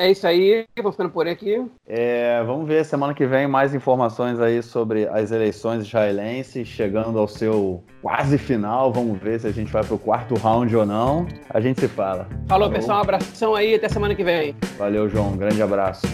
É 0.00 0.10
isso 0.10 0.26
aí, 0.26 0.64
vou 0.82 0.92
ficando 0.92 1.10
por 1.10 1.28
aqui. 1.28 1.62
É, 1.86 2.42
vamos 2.44 2.66
ver 2.66 2.86
semana 2.86 3.12
que 3.12 3.26
vem 3.26 3.46
mais 3.46 3.74
informações 3.74 4.40
aí 4.40 4.62
sobre 4.62 5.06
as 5.06 5.30
eleições 5.30 5.86
israelenses, 5.86 6.66
chegando 6.66 7.18
ao 7.18 7.28
seu 7.28 7.84
quase 8.00 8.38
final. 8.38 8.90
Vamos 8.90 9.20
ver 9.20 9.38
se 9.40 9.46
a 9.46 9.52
gente 9.52 9.70
vai 9.70 9.84
para 9.84 9.94
o 9.94 9.98
quarto 9.98 10.34
round 10.36 10.74
ou 10.74 10.86
não. 10.86 11.26
A 11.50 11.60
gente 11.60 11.80
se 11.80 11.88
fala. 11.88 12.26
Falou, 12.48 12.68
Falou, 12.68 12.70
pessoal, 12.70 12.96
um 12.96 13.02
abração 13.02 13.54
aí, 13.54 13.74
até 13.74 13.90
semana 13.90 14.14
que 14.14 14.24
vem. 14.24 14.56
Valeu, 14.78 15.06
João, 15.06 15.36
grande 15.36 15.60
abraço. 15.60 16.06